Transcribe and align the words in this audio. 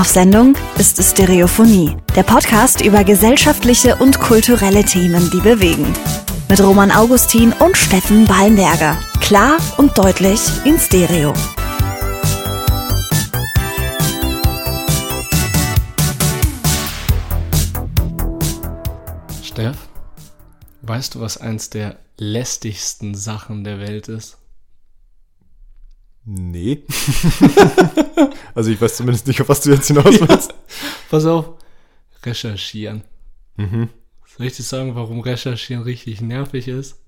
Auf 0.00 0.08
Sendung 0.08 0.54
ist 0.78 0.96
Stereophonie, 1.04 1.94
der 2.16 2.22
Podcast 2.22 2.80
über 2.80 3.04
gesellschaftliche 3.04 3.96
und 3.96 4.18
kulturelle 4.18 4.82
Themen, 4.82 5.28
die 5.30 5.40
bewegen. 5.40 5.92
Mit 6.48 6.58
Roman 6.62 6.90
Augustin 6.90 7.52
und 7.52 7.76
Steffen 7.76 8.24
Ballenberger. 8.24 8.98
Klar 9.20 9.58
und 9.76 9.98
deutlich 9.98 10.40
in 10.64 10.78
Stereo. 10.78 11.34
Steff, 19.42 19.76
weißt 20.80 21.14
du, 21.16 21.20
was 21.20 21.36
eins 21.36 21.68
der 21.68 21.98
lästigsten 22.16 23.14
Sachen 23.14 23.64
der 23.64 23.80
Welt 23.80 24.08
ist? 24.08 24.39
Nee. 26.24 26.84
also 28.54 28.70
ich 28.70 28.80
weiß 28.80 28.96
zumindest 28.96 29.26
nicht, 29.26 29.40
auf 29.40 29.48
was 29.48 29.62
du 29.62 29.70
jetzt 29.70 29.88
hinaus 29.88 30.20
willst. 30.20 30.54
Pass 31.10 31.24
auf, 31.24 31.54
recherchieren. 32.24 33.02
Mhm. 33.56 33.88
Soll 34.36 34.46
ich 34.46 34.56
dir 34.56 34.62
sagen, 34.62 34.94
warum 34.94 35.20
recherchieren 35.20 35.82
richtig 35.82 36.20
nervig 36.20 36.68
ist? 36.68 36.98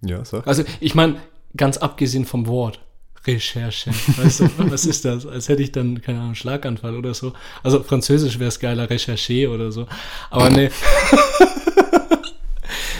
Ja, 0.00 0.24
sag. 0.24 0.46
Also 0.46 0.64
ich 0.80 0.94
meine, 0.94 1.20
ganz 1.56 1.76
abgesehen 1.76 2.24
vom 2.24 2.46
Wort. 2.46 2.80
Recherche. 3.26 3.90
Weißt 4.16 4.40
du, 4.40 4.50
was 4.58 4.84
ist 4.84 5.04
das? 5.04 5.26
Als 5.26 5.48
hätte 5.48 5.62
ich 5.62 5.72
dann, 5.72 6.02
keine 6.02 6.20
Ahnung, 6.20 6.34
Schlaganfall 6.34 6.96
oder 6.96 7.14
so. 7.14 7.32
Also 7.62 7.82
Französisch 7.82 8.38
wäre 8.38 8.48
es 8.48 8.58
geiler, 8.58 8.90
Recherche 8.90 9.48
oder 9.48 9.70
so. 9.70 9.86
Aber 10.30 10.50
nee. 10.50 10.70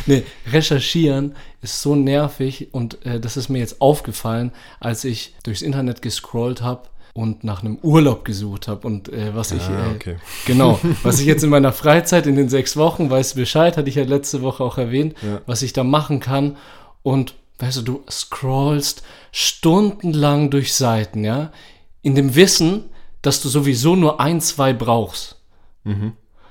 nee, 0.06 0.23
recherchieren 0.51 1.34
ist 1.61 1.83
so 1.83 1.95
nervig 1.95 2.69
und 2.73 3.05
äh, 3.06 3.20
das 3.20 3.37
ist 3.37 3.48
mir 3.48 3.59
jetzt 3.59 3.81
aufgefallen, 3.81 4.53
als 4.81 5.05
ich 5.05 5.34
durchs 5.44 5.62
Internet 5.62 6.03
gescrollt 6.03 6.62
habe 6.62 6.83
und 7.14 7.44
nach 7.44 7.62
einem 7.62 7.77
Urlaub 7.83 8.25
gesucht 8.25 8.69
habe 8.69 8.86
und 8.86 9.11
äh, 9.12 9.34
was 9.34 9.53
ich 9.53 9.62
Ah, 9.62 9.91
äh, 9.91 9.94
okay. 9.94 10.17
genau 10.47 10.81
was 11.03 11.20
ich 11.20 11.27
jetzt 11.27 11.44
in 11.44 11.50
meiner 11.50 11.72
Freizeit 11.72 12.27
in 12.27 12.36
den 12.36 12.48
sechs 12.48 12.77
Wochen 12.77 13.11
weiß 13.11 13.34
Bescheid 13.34 13.77
hatte 13.77 13.89
ich 13.91 13.97
ja 13.97 14.05
letzte 14.05 14.41
Woche 14.42 14.64
auch 14.64 14.78
erwähnt 14.78 15.14
Ja. 15.22 15.41
was 15.47 15.61
ich 15.62 15.72
da 15.75 15.84
machen 15.84 16.20
kann 16.20 16.56
und 17.03 17.34
weißt 17.59 17.77
du 17.78 17.83
du 17.83 18.03
scrollst 18.11 19.03
stundenlang 19.31 20.50
durch 20.50 20.72
Seiten 20.75 21.22
ja 21.22 21.53
in 22.00 22.14
dem 22.14 22.34
Wissen 22.34 22.84
dass 23.20 23.42
du 23.42 23.48
sowieso 23.50 23.94
nur 23.94 24.19
ein 24.19 24.41
zwei 24.41 24.72
brauchst 24.72 25.37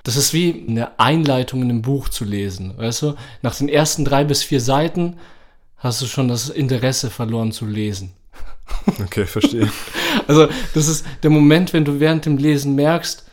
das 0.04 0.16
ist 0.16 0.34
wie 0.34 0.66
eine 0.68 1.00
Einleitung 1.00 1.62
in 1.62 1.70
einem 1.70 1.82
Buch 1.82 2.10
zu 2.10 2.26
lesen, 2.26 2.74
weißt 2.78 3.02
du? 3.04 3.16
Nach 3.42 3.56
den 3.56 3.70
ersten 3.70 4.04
drei 4.06 4.24
bis 4.24 4.44
vier 4.44 4.60
Seiten 4.62 5.18
hast 5.78 6.02
du 6.02 6.06
schon 6.08 6.28
das 6.28 6.50
Interesse 6.50 7.10
verloren 7.10 7.52
zu 7.52 7.66
lesen. 7.66 8.14
Okay, 9.04 9.26
verstehe. 9.26 9.70
Also, 10.28 10.48
das 10.74 10.88
ist 10.88 11.06
der 11.24 11.30
Moment, 11.30 11.74
wenn 11.74 11.84
du 11.86 12.00
während 12.00 12.26
dem 12.26 12.38
Lesen 12.38 12.76
merkst, 12.76 13.26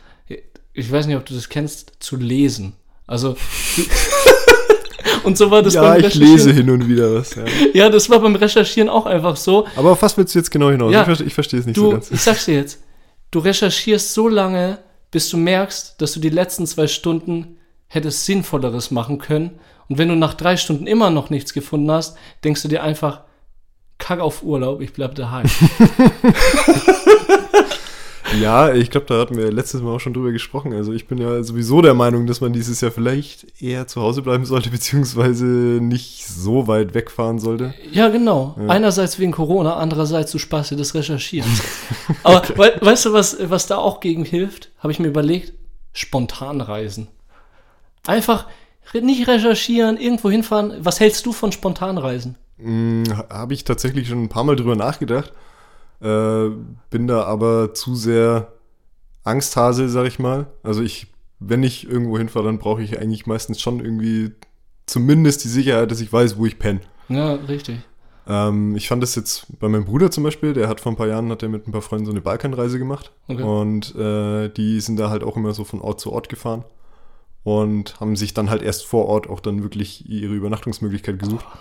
ich 0.73 0.91
weiß 0.91 1.07
nicht, 1.07 1.15
ob 1.17 1.25
du 1.25 1.33
das 1.33 1.47
kennst, 1.49 1.93
zu 1.99 2.15
lesen. 2.17 2.73
Also, 3.07 3.35
und 5.23 5.37
so 5.37 5.49
war 5.51 5.61
das 5.61 5.73
ja, 5.73 5.81
beim 5.81 5.99
ich 5.99 6.05
Recherchieren. 6.05 6.31
lese 6.31 6.51
hin 6.53 6.69
und 6.69 6.87
wieder 6.87 7.13
was. 7.15 7.35
Ja. 7.35 7.43
Ja, 7.73 7.89
das 7.89 8.09
war 8.09 8.19
beim 8.19 8.35
Recherchieren 8.35 8.89
auch 8.89 9.05
einfach 9.05 9.35
so. 9.35 9.65
Aber 9.75 9.91
auf 9.91 10.01
was 10.01 10.17
willst 10.17 10.35
du 10.35 10.39
jetzt 10.39 10.51
genau 10.51 10.69
hinaus? 10.71 10.93
Ja, 10.93 11.01
ich, 11.01 11.05
verstehe, 11.05 11.27
ich 11.27 11.33
verstehe 11.33 11.59
es 11.59 11.65
nicht 11.65 11.75
so 11.75 11.83
Du, 11.85 11.91
ganz. 11.91 12.11
ich 12.11 12.21
sag's 12.21 12.45
dir 12.45 12.55
jetzt, 12.55 12.79
du 13.31 13.39
recherchierst 13.39 14.13
so 14.13 14.27
lange, 14.27 14.79
bis 15.11 15.29
du 15.29 15.37
merkst, 15.37 16.01
dass 16.01 16.13
du 16.13 16.19
die 16.19 16.29
letzten 16.29 16.67
zwei 16.67 16.87
Stunden 16.87 17.57
hättest 17.87 18.25
Sinnvolleres 18.25 18.91
machen 18.91 19.17
können. 19.17 19.59
Und 19.87 19.97
wenn 19.97 20.09
du 20.09 20.15
nach 20.15 20.35
drei 20.35 20.57
Stunden 20.57 20.87
immer 20.87 21.09
noch 21.09 21.29
nichts 21.29 21.53
gefunden 21.53 21.91
hast, 21.91 22.17
denkst 22.43 22.61
du 22.61 22.67
dir 22.67 22.83
einfach, 22.83 23.21
kack 23.97 24.19
auf 24.19 24.43
Urlaub, 24.43 24.81
ich 24.81 24.93
bleib 24.93 25.15
daheim. 25.15 25.47
Ja, 28.39 28.73
ich 28.73 28.89
glaube, 28.91 29.07
da 29.07 29.19
hatten 29.19 29.37
wir 29.37 29.51
letztes 29.51 29.81
Mal 29.81 29.95
auch 29.95 29.99
schon 29.99 30.13
drüber 30.13 30.31
gesprochen. 30.31 30.73
Also 30.73 30.93
ich 30.93 31.07
bin 31.07 31.17
ja 31.17 31.41
sowieso 31.43 31.81
der 31.81 31.93
Meinung, 31.93 32.27
dass 32.27 32.41
man 32.41 32.53
dieses 32.53 32.81
Jahr 32.81 32.91
vielleicht 32.91 33.61
eher 33.61 33.87
zu 33.87 34.01
Hause 34.01 34.21
bleiben 34.21 34.45
sollte, 34.45 34.69
beziehungsweise 34.71 35.45
nicht 35.45 36.27
so 36.27 36.67
weit 36.67 36.93
wegfahren 36.93 37.39
sollte. 37.39 37.73
ja, 37.91 38.09
genau. 38.09 38.55
Einerseits 38.67 39.19
wegen 39.19 39.31
Corona, 39.31 39.77
andererseits 39.77 40.31
du 40.31 40.37
Spaß 40.37 40.69
dir 40.69 40.77
das 40.77 40.93
Recherchieren. 40.93 41.49
Aber 42.23 42.43
wei 42.55 42.73
weißt 42.79 43.05
du, 43.05 43.13
was, 43.13 43.37
was 43.49 43.67
da 43.67 43.77
auch 43.77 43.99
gegen 43.99 44.25
hilft? 44.25 44.71
Habe 44.79 44.91
ich 44.91 44.99
mir 44.99 45.07
überlegt, 45.07 45.53
spontan 45.93 46.61
reisen. 46.61 47.07
Einfach 48.05 48.47
nicht 48.93 49.27
recherchieren, 49.27 49.97
irgendwo 49.97 50.29
hinfahren. 50.29 50.73
Was 50.79 50.99
hältst 50.99 51.25
du 51.25 51.31
von 51.31 51.51
Spontanreisen? 51.51 52.35
Hm, 52.57 53.03
Habe 53.29 53.53
ich 53.53 53.63
tatsächlich 53.63 54.07
schon 54.07 54.23
ein 54.23 54.29
paar 54.29 54.43
Mal 54.43 54.55
drüber 54.55 54.75
nachgedacht. 54.75 55.31
Äh, 56.01 56.49
bin 56.89 57.07
da 57.07 57.23
aber 57.23 57.73
zu 57.73 57.95
sehr 57.95 58.53
Angsthase, 59.23 59.89
sag 59.89 60.07
ich 60.07 60.19
mal. 60.19 60.47
Also 60.63 60.81
ich, 60.81 61.07
wenn 61.39 61.63
ich 61.63 61.89
irgendwo 61.89 62.17
hinfahre, 62.17 62.45
dann 62.45 62.59
brauche 62.59 62.81
ich 62.81 62.99
eigentlich 62.99 63.25
meistens 63.25 63.61
schon 63.61 63.79
irgendwie 63.79 64.31
zumindest 64.85 65.43
die 65.43 65.49
Sicherheit, 65.49 65.91
dass 65.91 66.01
ich 66.01 66.11
weiß, 66.11 66.37
wo 66.37 66.45
ich 66.45 66.59
penne. 66.59 66.81
Ja, 67.09 67.33
richtig. 67.35 67.79
Ähm, 68.27 68.75
ich 68.75 68.87
fand 68.87 69.01
das 69.01 69.15
jetzt 69.15 69.59
bei 69.59 69.67
meinem 69.67 69.85
Bruder 69.85 70.11
zum 70.11 70.23
Beispiel, 70.23 70.53
der 70.53 70.67
hat 70.67 70.79
vor 70.79 70.91
ein 70.91 70.95
paar 70.95 71.07
Jahren, 71.07 71.31
hat 71.31 71.41
er 71.41 71.49
mit 71.49 71.67
ein 71.67 71.71
paar 71.71 71.81
Freunden 71.81 72.05
so 72.05 72.11
eine 72.11 72.21
Balkanreise 72.21 72.77
gemacht. 72.77 73.11
Okay. 73.27 73.41
Und 73.41 73.95
äh, 73.95 74.49
die 74.49 74.79
sind 74.81 74.97
da 74.97 75.09
halt 75.09 75.23
auch 75.23 75.35
immer 75.35 75.53
so 75.53 75.63
von 75.63 75.81
Ort 75.81 75.99
zu 75.99 76.11
Ort 76.11 76.29
gefahren. 76.29 76.63
Und 77.43 77.99
haben 77.99 78.15
sich 78.15 78.33
dann 78.33 78.49
halt 78.49 78.61
erst 78.61 78.85
vor 78.85 79.07
Ort 79.07 79.27
auch 79.27 79.39
dann 79.39 79.63
wirklich 79.63 80.07
ihre 80.07 80.33
Übernachtungsmöglichkeit 80.33 81.17
gesucht. 81.17 81.45
Und 81.45 81.59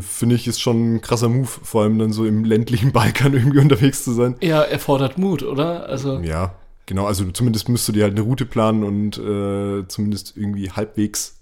finde 0.00 0.34
ich, 0.34 0.46
ist 0.46 0.60
schon 0.60 0.94
ein 0.94 1.00
krasser 1.00 1.28
Move, 1.28 1.46
vor 1.46 1.82
allem 1.82 1.98
dann 1.98 2.12
so 2.12 2.24
im 2.24 2.44
ländlichen 2.44 2.92
Balkan 2.92 3.34
irgendwie 3.34 3.58
unterwegs 3.58 4.04
zu 4.04 4.12
sein. 4.12 4.36
Ja, 4.40 4.62
erfordert 4.62 5.18
Mut, 5.18 5.42
oder? 5.42 5.88
Also, 5.88 6.18
Ja, 6.20 6.54
genau, 6.86 7.06
also 7.06 7.24
zumindest 7.30 7.68
müsst 7.68 7.86
du 7.88 7.92
dir 7.92 8.04
halt 8.04 8.14
eine 8.14 8.22
Route 8.22 8.46
planen 8.46 8.82
und 8.82 9.18
äh, 9.18 9.86
zumindest 9.88 10.36
irgendwie 10.36 10.70
halbwegs 10.70 11.40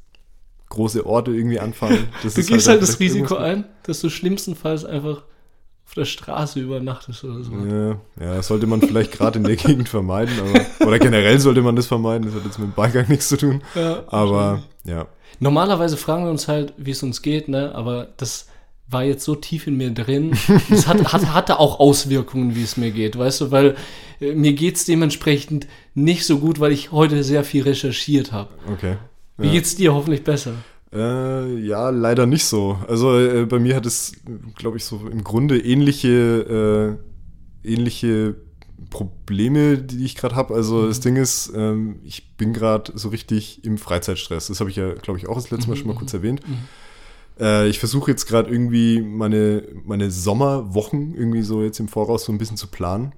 große 0.70 1.06
Orte 1.06 1.32
irgendwie 1.32 1.60
anfahren. 1.60 2.08
Das 2.22 2.34
du 2.34 2.42
gehst 2.42 2.66
halt, 2.66 2.80
dann 2.80 2.86
das 2.86 2.98
Risiko 2.98 3.36
ein, 3.36 3.64
dass 3.84 4.00
du 4.00 4.08
schlimmstenfalls 4.08 4.84
einfach 4.84 5.22
auf 5.84 5.94
der 5.94 6.04
Straße 6.06 6.58
übernachtest 6.58 7.22
oder 7.24 7.44
so. 7.44 7.52
Ja, 7.52 7.88
ja, 8.18 8.36
das 8.36 8.46
sollte 8.46 8.66
man 8.66 8.80
vielleicht 8.80 9.12
gerade 9.18 9.38
in 9.38 9.44
der 9.44 9.56
Gegend 9.56 9.88
vermeiden, 9.88 10.34
aber, 10.40 10.86
oder 10.88 10.98
generell 10.98 11.38
sollte 11.38 11.60
man 11.60 11.76
das 11.76 11.86
vermeiden, 11.86 12.26
das 12.26 12.34
hat 12.34 12.44
jetzt 12.44 12.58
mit 12.58 12.68
dem 12.68 12.74
Beigang 12.74 13.08
nichts 13.08 13.28
zu 13.28 13.36
tun. 13.36 13.62
Ja, 13.74 14.02
Aber 14.06 14.62
ja, 14.84 15.06
Normalerweise 15.40 15.96
fragen 15.96 16.24
wir 16.24 16.30
uns 16.30 16.48
halt, 16.48 16.72
wie 16.76 16.90
es 16.92 17.02
uns 17.02 17.22
geht, 17.22 17.48
ne? 17.48 17.74
Aber 17.74 18.08
das 18.16 18.46
war 18.88 19.04
jetzt 19.04 19.24
so 19.24 19.34
tief 19.34 19.66
in 19.66 19.76
mir 19.76 19.90
drin. 19.90 20.32
Das 20.68 20.86
hat, 20.86 21.12
hat, 21.12 21.32
hatte 21.32 21.58
auch 21.58 21.80
Auswirkungen, 21.80 22.54
wie 22.54 22.62
es 22.62 22.76
mir 22.76 22.90
geht, 22.90 23.16
weißt 23.18 23.40
du, 23.42 23.50
weil 23.50 23.76
äh, 24.20 24.34
mir 24.34 24.52
geht's 24.52 24.84
dementsprechend 24.84 25.66
nicht 25.94 26.26
so 26.26 26.38
gut, 26.38 26.60
weil 26.60 26.72
ich 26.72 26.92
heute 26.92 27.24
sehr 27.24 27.44
viel 27.44 27.62
recherchiert 27.62 28.32
habe. 28.32 28.50
okay. 28.72 28.96
Wie 29.38 29.46
Ja. 29.46 29.52
geht's 29.54 29.74
dir 29.76 29.94
hoffentlich 29.94 30.24
besser? 30.24 30.52
Äh, 30.92 31.56
ja, 31.60 31.88
leider 31.88 32.26
nicht 32.26 32.44
so. 32.44 32.76
Also 32.86 33.18
äh, 33.18 33.46
bei 33.46 33.58
mir 33.58 33.74
hat 33.76 33.86
es, 33.86 34.12
glaube 34.56 34.76
ich, 34.76 34.84
so 34.84 35.00
im 35.10 35.24
Grunde 35.24 35.58
ähnliche, 35.58 36.98
äh, 37.64 37.72
ähnliche 37.72 38.34
Probleme, 38.92 39.78
die 39.78 40.04
ich 40.04 40.14
gerade 40.14 40.36
habe. 40.36 40.54
Also 40.54 40.86
das 40.86 41.00
Ding 41.00 41.16
ist, 41.16 41.52
ähm, 41.56 41.98
ich 42.04 42.36
bin 42.36 42.52
gerade 42.52 42.92
so 42.94 43.08
richtig 43.08 43.64
im 43.64 43.78
Freizeitstress. 43.78 44.46
Das 44.48 44.60
habe 44.60 44.70
ich 44.70 44.76
ja, 44.76 44.92
glaube 44.94 45.18
ich, 45.18 45.28
auch 45.28 45.34
das 45.34 45.50
letzte 45.50 45.68
Mal 45.68 45.76
schon 45.76 45.88
mal 45.88 45.96
kurz 45.96 46.12
erwähnt. 46.14 46.40
Äh, 47.40 47.68
ich 47.68 47.78
versuche 47.78 48.10
jetzt 48.10 48.26
gerade 48.26 48.50
irgendwie 48.50 49.00
meine, 49.00 49.64
meine 49.84 50.10
Sommerwochen 50.10 51.14
irgendwie 51.14 51.42
so 51.42 51.62
jetzt 51.62 51.80
im 51.80 51.88
Voraus 51.88 52.24
so 52.24 52.32
ein 52.32 52.38
bisschen 52.38 52.56
zu 52.56 52.66
planen. 52.68 53.12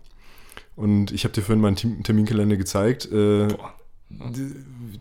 Und 0.76 1.12
ich 1.12 1.24
habe 1.24 1.34
dir 1.34 1.42
vorhin 1.42 1.60
meinen 1.60 1.76
Term- 1.76 2.02
Terminkalender 2.02 2.56
gezeigt. 2.56 3.10
Äh, 3.12 3.48
die, 4.08 4.54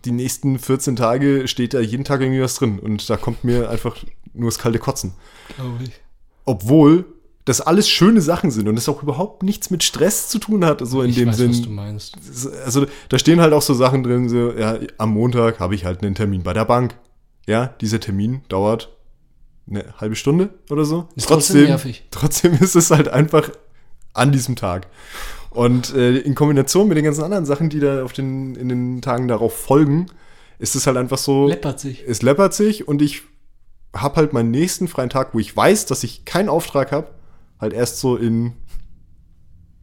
die 0.06 0.12
nächsten 0.12 0.58
14 0.60 0.96
Tage 0.96 1.48
steht 1.48 1.74
da 1.74 1.80
jeden 1.80 2.04
Tag 2.04 2.22
irgendwie 2.22 2.42
was 2.42 2.56
drin. 2.56 2.80
Und 2.80 3.10
da 3.10 3.18
kommt 3.18 3.44
mir 3.44 3.70
einfach 3.70 3.96
nur 4.34 4.50
das 4.50 4.58
kalte 4.60 4.80
Kotzen. 4.80 5.14
Glaube 5.56 5.84
ich. 5.84 5.92
Obwohl 6.46 7.06
das 7.46 7.60
alles 7.62 7.90
schöne 7.90 8.22
Sachen 8.22 8.52
sind 8.52 8.68
und 8.70 8.78
es 8.78 8.88
auch 8.88 9.04
überhaupt 9.04 9.44
nichts 9.44 9.70
mit 9.70 9.84
Stress 9.84 10.30
zu 10.30 10.40
tun 10.40 10.64
hat, 10.64 10.80
so 10.86 11.02
in 11.02 11.10
Ich 11.10 11.16
dem 11.18 11.30
weiß, 11.30 11.38
Sinn. 11.38 11.52
was 11.52 11.62
du 11.62 11.70
meinst. 11.70 12.18
Also 12.66 12.86
da 13.10 13.20
stehen 13.20 13.42
halt 13.42 13.54
auch 13.54 13.62
so 13.62 13.74
Sachen 13.74 14.04
drin, 14.04 14.30
so, 14.30 14.52
ja, 14.54 14.78
am 14.98 15.12
Montag 15.12 15.60
habe 15.60 15.76
ich 15.76 15.84
halt 15.86 16.02
einen 16.04 16.16
Termin 16.16 16.44
bei 16.44 16.54
der 16.54 16.66
Bank. 16.66 16.96
Ja, 17.46 17.68
dieser 17.82 18.00
Termin 18.00 18.42
dauert 18.48 18.96
eine 19.70 19.84
halbe 19.98 20.16
Stunde 20.16 20.50
oder 20.70 20.86
so. 20.86 21.08
Ist 21.16 21.28
trotzdem 21.28 21.66
nervig. 21.66 22.06
trotzdem 22.12 22.54
ist 22.62 22.76
es 22.76 22.92
halt 22.92 23.10
einfach 23.10 23.50
an 24.14 24.32
diesem 24.32 24.56
Tag. 24.56 24.88
Und 25.50 25.94
äh, 25.94 26.18
in 26.20 26.36
Kombination 26.36 26.88
mit 26.88 26.98
den 26.98 27.06
ganzen 27.06 27.24
anderen 27.24 27.46
Sachen, 27.46 27.70
die 27.70 27.80
da 27.80 28.04
auf 28.04 28.14
den, 28.14 28.56
in 28.56 28.70
den 28.70 29.02
Tagen 29.02 29.28
darauf 29.28 29.56
folgen, 29.56 30.06
ist 30.60 30.76
es 30.76 30.88
halt 30.88 30.98
einfach 30.98 31.18
so, 31.18 31.48
Läppert 31.48 31.80
sich. 31.80 32.04
es 32.08 32.22
läppert 32.22 32.54
sich 32.54 32.88
und 32.88 33.02
ich 33.02 33.24
habe 33.94 34.16
halt 34.16 34.34
meinen 34.34 34.50
nächsten 34.52 34.88
freien 34.88 35.10
Tag, 35.10 35.34
wo 35.34 35.40
ich 35.40 35.56
weiß, 35.56 35.86
dass 35.86 36.04
ich 36.04 36.26
keinen 36.26 36.50
Auftrag 36.50 36.92
habe, 36.92 37.10
halt 37.64 37.74
erst 37.74 38.00
so 38.00 38.16
in 38.16 38.54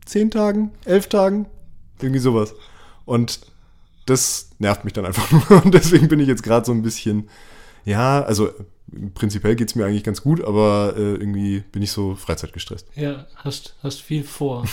zehn 0.04 0.30
Tagen, 0.30 0.70
elf 0.84 1.08
Tagen, 1.08 1.46
irgendwie 2.00 2.20
sowas. 2.20 2.54
Und 3.04 3.40
das 4.06 4.50
nervt 4.58 4.84
mich 4.84 4.92
dann 4.92 5.06
einfach 5.06 5.30
nur. 5.30 5.64
Und 5.64 5.74
deswegen 5.74 6.08
bin 6.08 6.20
ich 6.20 6.28
jetzt 6.28 6.42
gerade 6.42 6.66
so 6.66 6.72
ein 6.72 6.82
bisschen, 6.82 7.28
ja, 7.84 8.22
also 8.22 8.50
prinzipiell 9.14 9.54
geht 9.54 9.68
es 9.68 9.76
mir 9.76 9.86
eigentlich 9.86 10.02
ganz 10.02 10.20
gut, 10.20 10.42
aber 10.42 10.94
äh, 10.96 11.14
irgendwie 11.14 11.62
bin 11.72 11.80
ich 11.80 11.92
so 11.92 12.16
freizeitgestresst. 12.16 12.88
Ja, 12.96 13.26
hast, 13.36 13.76
hast 13.82 14.02
viel 14.02 14.24
vor. 14.24 14.64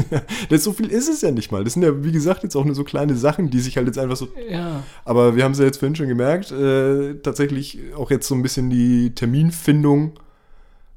das, 0.48 0.62
so 0.62 0.72
viel 0.72 0.90
ist 0.90 1.08
es 1.08 1.22
ja 1.22 1.32
nicht 1.32 1.50
mal. 1.50 1.64
Das 1.64 1.72
sind 1.72 1.82
ja, 1.82 2.04
wie 2.04 2.12
gesagt, 2.12 2.44
jetzt 2.44 2.54
auch 2.54 2.64
nur 2.64 2.74
so 2.74 2.84
kleine 2.84 3.16
Sachen, 3.16 3.50
die 3.50 3.60
sich 3.60 3.76
halt 3.76 3.88
jetzt 3.88 3.98
einfach 3.98 4.16
so. 4.16 4.28
Ja. 4.48 4.84
Aber 5.04 5.34
wir 5.34 5.44
haben 5.44 5.52
es 5.52 5.58
ja 5.58 5.64
jetzt 5.64 5.78
vorhin 5.78 5.96
schon 5.96 6.08
gemerkt, 6.08 6.52
äh, 6.52 7.14
tatsächlich 7.14 7.78
auch 7.96 8.10
jetzt 8.10 8.28
so 8.28 8.34
ein 8.34 8.42
bisschen 8.42 8.70
die 8.70 9.14
Terminfindung 9.14 10.20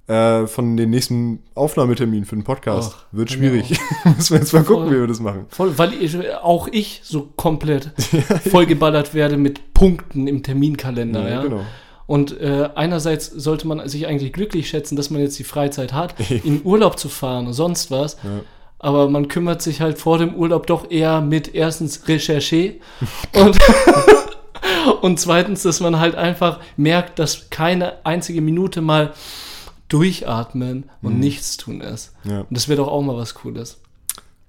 äh, 0.07 0.47
von 0.47 0.77
den 0.77 0.89
nächsten 0.89 1.43
Aufnahmeterminen 1.53 2.25
für 2.25 2.35
den 2.35 2.45
Podcast 2.45 2.95
Ach, 2.95 3.05
wird 3.11 3.31
schwierig. 3.31 3.77
Müssen 4.05 4.35
wir 4.35 4.39
jetzt 4.39 4.53
mal 4.53 4.63
gucken, 4.63 4.85
Voll. 4.85 4.95
wie 4.95 4.99
wir 5.01 5.07
das 5.07 5.19
machen. 5.19 5.45
Voll, 5.49 5.77
weil 5.77 5.93
ich, 5.93 6.17
auch 6.41 6.69
ich 6.71 7.01
so 7.03 7.29
komplett 7.35 7.91
vollgeballert 8.49 9.13
werde 9.13 9.35
mit 9.35 9.73
Punkten 9.73 10.27
im 10.27 10.43
Terminkalender. 10.43 11.29
Ja, 11.29 11.41
genau. 11.43 11.61
Und 12.05 12.39
äh, 12.39 12.69
einerseits 12.73 13.27
sollte 13.27 13.67
man 13.67 13.85
sich 13.89 14.07
eigentlich 14.07 14.31
glücklich 14.31 14.69
schätzen, 14.69 14.95
dass 14.95 15.09
man 15.09 15.19
jetzt 15.19 15.37
die 15.39 15.43
Freizeit 15.43 15.91
hat, 15.91 16.15
in 16.43 16.61
Urlaub 16.63 16.97
zu 16.97 17.09
fahren 17.09 17.47
und 17.47 17.53
sonst 17.53 17.91
was. 17.91 18.15
Ja. 18.23 18.29
Aber 18.79 19.09
man 19.09 19.27
kümmert 19.27 19.61
sich 19.61 19.81
halt 19.81 19.97
vor 19.97 20.19
dem 20.19 20.35
Urlaub 20.35 20.67
doch 20.67 20.89
eher 20.89 21.19
mit 21.19 21.53
erstens 21.53 22.07
Recherche 22.07 22.75
und, 23.33 23.57
und 25.01 25.19
zweitens, 25.19 25.63
dass 25.63 25.79
man 25.79 25.99
halt 25.99 26.15
einfach 26.15 26.59
merkt, 26.77 27.17
dass 27.19 27.49
keine 27.49 28.05
einzige 28.05 28.39
Minute 28.39 28.81
mal 28.81 29.13
durchatmen 29.87 30.89
und 31.01 31.19
nichts 31.19 31.57
tun 31.57 31.81
ist. 31.81 32.13
Ja. 32.23 32.41
Und 32.41 32.51
das 32.51 32.67
wäre 32.67 32.77
doch 32.77 32.87
auch 32.87 33.01
mal 33.01 33.15
was 33.15 33.33
Cooles. 33.35 33.79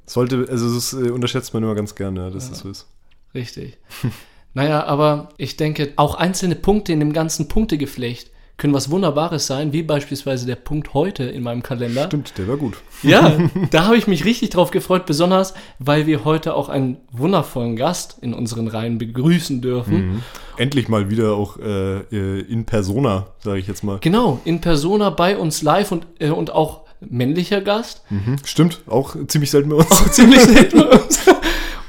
Sollte, 0.07 0.47
also 0.49 0.75
das 0.75 0.93
äh, 0.93 1.11
unterschätzt 1.11 1.53
man 1.55 1.63
immer 1.63 1.75
ganz 1.75 1.95
gerne, 1.95 2.31
dass 2.31 2.49
das 2.49 2.61
so 2.61 2.71
ist. 2.71 2.87
Richtig. 3.35 3.79
naja, 4.55 4.85
aber 4.85 5.29
ich 5.37 5.57
denke, 5.57 5.93
auch 5.97 6.15
einzelne 6.15 6.57
Punkte 6.57 6.93
in 6.93 7.01
dem 7.01 7.13
ganzen 7.13 7.49
Punktegeflecht 7.49 8.31
können 8.59 8.75
was 8.75 8.91
Wunderbares 8.91 9.47
sein, 9.47 9.73
wie 9.73 9.83
beispielsweise 9.83 10.45
der 10.45 10.57
Punkt 10.57 10.93
heute 10.93 11.23
in 11.25 11.45
meinem 11.45 11.63
Kalender. 11.63 12.07
Stimmt, 12.07 12.37
der 12.37 12.49
war 12.49 12.57
gut. 12.57 12.77
Ja, 13.03 13.39
da 13.71 13.87
habe 13.87 13.97
ich 13.97 14.09
mich 14.09 14.25
richtig 14.25 14.51
drauf 14.51 14.73
gefreut, 14.73 15.07
besonders 15.07 15.55
weil 15.79 16.07
wir 16.07 16.25
heute 16.25 16.55
auch 16.55 16.69
einen 16.69 16.99
wundervollen 17.13 17.77
Gast 17.77 18.19
in 18.21 18.35
unseren 18.35 18.67
Reihen 18.67 18.99
begrüßen 18.99 19.61
dürfen. 19.61 20.25
Endlich 20.57 20.89
mal 20.89 21.09
wieder 21.09 21.35
auch 21.35 21.57
äh, 21.59 21.99
äh, 22.11 22.41
in 22.41 22.65
Persona, 22.65 23.29
sage 23.39 23.61
ich 23.61 23.69
jetzt 23.69 23.85
mal. 23.85 23.99
Genau, 24.01 24.41
in 24.45 24.61
Persona 24.61 25.11
bei 25.11 25.39
uns 25.39 25.63
live 25.63 25.93
und, 25.93 26.07
äh, 26.19 26.31
und 26.31 26.51
auch 26.51 26.81
männlicher 27.01 27.61
Gast. 27.61 28.03
Mhm. 28.11 28.37
Stimmt, 28.45 28.81
auch 28.89 29.15
ziemlich 29.29 29.53
selten 29.53 29.71
bei 29.71 29.77
uns. 29.77 30.13
ziemlich 30.13 30.41
selten 30.41 30.79
bei 30.79 30.99
uns. 30.99 31.21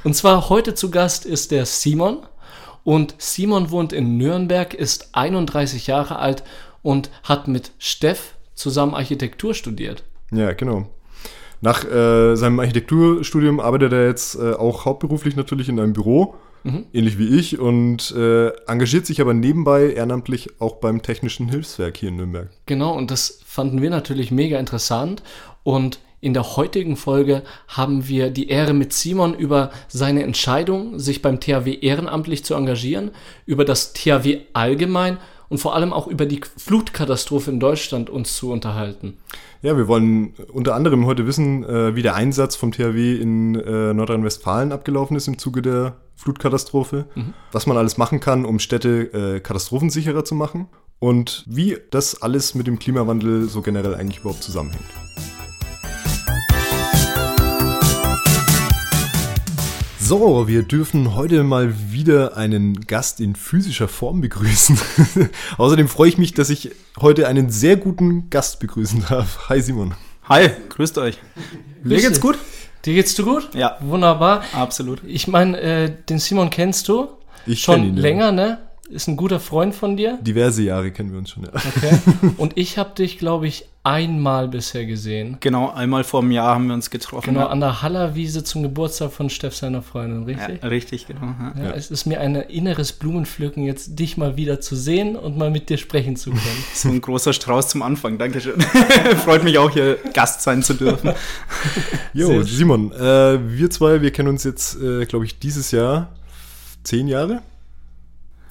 Und 0.03 0.15
zwar 0.15 0.49
heute 0.49 0.75
zu 0.75 0.91
Gast 0.91 1.25
ist 1.25 1.49
der 1.49 1.65
Simon. 1.65 2.19
Und 2.83 3.15
Simon 3.17 3.71
wohnt 3.71 3.93
in 3.93 4.17
Nürnberg, 4.17 4.73
ist 4.73 5.09
31 5.13 5.87
Jahre 5.87 6.19
alt 6.19 6.43
und 6.81 7.09
hat 7.23 7.47
mit 7.47 7.71
Steff 7.77 8.35
zusammen 8.55 8.93
Architektur 8.93 9.53
studiert. 9.53 10.03
Ja, 10.31 10.53
genau. 10.53 10.87
Nach 11.61 11.83
äh, 11.83 12.35
seinem 12.35 12.59
Architekturstudium 12.59 13.59
arbeitet 13.59 13.91
er 13.91 14.07
jetzt 14.07 14.35
äh, 14.35 14.53
auch 14.53 14.85
hauptberuflich 14.85 15.35
natürlich 15.35 15.67
in 15.67 15.79
einem 15.79 15.93
Büro, 15.93 16.35
ähnlich 16.93 17.17
wie 17.17 17.37
ich, 17.37 17.59
und 17.59 18.11
äh, 18.11 18.49
engagiert 18.67 19.05
sich 19.05 19.21
aber 19.21 19.33
nebenbei 19.33 19.91
ehrenamtlich 19.93 20.59
auch 20.59 20.77
beim 20.77 21.01
Technischen 21.01 21.49
Hilfswerk 21.49 21.97
hier 21.97 22.09
in 22.09 22.17
Nürnberg. 22.17 22.49
Genau, 22.65 22.95
und 22.95 23.11
das 23.11 23.39
fanden 23.45 23.81
wir 23.81 23.89
natürlich 23.89 24.31
mega 24.31 24.59
interessant. 24.59 25.23
Und 25.63 25.99
in 26.21 26.33
der 26.33 26.57
heutigen 26.57 26.95
Folge 26.95 27.43
haben 27.67 28.07
wir 28.07 28.29
die 28.29 28.49
Ehre 28.49 28.73
mit 28.73 28.93
Simon 28.93 29.33
über 29.33 29.71
seine 29.87 30.23
Entscheidung, 30.23 30.99
sich 30.99 31.21
beim 31.21 31.39
THW 31.39 31.73
ehrenamtlich 31.81 32.43
zu 32.43 32.55
engagieren, 32.55 33.11
über 33.45 33.65
das 33.65 33.93
THW 33.93 34.41
allgemein 34.53 35.17
und 35.49 35.57
vor 35.57 35.75
allem 35.75 35.93
auch 35.93 36.07
über 36.07 36.25
die 36.25 36.41
Flutkatastrophe 36.57 37.51
in 37.51 37.59
Deutschland 37.59 38.09
uns 38.09 38.35
zu 38.35 38.51
unterhalten. 38.51 39.17
Ja, 39.61 39.75
wir 39.75 39.87
wollen 39.87 40.33
unter 40.53 40.75
anderem 40.75 41.05
heute 41.05 41.27
wissen, 41.27 41.63
äh, 41.63 41.95
wie 41.95 42.01
der 42.01 42.15
Einsatz 42.15 42.55
vom 42.55 42.71
THW 42.71 43.15
in 43.15 43.55
äh, 43.55 43.93
Nordrhein-Westfalen 43.93 44.71
abgelaufen 44.71 45.17
ist 45.17 45.27
im 45.27 45.37
Zuge 45.37 45.61
der 45.61 45.97
Flutkatastrophe, 46.15 47.05
was 47.51 47.65
man 47.65 47.77
alles 47.77 47.97
machen 47.97 48.19
kann, 48.19 48.45
um 48.45 48.59
Städte 48.59 49.35
äh, 49.37 49.39
katastrophensicherer 49.39 50.25
zu 50.25 50.35
machen 50.35 50.67
und 50.99 51.45
wie 51.47 51.77
das 51.91 52.21
alles 52.21 52.55
mit 52.55 52.67
dem 52.67 52.77
Klimawandel 52.77 53.47
so 53.47 53.61
generell 53.61 53.95
eigentlich 53.95 54.19
überhaupt 54.19 54.43
zusammenhängt. 54.43 54.85
So, 60.09 60.47
wir 60.47 60.63
dürfen 60.63 61.13
heute 61.13 61.43
mal 61.43 61.71
wieder 61.91 62.35
einen 62.35 62.87
Gast 62.87 63.19
in 63.19 63.35
physischer 63.35 63.87
Form 63.87 64.21
begrüßen. 64.21 64.75
Außerdem 65.59 65.87
freue 65.87 66.09
ich 66.09 66.17
mich, 66.17 66.33
dass 66.33 66.49
ich 66.49 66.71
heute 66.99 67.27
einen 67.27 67.51
sehr 67.51 67.77
guten 67.77 68.27
Gast 68.31 68.59
begrüßen 68.59 69.05
darf. 69.07 69.49
Hi 69.49 69.61
Simon. 69.61 69.93
Hi, 70.23 70.49
grüßt 70.69 70.97
euch. 70.97 71.19
Mir 71.83 71.97
Grüß 71.97 72.01
geht's 72.01 72.13
dich. 72.13 72.21
gut? 72.21 72.39
Dir 72.85 72.95
geht's 72.95 73.13
du 73.13 73.23
gut? 73.23 73.53
Ja. 73.53 73.77
Wunderbar. 73.81 74.41
Absolut. 74.51 75.03
Ich 75.05 75.27
meine, 75.27 75.61
äh, 75.61 75.91
den 76.09 76.17
Simon 76.17 76.49
kennst 76.49 76.87
du? 76.87 77.09
Ich 77.45 77.61
Schon 77.61 77.75
kenn 77.75 77.83
ihn, 77.89 77.95
ja. 77.97 78.01
länger, 78.01 78.31
ne? 78.31 78.68
Ist 78.89 79.07
ein 79.07 79.17
guter 79.17 79.39
Freund 79.39 79.75
von 79.75 79.95
dir. 79.97 80.17
Diverse 80.21 80.63
Jahre 80.63 80.91
kennen 80.91 81.11
wir 81.11 81.19
uns 81.19 81.29
schon, 81.29 81.43
ja. 81.43 81.51
Okay. 81.53 81.99
Und 82.37 82.57
ich 82.57 82.79
habe 82.79 82.95
dich, 82.95 83.19
glaube 83.19 83.47
ich, 83.47 83.65
einmal 83.83 84.47
bisher 84.47 84.85
gesehen. 84.85 85.37
Genau, 85.39 85.69
einmal 85.69 86.03
vor 86.03 86.21
einem 86.21 86.31
Jahr 86.31 86.55
haben 86.55 86.67
wir 86.67 86.73
uns 86.73 86.89
getroffen. 86.89 87.27
Genau, 87.27 87.41
ja. 87.41 87.47
an 87.47 87.59
der 87.59 87.83
Hallerwiese 87.83 88.43
zum 88.43 88.63
Geburtstag 88.63 89.11
von 89.11 89.29
Steff 89.29 89.55
seiner 89.55 89.83
Freundin, 89.83 90.23
richtig? 90.23 90.61
ja, 90.63 90.67
richtig, 90.67 91.07
genau. 91.07 91.21
Ja. 91.21 91.65
Ja, 91.65 91.71
Es 91.71 91.91
ist 91.91 92.05
mir 92.07 92.19
ein 92.19 92.35
inneres 92.35 92.91
Blumenpflücken, 92.93 93.63
jetzt 93.63 93.99
dich 93.99 94.17
mal 94.17 94.37
wieder 94.37 94.59
zu 94.59 94.75
sehen 94.75 95.15
und 95.15 95.37
mal 95.37 95.51
mit 95.51 95.69
dir 95.69 95.77
sprechen 95.77 96.15
zu 96.15 96.31
können. 96.31 96.43
So 96.73 96.89
ein 96.89 97.01
großer 97.01 97.33
Strauß 97.33 97.67
zum 97.67 97.83
Anfang, 97.83 98.17
Dankeschön. 98.17 98.59
Freut 99.23 99.43
mich 99.43 99.57
auch, 99.57 99.69
hier 99.69 99.97
Gast 100.13 100.41
sein 100.41 100.63
zu 100.63 100.73
dürfen. 100.73 101.11
Jo, 102.13 102.41
Simon, 102.41 102.91
äh, 102.91 103.39
wir 103.49 103.69
zwei, 103.69 104.01
wir 104.01 104.11
kennen 104.11 104.29
uns 104.29 104.43
jetzt, 104.43 104.81
äh, 104.81 105.05
glaube 105.05 105.25
ich, 105.25 105.39
dieses 105.39 105.71
Jahr 105.71 106.09
zehn 106.83 107.07
Jahre. 107.07 107.41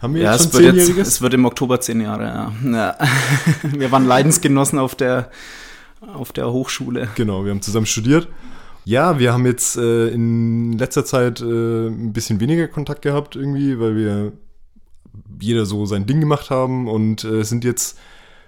Haben 0.00 0.14
wir 0.14 0.22
Ja, 0.22 0.32
jetzt 0.32 0.52
schon 0.52 0.62
zehnjähriges? 0.62 1.08
es 1.08 1.22
wird 1.22 1.34
im 1.34 1.44
Oktober 1.44 1.80
zehn 1.80 2.00
Jahre, 2.00 2.24
ja. 2.24 2.52
ja. 2.70 2.96
Wir 3.78 3.90
waren 3.90 4.06
Leidensgenossen 4.06 4.78
auf 4.78 4.94
der, 4.94 5.30
auf 6.14 6.32
der 6.32 6.52
Hochschule. 6.52 7.08
Genau, 7.16 7.44
wir 7.44 7.50
haben 7.50 7.62
zusammen 7.62 7.86
studiert. 7.86 8.28
Ja, 8.84 9.18
wir 9.18 9.32
haben 9.32 9.44
jetzt 9.44 9.76
äh, 9.76 10.08
in 10.08 10.78
letzter 10.78 11.04
Zeit 11.04 11.40
äh, 11.40 11.88
ein 11.88 12.12
bisschen 12.12 12.40
weniger 12.40 12.68
Kontakt 12.68 13.02
gehabt 13.02 13.36
irgendwie, 13.36 13.78
weil 13.80 13.96
wir 13.96 14.32
jeder 15.40 15.66
so 15.66 15.84
sein 15.84 16.06
Ding 16.06 16.20
gemacht 16.20 16.50
haben 16.50 16.88
und 16.88 17.24
äh, 17.24 17.42
sind 17.42 17.64
jetzt 17.64 17.98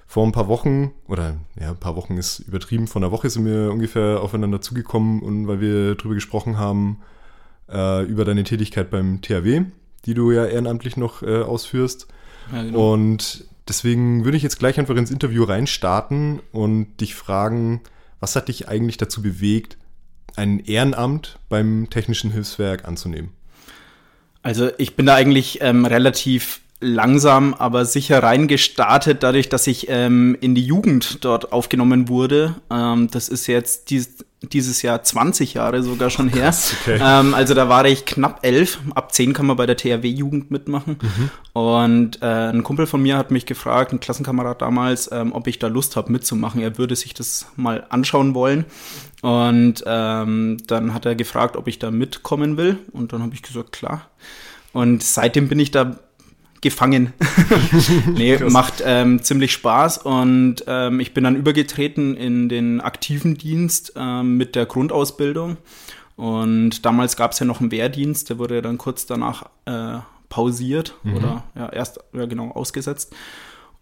vor 0.06 0.26
ein 0.26 0.32
paar 0.32 0.48
Wochen, 0.48 0.92
oder 1.06 1.36
ja, 1.60 1.70
ein 1.70 1.76
paar 1.76 1.94
Wochen 1.94 2.16
ist 2.16 2.40
übertrieben, 2.40 2.86
vor 2.88 3.00
einer 3.02 3.12
Woche 3.12 3.30
sind 3.30 3.44
wir 3.44 3.70
ungefähr 3.70 4.20
aufeinander 4.20 4.60
zugekommen 4.60 5.20
und 5.20 5.46
weil 5.46 5.60
wir 5.60 5.94
drüber 5.94 6.14
gesprochen 6.14 6.58
haben, 6.58 7.00
äh, 7.70 8.04
über 8.06 8.24
deine 8.24 8.42
Tätigkeit 8.44 8.90
beim 8.90 9.20
THW, 9.20 9.66
die 10.06 10.14
du 10.14 10.30
ja 10.32 10.46
ehrenamtlich 10.46 10.96
noch 10.96 11.22
äh, 11.22 11.42
ausführst. 11.42 12.08
Ja, 12.52 12.62
genau. 12.62 12.92
Und 12.92 13.44
deswegen 13.68 14.24
würde 14.24 14.36
ich 14.36 14.42
jetzt 14.42 14.58
gleich 14.58 14.78
einfach 14.78 14.96
ins 14.96 15.10
Interview 15.10 15.44
reinstarten 15.44 16.40
und 16.52 17.00
dich 17.00 17.14
fragen, 17.14 17.80
was 18.18 18.36
hat 18.36 18.48
dich 18.48 18.68
eigentlich 18.68 18.96
dazu 18.96 19.22
bewegt, 19.22 19.76
ein 20.36 20.60
Ehrenamt 20.60 21.38
beim 21.48 21.88
Technischen 21.90 22.30
Hilfswerk 22.30 22.86
anzunehmen? 22.86 23.30
Also 24.42 24.70
ich 24.78 24.96
bin 24.96 25.06
da 25.06 25.14
eigentlich 25.14 25.58
ähm, 25.60 25.84
relativ 25.84 26.60
langsam, 26.80 27.54
aber 27.54 27.84
sicher 27.84 28.22
reingestartet, 28.22 29.22
dadurch, 29.22 29.48
dass 29.48 29.66
ich 29.66 29.88
ähm, 29.88 30.36
in 30.40 30.54
die 30.54 30.64
Jugend 30.64 31.24
dort 31.24 31.52
aufgenommen 31.52 32.08
wurde. 32.08 32.56
Ähm, 32.70 33.08
das 33.10 33.28
ist 33.28 33.46
jetzt 33.46 33.90
dies, 33.90 34.24
dieses 34.42 34.80
Jahr 34.80 35.02
20 35.02 35.54
Jahre 35.54 35.82
sogar 35.82 36.08
schon 36.08 36.28
her. 36.28 36.54
okay. 36.82 36.98
Ähm, 37.02 37.34
also 37.34 37.52
da 37.52 37.68
war 37.68 37.84
ich 37.84 38.06
knapp 38.06 38.40
elf. 38.42 38.78
Ab 38.94 39.12
zehn 39.12 39.34
kann 39.34 39.46
man 39.46 39.56
bei 39.56 39.66
der 39.66 39.76
THW-Jugend 39.76 40.50
mitmachen. 40.50 40.96
Und 41.52 42.22
äh, 42.22 42.26
ein 42.50 42.62
Kumpel 42.62 42.86
von 42.86 43.02
mir 43.02 43.18
hat 43.18 43.30
mich 43.30 43.44
gefragt, 43.44 43.92
ein 43.92 44.00
Klassenkamerad 44.00 44.62
damals, 44.62 45.10
ähm, 45.12 45.32
ob 45.32 45.46
ich 45.46 45.58
da 45.58 45.66
Lust 45.66 45.96
habe 45.96 46.10
mitzumachen. 46.10 46.62
Er 46.62 46.78
würde 46.78 46.96
sich 46.96 47.12
das 47.12 47.46
mal 47.56 47.86
anschauen 47.90 48.34
wollen. 48.34 48.64
Und 49.20 49.84
ähm, 49.86 50.56
dann 50.66 50.94
hat 50.94 51.04
er 51.04 51.14
gefragt, 51.14 51.56
ob 51.56 51.68
ich 51.68 51.78
da 51.78 51.90
mitkommen 51.90 52.56
will. 52.56 52.78
Und 52.92 53.12
dann 53.12 53.22
habe 53.22 53.34
ich 53.34 53.42
gesagt, 53.42 53.72
klar. 53.72 54.08
Und 54.72 55.02
seitdem 55.02 55.48
bin 55.48 55.58
ich 55.58 55.72
da 55.72 55.98
gefangen. 56.60 57.12
nee, 58.14 58.38
macht 58.38 58.82
ähm, 58.84 59.22
ziemlich 59.22 59.52
Spaß 59.52 59.98
und 59.98 60.64
ähm, 60.66 61.00
ich 61.00 61.14
bin 61.14 61.24
dann 61.24 61.36
übergetreten 61.36 62.16
in 62.16 62.48
den 62.48 62.80
aktiven 62.80 63.36
Dienst 63.36 63.92
ähm, 63.96 64.36
mit 64.36 64.54
der 64.54 64.66
Grundausbildung. 64.66 65.56
Und 66.16 66.84
damals 66.84 67.16
gab 67.16 67.32
es 67.32 67.38
ja 67.38 67.46
noch 67.46 67.60
einen 67.60 67.70
Wehrdienst, 67.70 68.28
der 68.28 68.38
wurde 68.38 68.60
dann 68.60 68.76
kurz 68.76 69.06
danach 69.06 69.44
äh, 69.64 69.98
pausiert 70.28 70.94
oder 71.04 71.44
ja, 71.54 71.70
erst 71.70 72.00
ja, 72.12 72.26
genau 72.26 72.50
ausgesetzt. 72.50 73.14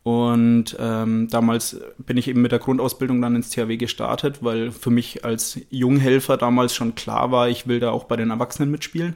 Und 0.09 0.75
ähm, 0.79 1.29
damals 1.31 1.77
bin 1.99 2.17
ich 2.17 2.29
eben 2.29 2.41
mit 2.41 2.51
der 2.51 2.61
Grundausbildung 2.61 3.21
dann 3.21 3.37
ins 3.37 3.51
THW 3.51 3.77
gestartet, 3.77 4.39
weil 4.43 4.71
für 4.73 4.89
mich 4.89 5.23
als 5.27 5.61
Junghelfer 5.69 6.39
damals 6.39 6.75
schon 6.75 6.95
klar 6.95 7.31
war, 7.31 7.49
ich 7.51 7.67
will 7.67 7.79
da 7.79 7.91
auch 7.91 8.05
bei 8.05 8.17
den 8.17 8.31
Erwachsenen 8.31 8.71
mitspielen. 8.71 9.15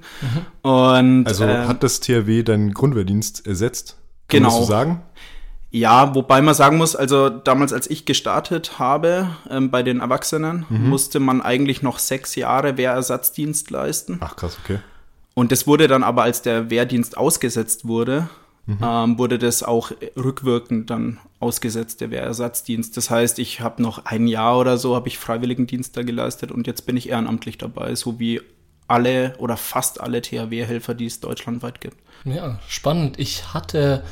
Und 0.60 1.26
Also 1.26 1.44
ähm, 1.44 1.66
hat 1.66 1.82
das 1.82 2.00
THW 2.00 2.42
deinen 2.42 2.74
Grundwehrdienst 2.74 3.46
ersetzt? 3.46 3.96
genau. 4.28 4.48
Kannst 4.50 4.62
du 4.62 4.64
sagen? 4.66 5.02
Ja, 5.70 6.14
wobei 6.14 6.42
man 6.42 6.54
sagen 6.54 6.76
muss, 6.76 6.94
also 6.94 7.30
damals, 7.30 7.72
als 7.72 7.88
ich 7.88 8.04
gestartet 8.04 8.78
habe 8.78 9.28
ähm, 9.48 9.70
bei 9.70 9.82
den 9.82 10.00
Erwachsenen, 10.00 10.66
Mhm. 10.68 10.90
musste 10.90 11.20
man 11.20 11.40
eigentlich 11.40 11.80
noch 11.80 11.98
sechs 11.98 12.34
Jahre 12.34 12.76
Wehrersatzdienst 12.76 13.70
leisten. 13.70 14.18
Ach 14.20 14.36
krass, 14.36 14.58
okay. 14.62 14.80
Und 15.32 15.50
das 15.52 15.66
wurde 15.66 15.88
dann 15.88 16.02
aber, 16.02 16.24
als 16.24 16.42
der 16.42 16.68
Wehrdienst 16.68 17.16
ausgesetzt 17.16 17.86
wurde, 17.88 18.28
Mhm. 18.66 18.78
ähm, 18.82 19.18
wurde 19.18 19.38
das 19.38 19.62
auch 19.62 19.90
rückwirkend 20.16 20.88
dann 20.90 21.18
ausgesetzt, 21.40 22.00
der 22.00 22.10
Wehrersatzdienst. 22.10 22.96
Das 22.96 23.10
heißt, 23.10 23.40
ich 23.40 23.60
habe 23.60 23.82
noch 23.82 24.04
ein 24.04 24.28
Jahr 24.28 24.58
oder 24.58 24.78
so, 24.78 24.94
habe 24.94 25.08
ich 25.08 25.18
Freiwilligendienst 25.18 25.96
da 25.96 26.02
geleistet 26.02 26.52
und 26.52 26.66
jetzt 26.66 26.86
bin 26.86 26.96
ich 26.96 27.08
ehrenamtlich 27.08 27.58
dabei, 27.58 27.94
so 27.96 28.20
wie 28.20 28.40
alle 28.86 29.34
oder 29.38 29.56
fast 29.56 30.00
alle 30.00 30.22
THW-Helfer, 30.22 30.94
die 30.94 31.06
es 31.06 31.18
deutschlandweit 31.20 31.80
gibt. 31.80 31.96
Ja, 32.24 32.60
spannend. 32.68 33.18
Ich 33.18 33.52
hatte 33.52 34.04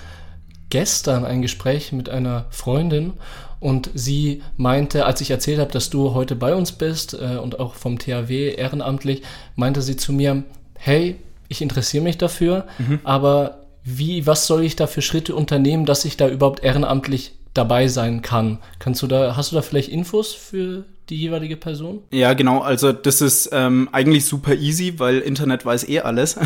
gestern 0.68 1.24
ein 1.24 1.42
Gespräch 1.42 1.92
mit 1.92 2.08
einer 2.08 2.46
Freundin 2.50 3.12
und 3.60 3.90
sie 3.94 4.42
meinte, 4.56 5.04
als 5.04 5.20
ich 5.20 5.30
erzählt 5.30 5.60
habe, 5.60 5.70
dass 5.70 5.90
du 5.90 6.14
heute 6.14 6.34
bei 6.34 6.54
uns 6.54 6.72
bist 6.72 7.14
äh, 7.14 7.36
und 7.36 7.60
auch 7.60 7.74
vom 7.74 7.98
THW 7.98 8.54
ehrenamtlich, 8.54 9.22
meinte 9.54 9.82
sie 9.82 9.96
zu 9.96 10.12
mir, 10.12 10.42
hey, 10.74 11.16
ich 11.48 11.62
interessiere 11.62 12.02
mich 12.04 12.16
dafür, 12.16 12.66
aber 13.02 13.59
wie, 13.84 14.26
was 14.26 14.46
soll 14.46 14.64
ich 14.64 14.76
da 14.76 14.86
für 14.86 15.02
Schritte 15.02 15.34
unternehmen, 15.34 15.86
dass 15.86 16.04
ich 16.04 16.16
da 16.16 16.28
überhaupt 16.28 16.62
ehrenamtlich 16.62 17.32
dabei 17.54 17.88
sein 17.88 18.22
kann? 18.22 18.58
Kannst 18.78 19.02
du 19.02 19.06
da, 19.06 19.36
hast 19.36 19.52
du 19.52 19.56
da 19.56 19.62
vielleicht 19.62 19.88
Infos 19.88 20.32
für 20.32 20.84
die 21.08 21.16
jeweilige 21.16 21.56
Person? 21.56 22.02
Ja, 22.12 22.34
genau. 22.34 22.60
Also 22.60 22.92
das 22.92 23.20
ist 23.20 23.50
ähm, 23.52 23.88
eigentlich 23.92 24.26
super 24.26 24.54
easy, 24.54 24.94
weil 24.98 25.18
Internet 25.18 25.64
weiß 25.66 25.88
eh 25.88 26.00
alles. 26.00 26.38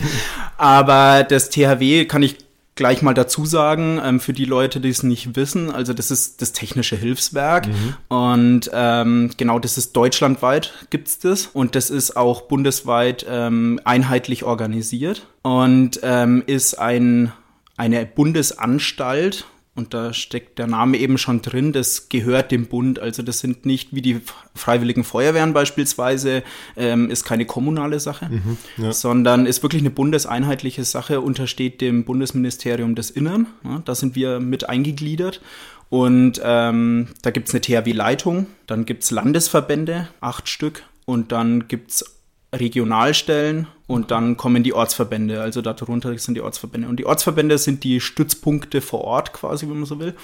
Aber 0.56 1.24
das 1.24 1.50
THW 1.50 2.06
kann 2.06 2.22
ich 2.22 2.36
gleich 2.76 3.02
mal 3.02 3.14
dazu 3.14 3.44
sagen, 3.44 4.00
ähm, 4.02 4.20
für 4.20 4.32
die 4.32 4.44
Leute, 4.44 4.80
die 4.80 4.90
es 4.90 5.02
nicht 5.02 5.34
wissen, 5.34 5.70
also 5.70 5.92
das 5.92 6.10
ist 6.10 6.40
das 6.40 6.52
technische 6.52 6.94
Hilfswerk 6.94 7.66
und 8.08 8.70
ähm, 8.72 9.30
genau 9.36 9.58
das 9.58 9.78
ist 9.78 9.96
deutschlandweit 9.96 10.72
gibt's 10.90 11.18
das 11.18 11.46
und 11.46 11.74
das 11.74 11.90
ist 11.90 12.16
auch 12.16 12.42
bundesweit 12.42 13.26
ähm, 13.28 13.80
einheitlich 13.84 14.44
organisiert 14.44 15.26
und 15.42 15.98
ähm, 16.02 16.44
ist 16.46 16.78
ein 16.78 17.32
eine 17.78 18.06
Bundesanstalt 18.06 19.46
und 19.76 19.92
da 19.94 20.12
steckt 20.12 20.58
der 20.58 20.66
Name 20.66 20.96
eben 20.96 21.18
schon 21.18 21.42
drin, 21.42 21.72
das 21.72 22.08
gehört 22.08 22.50
dem 22.50 22.66
Bund. 22.66 22.98
Also 22.98 23.22
das 23.22 23.40
sind 23.40 23.66
nicht 23.66 23.94
wie 23.94 24.00
die 24.00 24.20
Freiwilligen 24.54 25.04
Feuerwehren 25.04 25.52
beispielsweise, 25.52 26.42
ähm, 26.76 27.10
ist 27.10 27.24
keine 27.24 27.44
kommunale 27.44 28.00
Sache, 28.00 28.30
ja. 28.78 28.92
sondern 28.92 29.44
ist 29.46 29.62
wirklich 29.62 29.82
eine 29.82 29.90
bundeseinheitliche 29.90 30.84
Sache, 30.84 31.20
untersteht 31.20 31.80
dem 31.82 32.04
Bundesministerium 32.04 32.94
des 32.94 33.10
Innern. 33.10 33.46
Ja, 33.64 33.82
da 33.84 33.94
sind 33.94 34.16
wir 34.16 34.40
mit 34.40 34.68
eingegliedert. 34.68 35.42
Und 35.88 36.40
ähm, 36.42 37.08
da 37.22 37.30
gibt's 37.30 37.52
eine 37.52 37.60
THW-Leitung, 37.60 38.46
dann 38.66 38.86
gibt's 38.86 39.12
Landesverbände, 39.12 40.08
acht 40.20 40.48
Stück, 40.48 40.82
und 41.04 41.30
dann 41.30 41.68
gibt's 41.68 42.15
Regionalstellen 42.60 43.66
und 43.86 44.10
dann 44.10 44.36
kommen 44.36 44.62
die 44.62 44.72
Ortsverbände. 44.72 45.40
Also 45.40 45.62
darunter 45.62 46.16
sind 46.18 46.34
die 46.34 46.40
Ortsverbände. 46.40 46.88
Und 46.88 46.96
die 46.98 47.06
Ortsverbände 47.06 47.58
sind 47.58 47.84
die 47.84 48.00
Stützpunkte 48.00 48.80
vor 48.80 49.02
Ort 49.02 49.32
quasi, 49.32 49.68
wenn 49.68 49.76
man 49.76 49.86
so 49.86 49.98
will. 50.00 50.14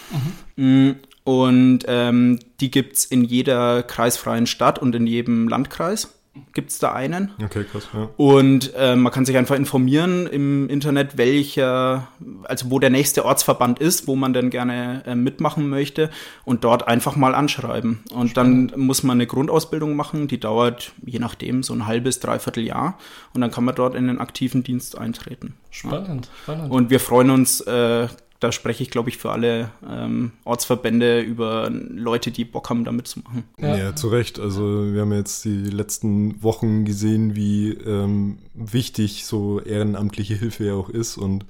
Mm, 0.56 0.92
Und 1.24 1.80
ähm, 1.86 2.40
die 2.60 2.70
gibt's 2.70 3.04
in 3.04 3.22
jeder 3.22 3.82
kreisfreien 3.84 4.46
Stadt 4.46 4.78
und 4.80 4.94
in 4.94 5.06
jedem 5.06 5.48
Landkreis. 5.48 6.12
Gibt's 6.54 6.78
da 6.78 6.92
einen. 6.92 7.30
Okay, 7.42 7.64
krass, 7.70 7.88
ja. 7.92 8.08
Und 8.16 8.72
äh, 8.74 8.96
man 8.96 9.12
kann 9.12 9.26
sich 9.26 9.36
einfach 9.36 9.54
informieren 9.54 10.26
im 10.26 10.68
Internet, 10.70 11.18
welcher, 11.18 12.08
also 12.44 12.70
wo 12.70 12.78
der 12.78 12.88
nächste 12.88 13.26
Ortsverband 13.26 13.80
ist, 13.80 14.06
wo 14.06 14.16
man 14.16 14.32
denn 14.32 14.48
gerne 14.48 15.02
äh, 15.06 15.14
mitmachen 15.14 15.68
möchte 15.68 16.10
und 16.44 16.64
dort 16.64 16.88
einfach 16.88 17.16
mal 17.16 17.34
anschreiben. 17.34 18.00
Und 18.14 18.38
dann 18.38 18.72
muss 18.76 19.02
man 19.02 19.18
eine 19.18 19.26
Grundausbildung 19.26 19.94
machen, 19.94 20.26
die 20.26 20.40
dauert 20.40 20.92
je 21.04 21.18
nachdem 21.18 21.62
so 21.62 21.74
ein 21.74 21.86
halbes, 21.86 22.18
dreiviertel 22.20 22.64
Jahr 22.64 22.98
und 23.34 23.42
dann 23.42 23.50
kann 23.50 23.64
man 23.64 23.74
dort 23.74 23.94
in 23.94 24.06
den 24.06 24.18
aktiven 24.18 24.62
Dienst 24.62 24.96
eintreten. 24.96 25.54
Spannend, 25.70 26.30
spannend. 26.44 26.70
Und 26.70 26.88
wir 26.88 27.00
freuen 27.00 27.28
uns, 27.28 27.60
äh, 27.60 28.08
da 28.42 28.50
spreche 28.50 28.82
ich 28.82 28.90
glaube 28.90 29.08
ich 29.08 29.18
für 29.18 29.30
alle 29.30 29.70
ähm, 29.88 30.32
Ortsverbände 30.44 31.20
über 31.20 31.70
Leute, 31.70 32.32
die 32.32 32.44
Bock 32.44 32.70
haben, 32.70 32.84
da 32.84 32.90
mitzumachen. 32.90 33.44
Ja. 33.58 33.76
Ja. 33.76 33.96
zu 33.96 34.08
Recht. 34.08 34.40
Also 34.40 34.92
wir 34.92 35.02
haben 35.02 35.12
jetzt 35.12 35.44
die 35.44 35.70
letzten 35.70 36.42
Wochen 36.42 36.84
gesehen, 36.84 37.36
wie 37.36 37.70
ähm, 37.70 38.38
wichtig 38.54 39.26
so 39.26 39.60
ehrenamtliche 39.60 40.34
Hilfe 40.34 40.64
ja 40.64 40.74
auch 40.74 40.88
ist. 40.88 41.16
Und 41.16 41.46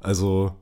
also, 0.00 0.52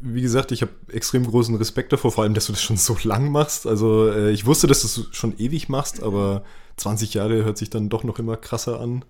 wie 0.00 0.22
gesagt, 0.22 0.52
ich 0.52 0.62
habe 0.62 0.72
extrem 0.92 1.26
großen 1.26 1.56
Respekt 1.56 1.92
davor, 1.92 2.12
vor 2.12 2.22
allem, 2.22 2.34
dass 2.34 2.46
du 2.46 2.52
das 2.52 2.62
schon 2.62 2.76
so 2.76 2.96
lang 3.02 3.32
machst. 3.32 3.66
Also 3.66 4.08
äh, 4.08 4.30
ich 4.30 4.46
wusste, 4.46 4.68
dass 4.68 4.82
du 4.82 4.86
es 4.86 5.16
schon 5.16 5.36
ewig 5.38 5.68
machst, 5.68 6.00
aber 6.02 6.44
20 6.76 7.14
Jahre 7.14 7.44
hört 7.44 7.58
sich 7.58 7.70
dann 7.70 7.88
doch 7.88 8.04
noch 8.04 8.20
immer 8.20 8.36
krasser 8.36 8.80
an. 8.80 9.04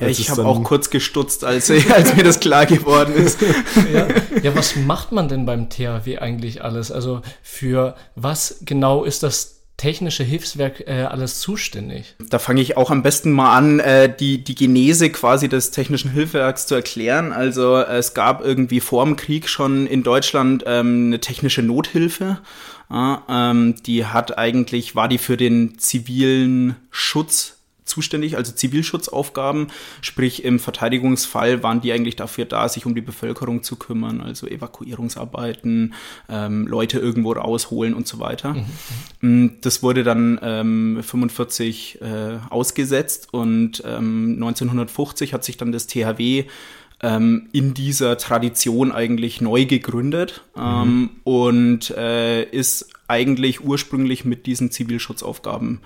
Ja, 0.00 0.08
ich 0.08 0.30
habe 0.30 0.46
auch 0.46 0.62
kurz 0.62 0.90
gestutzt, 0.90 1.44
als, 1.44 1.70
als 1.70 2.16
mir 2.16 2.24
das 2.24 2.40
klar 2.40 2.66
geworden 2.66 3.14
ist. 3.14 3.38
Ja. 3.92 4.06
ja, 4.42 4.54
was 4.54 4.76
macht 4.76 5.12
man 5.12 5.28
denn 5.28 5.44
beim 5.44 5.68
THW 5.68 6.18
eigentlich 6.18 6.62
alles? 6.62 6.90
Also 6.90 7.20
für 7.42 7.94
was 8.14 8.58
genau 8.62 9.04
ist 9.04 9.22
das 9.22 9.62
technische 9.76 10.22
Hilfswerk 10.22 10.86
äh, 10.86 11.02
alles 11.02 11.40
zuständig? 11.40 12.14
Da 12.30 12.38
fange 12.38 12.60
ich 12.60 12.76
auch 12.76 12.90
am 12.90 13.02
besten 13.02 13.32
mal 13.32 13.56
an, 13.56 13.80
äh, 13.80 14.14
die, 14.14 14.44
die 14.44 14.54
Genese 14.54 15.10
quasi 15.10 15.48
des 15.48 15.72
technischen 15.72 16.10
Hilfswerks 16.10 16.66
zu 16.66 16.74
erklären. 16.74 17.32
Also 17.32 17.76
äh, 17.76 17.96
es 17.96 18.14
gab 18.14 18.44
irgendwie 18.44 18.80
vor 18.80 19.04
dem 19.04 19.16
Krieg 19.16 19.48
schon 19.48 19.86
in 19.86 20.02
Deutschland 20.02 20.64
ähm, 20.66 21.06
eine 21.06 21.20
technische 21.20 21.62
Nothilfe. 21.62 22.38
Ja, 22.90 23.22
ähm, 23.28 23.74
die 23.84 24.06
hat 24.06 24.38
eigentlich, 24.38 24.94
war 24.94 25.08
die 25.08 25.18
für 25.18 25.36
den 25.36 25.78
zivilen 25.78 26.76
Schutz 26.90 27.56
zuständig, 27.92 28.36
also 28.36 28.52
Zivilschutzaufgaben, 28.52 29.68
sprich 30.00 30.44
im 30.44 30.58
Verteidigungsfall 30.58 31.62
waren 31.62 31.80
die 31.82 31.92
eigentlich 31.92 32.16
dafür 32.16 32.46
da, 32.46 32.68
sich 32.68 32.86
um 32.86 32.94
die 32.94 33.02
Bevölkerung 33.02 33.62
zu 33.62 33.76
kümmern, 33.76 34.20
also 34.22 34.46
Evakuierungsarbeiten, 34.46 35.94
ähm, 36.28 36.66
Leute 36.66 36.98
irgendwo 36.98 37.32
rausholen 37.32 37.92
und 37.94 38.08
so 38.08 38.18
weiter. 38.18 38.56
Mm, 39.20 39.48
Das 39.60 39.82
wurde 39.82 40.02
dann 40.04 40.40
ähm, 40.42 41.02
45 41.02 42.00
äh, 42.00 42.38
ausgesetzt 42.48 43.28
und 43.32 43.82
ähm, 43.84 44.34
1950 44.36 45.34
hat 45.34 45.44
sich 45.44 45.58
dann 45.58 45.70
das 45.70 45.86
THW 45.86 46.44
ähm, 47.02 47.48
in 47.52 47.74
dieser 47.74 48.16
Tradition 48.16 48.92
eigentlich 48.92 49.40
neu 49.40 49.66
gegründet 49.66 50.42
ähm, 50.56 51.10
und 51.24 51.90
äh, 51.90 52.44
ist 52.44 52.88
eigentlich 53.08 53.64
ursprünglich 53.64 54.24
mit 54.24 54.46
diesen 54.46 54.70
Zivilschutzaufgaben 54.70 55.80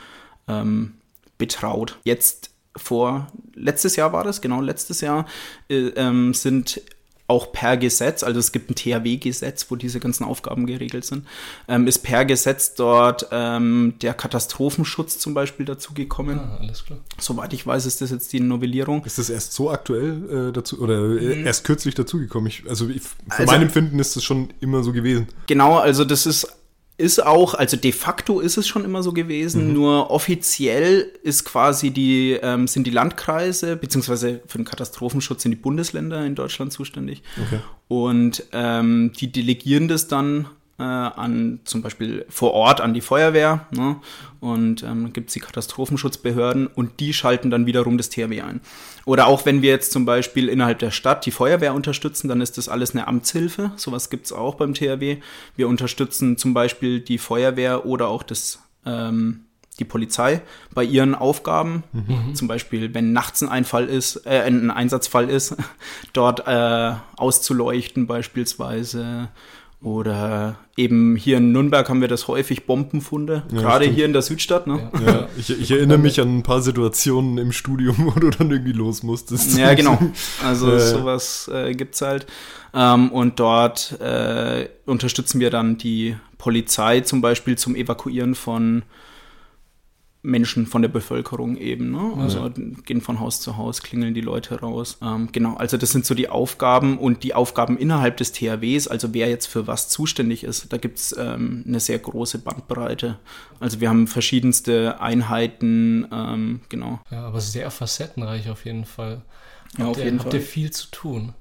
ähm, 0.47 0.93
betraut. 1.39 1.99
Jetzt 2.05 2.51
vor, 2.77 3.29
letztes 3.55 3.97
Jahr 3.97 4.13
war 4.13 4.25
das, 4.25 4.41
genau 4.41 4.61
letztes 4.61 5.01
Jahr, 5.01 5.27
äh, 5.69 5.89
ähm, 5.97 6.35
sind 6.35 6.81
auch 7.29 7.51
per 7.51 7.77
Gesetz, 7.77 8.23
also 8.23 8.39
es 8.39 8.53
gibt 8.53 8.71
ein 8.71 8.77
THW-Gesetz, 8.77 9.67
wo 9.69 9.75
diese 9.75 9.99
ganzen 9.99 10.23
Aufgaben 10.23 10.65
geregelt 10.67 11.05
sind, 11.05 11.27
ähm, 11.67 11.89
ist 11.89 11.99
per 12.05 12.25
Gesetz 12.25 12.75
dort 12.75 13.27
ähm, 13.33 13.95
der 14.01 14.15
Katastrophenschutz 14.15 15.19
zum 15.19 15.35
Beispiel 15.35 15.67
dazugekommen. 15.67 16.39
Ah, 16.39 16.59
alles 16.61 16.85
klar. 16.85 17.01
Soweit 17.19 17.53
ich 17.53 17.67
weiß, 17.67 17.85
ist 17.87 18.01
das 18.01 18.13
jetzt 18.13 18.33
die 18.33 18.39
Novellierung. 18.39 19.05
Ist 19.05 19.19
das 19.19 19.29
erst 19.29 19.55
so 19.55 19.71
aktuell 19.73 20.51
äh, 20.51 20.53
dazu 20.53 20.81
oder 20.81 21.21
äh, 21.21 21.43
erst 21.43 21.65
kürzlich 21.65 21.97
dazugekommen? 21.97 22.53
Also 22.69 22.89
ich, 22.89 23.03
für 23.03 23.17
Mhm. 23.25 23.31
Also- 23.31 23.53
mein 23.53 23.63
Empfinden 23.63 23.99
ist 23.99 24.15
das 24.15 24.23
schon 24.23 24.51
immer 24.61 24.85
so 24.85 24.93
gewesen. 24.93 25.27
Genau, 25.49 25.79
also 25.79 26.05
das 26.05 26.27
ist 26.27 26.47
ist 26.99 27.25
auch, 27.25 27.55
also 27.55 27.77
de 27.77 27.93
facto 27.93 28.41
ist 28.41 28.57
es 28.57 28.67
schon 28.67 28.85
immer 28.85 29.03
so 29.03 29.13
gewesen, 29.13 29.75
nur 29.75 30.11
offiziell 30.11 31.13
ist 31.23 31.45
quasi 31.45 31.91
die, 31.91 32.39
ähm, 32.43 32.67
sind 32.67 32.87
die 32.87 32.91
Landkreise, 32.91 33.77
beziehungsweise 33.77 34.41
für 34.47 34.59
den 34.59 34.65
Katastrophenschutz 34.65 35.43
sind 35.43 35.51
die 35.51 35.57
Bundesländer 35.57 36.25
in 36.25 36.35
Deutschland 36.35 36.73
zuständig. 36.73 37.23
Okay. 37.47 37.61
Und 37.89 38.45
ähm, 38.53 39.13
die 39.19 39.31
delegieren 39.31 39.89
das 39.89 40.09
dann 40.09 40.47
äh, 40.79 40.83
an 40.83 41.61
zum 41.65 41.83
Beispiel 41.83 42.27
vor 42.29 42.53
Ort 42.53 42.81
an 42.81 42.95
die 42.95 43.01
Feuerwehr 43.01 43.67
ne? 43.71 43.97
und 44.41 44.83
ähm, 44.83 45.13
gibt 45.13 45.29
es 45.29 45.35
die 45.35 45.41
Katastrophenschutzbehörden 45.41 46.67
und 46.67 47.01
die 47.01 47.15
schalten 47.15 47.51
dann 47.51 47.67
wiederum 47.67 47.97
das 47.97 48.11
THW 48.11 48.43
ein. 48.43 48.61
Oder 49.05 49.27
auch 49.27 49.47
wenn 49.47 49.63
wir 49.63 49.71
jetzt 49.71 49.93
zum 49.93 50.05
Beispiel 50.05 50.49
innerhalb 50.49 50.79
der 50.79 50.91
Stadt 50.91 51.25
die 51.25 51.31
Feuerwehr 51.31 51.75
unterstützen, 51.75 52.29
dann 52.29 52.41
ist 52.41 52.59
das 52.59 52.69
alles 52.69 52.93
eine 52.93 53.07
Amtshilfe. 53.07 53.73
Sowas 53.77 54.11
gibt 54.11 54.27
es 54.27 54.33
auch 54.33 54.57
beim 54.57 54.75
THW. 54.75 55.19
Wir 55.57 55.69
unterstützen 55.69 56.37
zum 56.37 56.55
Beispiel 56.55 57.01
die 57.01 57.19
Feuerwehr 57.19 57.87
oder 57.87 58.09
auch 58.09 58.23
das 58.23 58.59
ähm, 58.85 59.47
die 59.79 59.85
Polizei 59.85 60.41
bei 60.75 60.85
ihren 60.85 61.15
Aufgaben, 61.15 61.85
zum 62.35 62.49
Beispiel 62.49 62.95
wenn 62.95 63.13
nachts 63.13 63.43
ein 63.43 63.49
Einfall 63.49 63.87
ist, 63.87 64.25
äh, 64.25 64.41
ein 64.41 64.71
Einsatzfall 64.71 65.29
ist, 65.29 65.55
dort 66.13 66.47
äh, 66.47 66.95
auszuleuchten 67.17 68.07
beispielsweise 68.07 69.29
Oder 69.87 70.57
eben 70.77 71.15
hier 71.15 71.37
in 71.37 71.53
Nürnberg 71.53 71.89
haben 71.89 72.01
wir 72.01 72.09
das 72.09 72.27
häufig 72.27 72.67
Bombenfunde, 72.67 73.45
Ja, 73.53 73.61
gerade 73.61 73.85
stimmt. 73.85 73.97
hier 73.97 74.05
in 74.07 74.13
der 74.15 74.23
Südstadt. 74.23 74.67
Ne? 74.67 74.91
Ja, 75.07 75.29
ich, 75.39 75.49
ich 75.49 75.71
erinnere 75.71 75.99
mich 75.99 76.21
an 76.21 76.39
ein 76.39 76.43
paar 76.43 76.61
Situationen 76.61 77.39
im 77.39 77.53
Studium, 77.53 77.95
wo 78.13 78.19
du 78.19 78.31
dann 78.31 78.51
irgendwie 78.51 78.73
los 78.73 79.05
musstest. 79.05 79.57
Ja, 79.57 79.75
genau. 79.75 79.97
Also 80.45 80.73
Äh. 80.73 80.81
sowas 80.81 81.49
äh, 81.55 81.73
gibt's 81.75 82.03
halt. 82.03 82.27
Ähm, 82.75 83.13
und 83.13 83.39
dort 83.39 84.01
äh, 84.01 84.69
unterstützen 84.87 85.39
wir 85.39 85.51
dann 85.51 85.79
die 85.79 86.17
Polizei 86.37 87.03
zum 87.03 87.21
Beispiel 87.21 87.57
zum 87.57 87.77
Evakuieren 87.77 88.35
von 88.35 88.83
Menschen 90.27 90.67
von 90.67 90.83
der 90.83 90.89
Bevölkerung 90.89 91.57
eben. 91.57 91.93
Ne? 91.93 92.15
Also 92.19 92.51
gehen 92.85 93.01
von 93.01 93.21
Haus 93.21 93.41
zu 93.41 93.57
Haus, 93.57 93.81
klingeln 93.81 94.13
die 94.13 94.21
Leute 94.21 94.61
raus. 94.61 94.99
Ähm, 95.01 95.29
genau, 95.31 95.55
also 95.55 95.77
das 95.77 95.93
sind 95.93 96.05
so 96.05 96.15
die 96.15 96.29
Aufgaben 96.29 96.99
und 96.99 97.23
die 97.23 97.33
Aufgaben 97.33 97.79
innerhalb 97.79 98.17
des 98.17 98.33
THWs, 98.33 98.89
also 98.89 99.15
wer 99.15 99.29
jetzt 99.29 99.47
für 99.47 99.67
was 99.67 99.89
zuständig 99.89 100.43
ist. 100.43 100.73
Da 100.73 100.77
gibt's 100.79 101.15
ähm, 101.17 101.65
eine 101.67 101.81
sehr 101.81 101.99
große 101.99 102.39
Bandbreite. 102.39 103.19
Also 103.61 103.81
wir 103.81 103.89
haben 103.89 104.09
verschiedenste 104.09 105.01
Einheiten, 105.01 106.09
ähm, 106.13 106.61
genau. 106.69 107.01
Ja, 107.11 107.27
aber 107.27 107.41
sehr 107.41 107.71
facettenreich 107.71 108.51
auf 108.51 108.65
jeden 108.65 108.85
Fall. 108.85 109.23
Ja, 109.79 109.85
Habt 109.85 109.91
auf 109.91 109.99
ihr, 109.99 110.05
jeden 110.05 110.19
habt 110.19 110.31
Fall. 110.31 110.41
ihr 110.41 110.47
viel 110.47 110.71
zu 110.73 110.89
tun. 110.91 111.35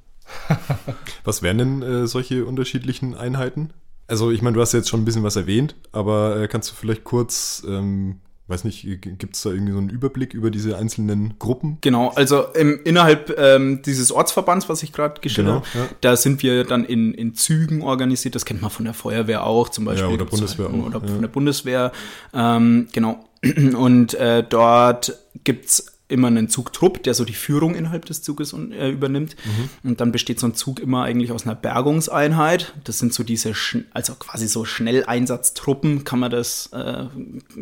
Was 1.24 1.42
wären 1.42 1.58
denn 1.58 1.82
äh, 1.82 2.08
solche 2.08 2.46
unterschiedlichen 2.46 3.16
Einheiten? 3.16 3.72
Also 4.08 4.30
ich 4.30 4.44
meine, 4.44 4.54
du 4.54 4.62
hast 4.62 4.74
jetzt 4.74 4.90
schon 4.90 5.02
ein 5.02 5.06
bisschen 5.06 5.24
was 5.24 5.36
erwähnt, 5.36 5.76
aber 5.92 6.40
äh, 6.40 6.48
kannst 6.48 6.70
du 6.70 6.76
vielleicht 6.76 7.04
kurz, 7.04 7.64
ähm, 7.68 8.22
weiß 8.48 8.64
nicht, 8.64 8.84
gibt 9.02 9.36
es 9.36 9.42
da 9.42 9.50
irgendwie 9.50 9.72
so 9.72 9.80
einen 9.80 9.90
Überblick 9.90 10.34
über 10.36 10.52
diese 10.52 10.78
einzelnen 10.78 11.40
Gruppen? 11.40 11.80
Genau, 11.82 12.10
also 12.10 12.46
im, 12.54 12.80
innerhalb 12.84 13.36
ähm, 13.40 13.82
dieses 13.82 14.12
Ortsverbands, 14.12 14.70
was 14.70 14.84
ich 14.84 14.94
gerade 14.94 15.20
geschildert 15.20 15.64
Genau, 15.64 15.84
habe, 15.84 15.92
ja. 15.92 15.98
da 16.02 16.16
sind 16.16 16.44
wir 16.44 16.64
dann 16.64 16.86
in, 16.86 17.14
in 17.14 17.34
Zügen 17.34 17.82
organisiert. 17.82 18.36
Das 18.36 18.46
kennt 18.46 18.62
man 18.62 18.70
von 18.70 18.86
der 18.86 18.94
Feuerwehr 18.94 19.46
auch, 19.46 19.70
zum 19.70 19.86
Beispiel. 19.86 20.10
Ja, 20.10 20.14
oder 20.14 20.26
Bundeswehr 20.26 20.68
auch, 20.68 20.86
Oder 20.86 21.02
ja. 21.02 21.08
von 21.08 21.22
der 21.22 21.28
Bundeswehr. 21.28 21.92
Ähm, 22.34 22.88
genau. 22.92 23.26
Und 23.78 24.14
äh, 24.14 24.44
dort 24.48 25.18
gibt's 25.44 25.95
immer 26.08 26.28
einen 26.28 26.50
Zugtrupp, 26.50 27.02
der 27.04 27.14
so 27.16 27.26
die 27.26 27.34
Führung 27.34 27.74
innerhalb 27.74 28.06
des 28.06 28.22
Zuges 28.22 28.54
un- 28.54 28.72
äh, 28.72 28.90
übernimmt. 28.90 29.36
Mhm. 29.44 29.90
Und 29.90 30.02
dann 30.02 30.12
besteht 30.12 30.40
so 30.40 30.46
ein 30.48 30.54
Zug 30.54 30.80
immer 30.80 31.04
eigentlich 31.04 31.32
aus 31.32 31.46
einer 31.46 31.56
Bergungseinheit. 31.56 32.74
Das 32.84 33.00
sind 33.00 33.12
so 33.14 33.24
diese, 33.24 33.54
also 33.92 34.14
quasi 34.16 34.48
so 34.48 34.66
Schnelleinsatztruppen, 34.66 36.04
kann 36.04 36.20
man 36.20 36.30
das, 36.30 36.68
äh, 36.74 37.06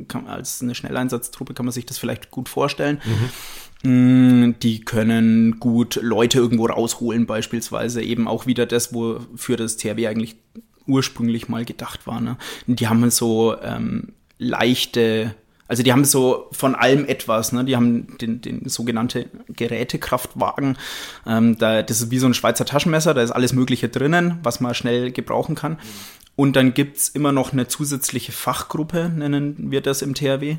kann, 0.09 0.27
als 0.27 0.62
eine 0.62 0.75
Schnelleinsatztruppe 0.75 1.53
kann 1.53 1.65
man 1.65 1.71
sich 1.73 1.85
das 1.85 1.97
vielleicht 1.97 2.31
gut 2.31 2.50
vorstellen. 2.50 3.00
Mm, 3.83 4.53
Die 4.62 4.81
können 4.81 5.59
gut 5.59 6.00
Leute 6.01 6.39
irgendwo 6.39 6.65
rausholen, 6.67 7.25
beispielsweise 7.25 8.01
eben 8.01 8.27
auch 8.27 8.45
wieder 8.45 8.65
das, 8.65 8.93
wofür 8.93 9.57
das 9.57 9.77
THW 9.77 10.07
eigentlich 10.07 10.35
ursprünglich 10.85 11.47
mal 11.50 11.65
gedacht 11.65 12.07
war. 12.07 12.19
Ne? 12.21 12.38
Die 12.67 12.88
haben 12.88 13.09
so 13.09 13.55
ähm, 13.62 14.13
leichte, 14.38 15.33
also 15.67 15.84
die 15.84 15.91
haben 15.91 16.05
so 16.05 16.50
von 16.51 16.75
allem 16.75 17.05
etwas. 17.05 17.51
Ne? 17.51 17.63
Die 17.65 17.75
haben 17.75 18.17
den, 18.20 18.41
den 18.41 18.67
sogenannte 18.67 19.27
Gerätekraftwagen. 19.48 20.77
Ähm, 21.25 21.58
da, 21.58 21.82
das 21.82 22.01
ist 22.01 22.12
wie 22.12 22.20
so 22.20 22.27
ein 22.27 22.34
Schweizer 22.34 22.65
Taschenmesser, 22.65 23.13
da 23.13 23.22
ist 23.22 23.32
alles 23.32 23.53
Mögliche 23.53 23.89
drinnen, 23.89 24.39
was 24.43 24.60
man 24.60 24.74
schnell 24.75 25.12
gebrauchen 25.12 25.55
kann. 25.55 25.77
Und 26.35 26.55
dann 26.55 26.73
gibt's 26.73 27.09
immer 27.09 27.31
noch 27.31 27.53
eine 27.53 27.67
zusätzliche 27.67 28.31
Fachgruppe, 28.31 29.11
nennen 29.15 29.69
wir 29.69 29.81
das 29.81 30.01
im 30.01 30.15
THW. 30.15 30.55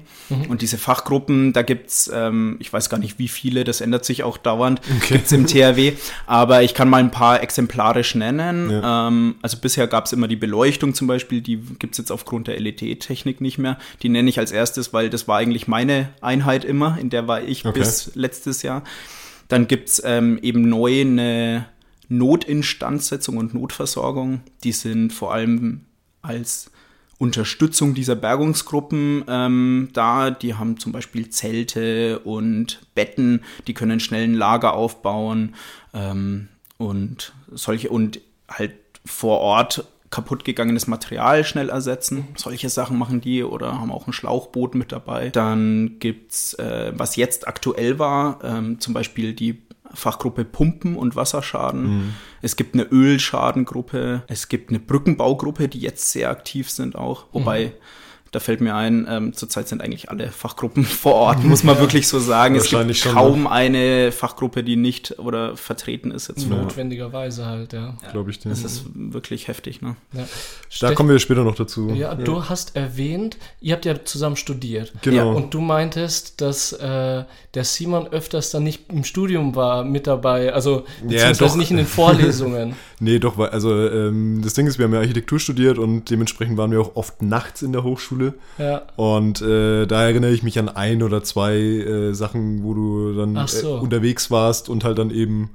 Und 0.48 0.62
diese 0.62 0.78
Fachgruppen, 0.78 1.52
da 1.52 1.62
gibt's, 1.62 2.08
ähm, 2.14 2.56
ich 2.60 2.72
weiß 2.72 2.88
gar 2.90 2.98
nicht 2.98 3.18
wie 3.18 3.26
viele, 3.26 3.64
das 3.64 3.80
ändert 3.80 4.04
sich 4.04 4.22
auch 4.22 4.36
dauernd, 4.36 4.80
gibt's 5.08 5.32
im 5.32 5.48
THW. 5.48 5.94
Aber 6.26 6.62
ich 6.62 6.74
kann 6.74 6.88
mal 6.88 6.98
ein 6.98 7.10
paar 7.10 7.42
exemplarisch 7.42 8.14
nennen. 8.14 8.70
Ähm, 8.84 9.34
also 9.42 9.56
bisher 9.56 9.88
gab's 9.88 10.12
immer 10.12 10.28
die 10.28 10.36
Beleuchtung 10.36 10.94
zum 10.94 11.08
Beispiel, 11.08 11.40
die 11.40 11.56
gibt's 11.80 11.98
jetzt 11.98 12.12
aufgrund 12.12 12.46
der 12.46 12.60
LED-Technik 12.60 13.40
nicht 13.40 13.58
mehr. 13.58 13.76
Die 14.02 14.08
nenne 14.10 14.30
ich 14.30 14.38
als 14.38 14.52
erstes, 14.52 14.92
weil 14.92 15.10
das 15.10 15.26
war 15.26 15.38
eigentlich 15.38 15.66
meine 15.66 16.10
Einheit 16.20 16.64
immer, 16.64 16.98
in 17.00 17.10
der 17.10 17.26
war 17.26 17.42
ich 17.42 17.64
Okay. 17.66 17.80
bis 17.80 18.12
letztes 18.14 18.62
Jahr. 18.62 18.84
Dann 19.48 19.66
gibt's 19.66 20.00
ähm, 20.04 20.38
eben 20.40 20.68
neu 20.68 21.00
eine 21.00 21.66
Notinstandsetzung 22.08 23.36
und 23.36 23.54
Notversorgung. 23.54 24.40
Die 24.62 24.72
sind 24.72 25.12
vor 25.12 25.32
allem 25.32 25.82
als 26.22 26.70
Unterstützung 27.18 27.94
dieser 27.94 28.16
Bergungsgruppen 28.16 29.24
ähm, 29.28 29.88
da. 29.92 30.30
Die 30.30 30.54
haben 30.54 30.78
zum 30.78 30.92
Beispiel 30.92 31.28
Zelte 31.30 32.18
und 32.20 32.80
Betten, 32.94 33.42
die 33.66 33.74
können 33.74 34.00
schnell 34.00 34.24
ein 34.24 34.34
Lager 34.34 34.74
aufbauen 34.74 35.54
ähm, 35.92 36.48
und 36.76 37.32
solche 37.52 37.90
und 37.90 38.20
halt 38.48 38.74
vor 39.04 39.40
Ort 39.40 39.86
kaputtgegangenes 40.14 40.86
Material 40.86 41.42
schnell 41.42 41.70
ersetzen. 41.70 42.28
Solche 42.36 42.68
Sachen 42.68 42.98
machen 42.98 43.20
die 43.20 43.42
oder 43.42 43.80
haben 43.80 43.90
auch 43.90 44.06
ein 44.06 44.12
Schlauchboot 44.12 44.76
mit 44.76 44.92
dabei. 44.92 45.30
Dann 45.30 45.96
gibt's, 45.98 46.54
äh, 46.54 46.92
was 46.94 47.16
jetzt 47.16 47.48
aktuell 47.48 47.98
war, 47.98 48.38
ähm, 48.44 48.78
zum 48.78 48.94
Beispiel 48.94 49.32
die 49.32 49.52
Fachgruppe 49.94 50.44
Pumpen 50.44 50.96
und 50.96 51.16
Wasserschaden. 51.16 52.14
Es 52.42 52.56
gibt 52.56 52.74
eine 52.74 52.84
Ölschadengruppe. 52.84 54.22
Es 54.26 54.48
gibt 54.48 54.70
eine 54.70 54.80
Brückenbaugruppe, 54.80 55.68
die 55.68 55.80
jetzt 55.80 56.10
sehr 56.10 56.30
aktiv 56.30 56.70
sind 56.70 56.96
auch. 56.96 57.26
Wobei, 57.32 57.72
da 58.34 58.40
fällt 58.40 58.60
mir 58.60 58.74
ein, 58.74 59.06
ähm, 59.08 59.32
zurzeit 59.32 59.68
sind 59.68 59.80
eigentlich 59.80 60.10
alle 60.10 60.28
Fachgruppen 60.30 60.84
vor 60.84 61.14
Ort, 61.14 61.44
muss 61.44 61.62
man 61.62 61.78
wirklich 61.78 62.08
so 62.08 62.18
sagen. 62.18 62.56
Es 62.56 62.64
gibt 62.64 62.72
Wahrscheinlich 62.74 62.98
schon, 62.98 63.12
kaum 63.12 63.46
eine 63.46 64.10
Fachgruppe, 64.10 64.64
die 64.64 64.76
nicht 64.76 65.18
oder 65.18 65.56
vertreten 65.56 66.10
ist 66.10 66.28
jetzt 66.28 66.44
vor 66.44 66.56
Ort. 66.56 66.64
Notwendigerweise 66.64 67.46
halt, 67.46 67.72
ja. 67.72 67.96
Glaube 68.10 68.30
ich 68.30 68.40
dir. 68.40 68.48
Das 68.48 68.64
ist 68.64 68.84
wirklich 68.94 69.46
heftig, 69.48 69.82
ne? 69.82 69.96
ja. 70.12 70.24
Da 70.80 70.94
kommen 70.94 71.08
wir 71.08 71.18
später 71.20 71.44
noch 71.44 71.54
dazu. 71.54 71.90
Ja, 71.90 72.14
du 72.14 72.48
hast 72.48 72.74
erwähnt, 72.74 73.36
ihr 73.60 73.74
habt 73.74 73.84
ja 73.84 74.04
zusammen 74.04 74.36
studiert. 74.36 74.92
Genau. 75.02 75.16
Ja, 75.16 75.24
Und 75.24 75.54
du 75.54 75.60
meintest, 75.60 76.40
dass 76.40 76.72
äh, 76.72 77.24
der 77.54 77.64
Simon 77.64 78.08
öfters 78.08 78.50
dann 78.50 78.64
nicht 78.64 78.90
im 78.90 79.04
Studium 79.04 79.54
war 79.54 79.84
mit 79.84 80.06
dabei, 80.06 80.52
also 80.52 80.84
beziehungsweise 81.02 81.38
doch. 81.38 81.56
nicht 81.56 81.70
in 81.70 81.76
den 81.76 81.86
Vorlesungen. 81.86 82.74
Nee, 83.00 83.18
doch, 83.18 83.36
weil, 83.36 83.50
also 83.50 83.86
ähm, 83.86 84.40
das 84.42 84.54
Ding 84.54 84.66
ist, 84.66 84.78
wir 84.78 84.86
haben 84.86 84.94
ja 84.94 85.00
Architektur 85.00 85.38
studiert 85.38 85.78
und 85.78 86.08
dementsprechend 86.10 86.56
waren 86.56 86.70
wir 86.70 86.80
auch 86.80 86.96
oft 86.96 87.20
nachts 87.20 87.60
in 87.60 87.72
der 87.72 87.82
Hochschule. 87.82 88.23
Ja. 88.58 88.82
Und 88.96 89.40
äh, 89.42 89.86
da 89.86 90.02
erinnere 90.04 90.32
ich 90.32 90.42
mich 90.42 90.58
an 90.58 90.68
ein 90.68 91.02
oder 91.02 91.22
zwei 91.22 91.54
äh, 91.56 92.12
Sachen, 92.14 92.62
wo 92.64 92.74
du 92.74 93.14
dann 93.14 93.46
so. 93.46 93.76
äh, 93.76 93.80
unterwegs 93.80 94.30
warst 94.30 94.68
und 94.68 94.84
halt 94.84 94.98
dann 94.98 95.10
eben 95.10 95.50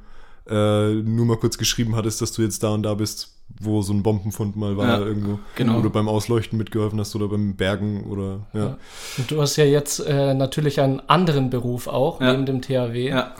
äh, 0.50 0.94
nur 0.94 1.26
mal 1.26 1.38
kurz 1.38 1.58
geschrieben 1.58 1.96
hattest, 1.96 2.22
dass 2.22 2.32
du 2.32 2.42
jetzt 2.42 2.64
da 2.64 2.70
und 2.70 2.84
da 2.84 2.94
bist, 2.96 3.34
wo 3.60 3.82
so 3.82 3.94
ein 3.94 4.04
Bombenfund 4.04 4.56
mal 4.56 4.78
war 4.78 5.00
Ja, 5.00 5.06
irgendwo. 5.06 5.40
genau. 5.56 5.78
Wo 5.78 5.82
du 5.82 5.90
beim 5.90 6.08
Ausleuchten 6.08 6.58
mitgeholfen 6.58 7.00
hast 7.00 7.16
oder 7.16 7.28
beim 7.28 7.56
Bergen 7.56 8.04
oder 8.10 8.48
ja. 8.54 8.78
Und 9.18 9.30
du 9.32 9.42
hast 9.42 9.56
ja 9.58 9.66
jetzt 9.66 10.00
äh, 10.00 10.34
natürlich 10.34 10.82
einen 10.82 11.02
anderen 11.08 11.50
Beruf 11.50 11.88
auch, 11.88 12.20
Ja. 12.22 12.32
neben 12.32 12.46
dem 12.46 12.62
THW. 12.62 13.10
Ja. 13.10 13.36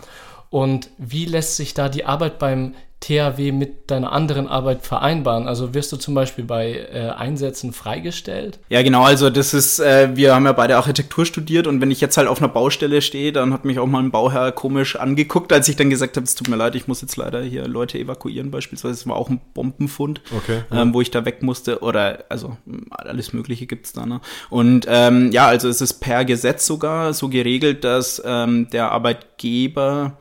Und 0.50 0.90
wie 0.98 1.24
lässt 1.26 1.56
sich 1.56 1.74
da 1.74 1.88
die 1.88 2.04
Arbeit 2.04 2.38
beim 2.38 2.74
THW 3.00 3.52
mit 3.52 3.90
deiner 3.90 4.12
anderen 4.12 4.46
Arbeit 4.46 4.82
vereinbaren? 4.86 5.48
Also 5.48 5.72
wirst 5.72 5.90
du 5.90 5.96
zum 5.96 6.14
Beispiel 6.14 6.44
bei 6.44 6.86
äh, 6.92 7.08
Einsätzen 7.08 7.72
freigestellt? 7.72 8.58
Ja, 8.68 8.82
genau, 8.82 9.04
also 9.04 9.30
das 9.30 9.54
ist, 9.54 9.78
äh, 9.80 10.10
wir 10.14 10.34
haben 10.34 10.44
ja 10.44 10.52
beide 10.52 10.76
Architektur 10.76 11.24
studiert 11.24 11.66
und 11.66 11.80
wenn 11.80 11.90
ich 11.90 12.02
jetzt 12.02 12.18
halt 12.18 12.28
auf 12.28 12.38
einer 12.38 12.48
Baustelle 12.48 13.00
stehe, 13.00 13.32
dann 13.32 13.54
hat 13.54 13.64
mich 13.64 13.78
auch 13.78 13.86
mal 13.86 14.02
ein 14.02 14.10
Bauherr 14.10 14.52
komisch 14.52 14.96
angeguckt, 14.96 15.50
als 15.52 15.66
ich 15.68 15.76
dann 15.76 15.88
gesagt 15.88 16.16
habe, 16.16 16.24
es 16.24 16.34
tut 16.34 16.48
mir 16.48 16.56
leid, 16.56 16.74
ich 16.74 16.88
muss 16.88 17.00
jetzt 17.00 17.16
leider 17.16 17.40
hier 17.42 17.66
Leute 17.66 17.98
evakuieren 17.98 18.50
beispielsweise. 18.50 18.94
Es 18.94 19.06
war 19.06 19.16
auch 19.16 19.30
ein 19.30 19.40
Bombenfund, 19.54 20.20
Okay, 20.36 20.60
ja. 20.70 20.82
ähm, 20.82 20.92
wo 20.92 21.00
ich 21.00 21.10
da 21.10 21.24
weg 21.24 21.42
musste 21.42 21.80
oder 21.80 22.24
also 22.28 22.58
alles 22.90 23.32
Mögliche 23.32 23.66
gibt's 23.66 23.94
da. 23.94 24.04
Ne? 24.04 24.20
Und 24.50 24.86
ähm, 24.88 25.32
ja, 25.32 25.46
also 25.46 25.68
es 25.68 25.80
ist 25.80 25.94
per 26.00 26.26
Gesetz 26.26 26.66
sogar 26.66 27.14
so 27.14 27.30
geregelt, 27.30 27.82
dass 27.82 28.22
ähm, 28.24 28.68
der 28.70 28.92
Arbeitgeber 28.92 30.18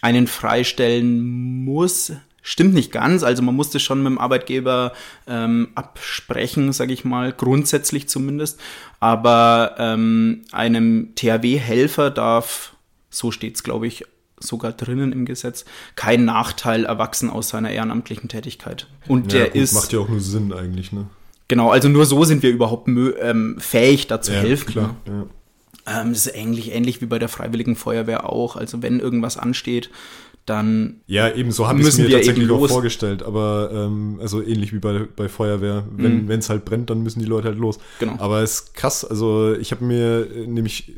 einen 0.00 0.26
freistellen 0.26 1.64
muss. 1.64 2.12
Stimmt 2.42 2.72
nicht 2.72 2.90
ganz, 2.90 3.22
also 3.22 3.42
man 3.42 3.54
musste 3.54 3.78
schon 3.80 4.02
mit 4.02 4.10
dem 4.12 4.18
Arbeitgeber 4.18 4.92
ähm, 5.26 5.68
absprechen, 5.74 6.72
sage 6.72 6.92
ich 6.94 7.04
mal, 7.04 7.32
grundsätzlich 7.32 8.08
zumindest. 8.08 8.58
Aber 8.98 9.74
ähm, 9.78 10.42
einem 10.50 11.14
THW-Helfer 11.16 12.10
darf, 12.10 12.74
so 13.10 13.30
steht's, 13.30 13.62
glaube 13.62 13.86
ich, 13.86 14.04
sogar 14.38 14.72
drinnen 14.72 15.12
im 15.12 15.26
Gesetz, 15.26 15.66
kein 15.96 16.24
Nachteil 16.24 16.86
erwachsen 16.86 17.28
aus 17.28 17.50
seiner 17.50 17.70
ehrenamtlichen 17.72 18.30
Tätigkeit. 18.30 18.86
Und 19.06 19.32
Ja, 19.34 19.40
der 19.40 19.46
gut, 19.50 19.56
ist 19.62 19.74
macht 19.74 19.92
ja 19.92 19.98
auch 19.98 20.08
nur 20.08 20.20
Sinn 20.20 20.50
eigentlich, 20.54 20.92
ne? 20.92 21.08
genau, 21.46 21.70
also 21.70 21.88
nur 21.90 22.06
so 22.06 22.24
sind 22.24 22.42
wir 22.42 22.50
überhaupt 22.50 22.88
ähm, 22.88 23.56
fähig, 23.58 24.06
da 24.06 24.22
zu 24.22 24.32
Ja, 24.32 24.40
helfen. 24.40 24.66
klar. 24.72 24.96
Ne? 25.06 25.12
Ja. 25.12 25.26
Ähm, 25.86 26.12
das 26.12 26.26
ist 26.26 26.34
ähnlich, 26.34 26.72
ähnlich 26.72 27.00
wie 27.00 27.06
bei 27.06 27.18
der 27.18 27.28
Freiwilligen 27.28 27.76
Feuerwehr 27.76 28.30
auch. 28.30 28.56
Also 28.56 28.82
wenn 28.82 29.00
irgendwas 29.00 29.36
ansteht, 29.36 29.90
dann 30.46 31.00
Ja, 31.06 31.32
eben 31.32 31.52
so 31.52 31.68
habe 31.68 31.80
ich 31.80 31.86
es 31.86 31.98
mir 31.98 32.08
wir 32.08 32.16
tatsächlich 32.16 32.50
auch 32.50 32.66
vorgestellt, 32.68 33.22
aber 33.22 33.70
ähm, 33.72 34.18
also 34.20 34.42
ähnlich 34.42 34.72
wie 34.72 34.78
bei, 34.78 35.06
bei 35.14 35.28
Feuerwehr. 35.28 35.84
Wenn 35.90 36.24
Mhm. 36.24 36.30
es 36.30 36.50
halt 36.50 36.64
brennt, 36.64 36.90
dann 36.90 37.02
müssen 37.02 37.20
die 37.20 37.26
Leute 37.26 37.48
halt 37.48 37.58
los. 37.58 37.78
Genau. 37.98 38.16
Aber 38.18 38.40
es 38.42 38.52
ist 38.60 38.74
krass, 38.74 39.04
also 39.04 39.54
ich 39.54 39.70
habe 39.70 39.84
mir 39.84 40.26
äh, 40.34 40.46
nämlich 40.46 40.92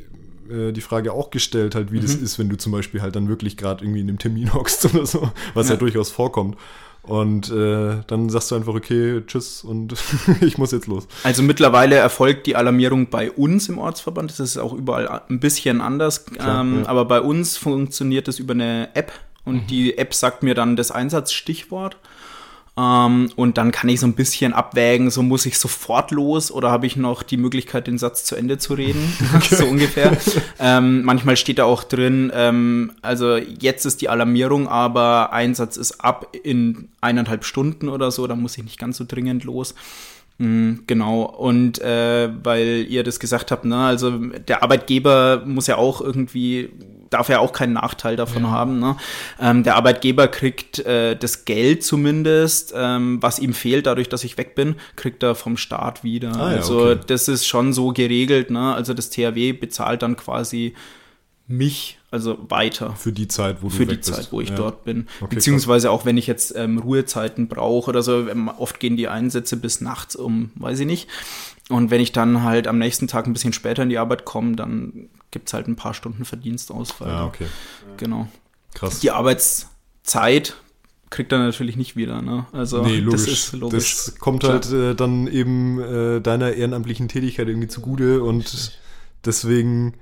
äh, 0.51 0.73
die 0.73 0.81
Frage 0.81 1.13
auch 1.13 1.31
gestellt, 1.31 1.75
halt, 1.75 1.93
wie 1.93 2.01
das 2.01 2.17
Mhm. 2.17 2.25
ist, 2.25 2.39
wenn 2.39 2.49
du 2.49 2.57
zum 2.57 2.73
Beispiel 2.73 3.03
halt 3.03 3.15
dann 3.17 3.29
wirklich 3.29 3.57
gerade 3.57 3.85
irgendwie 3.85 4.01
in 4.01 4.09
einem 4.09 4.19
Termin 4.19 4.55
hockst 4.55 4.85
oder 4.95 5.07
so, 5.07 5.31
was 5.55 5.67
ja, 5.69 5.75
Ja. 5.75 5.79
durchaus 5.79 6.11
vorkommt. 6.11 6.57
Und 7.03 7.51
äh, 7.51 8.01
dann 8.07 8.31
sagst 8.31 8.51
du 8.51 8.55
einfach, 8.55 8.75
okay, 8.75 9.23
tschüss 9.27 9.65
und 9.65 9.95
ich 10.41 10.57
muss 10.57 10.71
jetzt 10.71 10.87
los. 10.87 11.09
Also 11.25 11.43
mittlerweile 11.43 11.97
erfolgt 11.97 12.47
die 12.47 12.55
Alarmierung 12.55 13.11
bei 13.11 13.31
uns 13.31 13.69
im 13.69 13.79
Ortsverband. 13.79 14.31
Das 14.31 14.39
ist 14.39 14.57
auch 14.57 14.73
überall 14.73 15.23
ein 15.29 15.41
bisschen 15.41 15.81
anders. 15.81 16.27
Klar, 16.27 16.61
ähm, 16.61 16.83
ja. 16.83 16.89
Aber 16.89 17.05
bei 17.05 17.21
uns 17.21 17.57
funktioniert 17.57 18.29
das 18.29 18.39
über 18.39 18.55
eine 18.55 18.95
App 18.95 19.13
und 19.45 19.71
die 19.71 19.99
App 19.99 20.15
sagt 20.15 20.45
mir 20.45 20.55
dann 20.55 20.77
das 20.77 20.93
Einsatzstichwort. 20.93 21.97
Ähm, 22.75 23.31
und 23.37 23.59
dann 23.59 23.71
kann 23.71 23.91
ich 23.91 24.01
so 24.01 24.07
ein 24.07 24.15
bisschen 24.15 24.55
abwägen, 24.55 25.11
so 25.11 25.23
muss 25.23 25.45
ich 25.45 25.59
sofort 25.59 26.11
los 26.11 26.51
oder 26.51 26.71
habe 26.71 26.87
ich 26.87 26.97
noch 26.97 27.23
die 27.23 27.37
Möglichkeit, 27.37 27.87
den 27.87 27.99
Satz 27.99 28.25
zu 28.25 28.35
Ende 28.35 28.57
zu 28.57 28.75
reden, 28.75 29.13
so 29.51 29.67
ungefähr. 29.67 30.17
ähm, 30.59 31.03
manchmal 31.03 31.37
steht 31.37 31.59
da 31.59 31.65
auch 31.65 31.85
drin, 31.85 32.33
ähm, 32.35 32.93
also 33.03 33.37
jetzt 33.37 33.85
ist 33.85 34.01
die 34.01 34.09
Alarmierung, 34.09 34.69
aber 34.69 35.33
Einsatz 35.35 35.77
ist 35.77 36.01
ab 36.01 36.35
in 36.43 36.89
eineinhalb 37.03 37.45
Stunden 37.45 37.91
oder 37.91 38.11
so, 38.11 38.27
da 38.27 38.35
muss 38.37 38.57
ich 38.57 38.65
nicht 38.65 38.79
ganz 38.79 38.97
so 38.97 39.05
dringend 39.07 39.45
los. 39.45 39.75
Mm, 40.39 40.73
Genau, 40.87 41.23
und 41.25 41.79
äh, 41.83 42.31
weil 42.43 42.87
ihr 42.89 43.05
das 43.05 43.21
gesagt 43.21 43.51
habt, 43.51 43.67
ne, 43.67 43.77
also 43.77 44.11
der 44.17 44.63
Arbeitgeber 44.63 45.43
muss 45.45 45.67
ja 45.67 45.77
auch 45.77 46.01
irgendwie, 46.01 46.71
darf 47.13 47.29
ja 47.29 47.39
auch 47.39 47.53
keinen 47.53 47.75
Nachteil 47.75 48.17
davon 48.17 48.51
haben. 48.51 48.79
Ne? 48.79 48.97
Ähm, 49.41 49.63
der 49.63 49.77
Arbeitgeber 49.77 50.29
kriegt 50.29 50.81
äh, 50.81 51.17
das 51.17 51.45
Geld 51.45 51.85
zumindest, 51.85 52.73
ähm, 52.77 53.23
was 53.23 53.39
ihm 53.39 53.55
fehlt, 53.55 53.87
dadurch, 53.87 54.09
dass 54.09 54.25
ich 54.25 54.39
weg 54.39 54.55
bin, 54.55 54.77
kriegt 54.97 55.23
er 55.23 55.35
vom 55.35 55.57
Staat 55.57 56.05
wieder. 56.05 56.33
Ah 56.37 56.51
ja, 56.53 56.57
also 56.59 56.91
okay. 56.91 57.01
das 57.07 57.29
ist 57.29 57.47
schon 57.47 57.73
so 57.73 57.93
geregelt, 57.93 58.51
ne? 58.51 58.75
Also 58.75 58.95
das 58.95 59.11
THW 59.11 59.53
bezahlt 59.53 60.03
dann 60.03 60.17
quasi 60.17 60.75
mich, 61.49 61.99
also 62.11 62.39
weiter 62.49 62.95
Für 62.97 63.13
die 63.13 63.29
Zeit, 63.29 63.59
wo 63.63 63.69
du 63.69 63.75
für 63.75 63.87
die 63.87 63.97
bist. 63.97 64.15
Zeit, 64.15 64.29
wo 64.33 64.41
ich 64.41 64.51
Ja. 64.51 64.55
dort 64.57 64.85
bin. 64.85 65.07
Okay, 65.21 65.35
Beziehungsweise 65.35 65.91
auch 65.91 66.05
wenn 66.05 66.17
ich 66.17 66.27
jetzt 66.27 66.55
ähm, 66.57 66.79
Ruhezeiten 66.79 67.49
brauche 67.49 67.91
oder 67.91 68.03
so, 68.03 68.29
ähm, 68.29 68.49
oft 68.49 68.81
gehen 68.81 68.97
die 68.97 69.09
Einsätze 69.09 69.57
bis 69.57 69.81
nachts 69.81 70.17
um, 70.17 70.51
weiß 70.55 70.81
ich 70.81 70.87
nicht. 70.87 71.09
Und 71.73 71.91
wenn 71.91 72.01
ich 72.01 72.13
dann 72.13 72.43
halt 72.43 72.69
am 72.69 72.79
nächsten 72.79 73.09
Tag 73.09 73.27
ein 73.27 73.33
bisschen 73.33 73.53
später 73.53 73.83
in 73.83 73.89
die 73.89 73.99
Arbeit 73.99 74.25
komme, 74.25 74.57
dann 74.57 75.09
gibt's 75.31 75.53
halt 75.53 75.67
ein 75.67 75.77
paar 75.77 75.95
Stunden 75.95 76.25
Verdienstausfall. 76.25 77.09
Ja, 77.09 77.27
okay. 77.27 77.47
Genau. 77.97 78.29
Krass. 78.75 79.01
Die 79.01 79.11
Arbeitszeit 79.11 80.57
kriegt 81.11 81.33
er 81.33 81.39
natürlich 81.39 81.77
nicht 81.77 81.95
wieder, 81.95 82.23
ne? 82.23 82.47
Also 82.53 82.83
nee, 82.83 82.99
logisch. 82.99 83.25
das 83.25 83.33
ist 83.33 83.53
logisch. 83.53 83.95
Das 83.95 84.19
kommt 84.19 84.45
halt 84.45 84.71
äh, 84.73 84.95
dann 84.95 85.27
eben 85.27 85.81
äh, 85.81 86.21
deiner 86.21 86.53
ehrenamtlichen 86.53 87.09
Tätigkeit 87.09 87.49
irgendwie 87.49 87.69
zugute 87.69 88.23
und 88.23 88.79
deswegen 89.25 89.95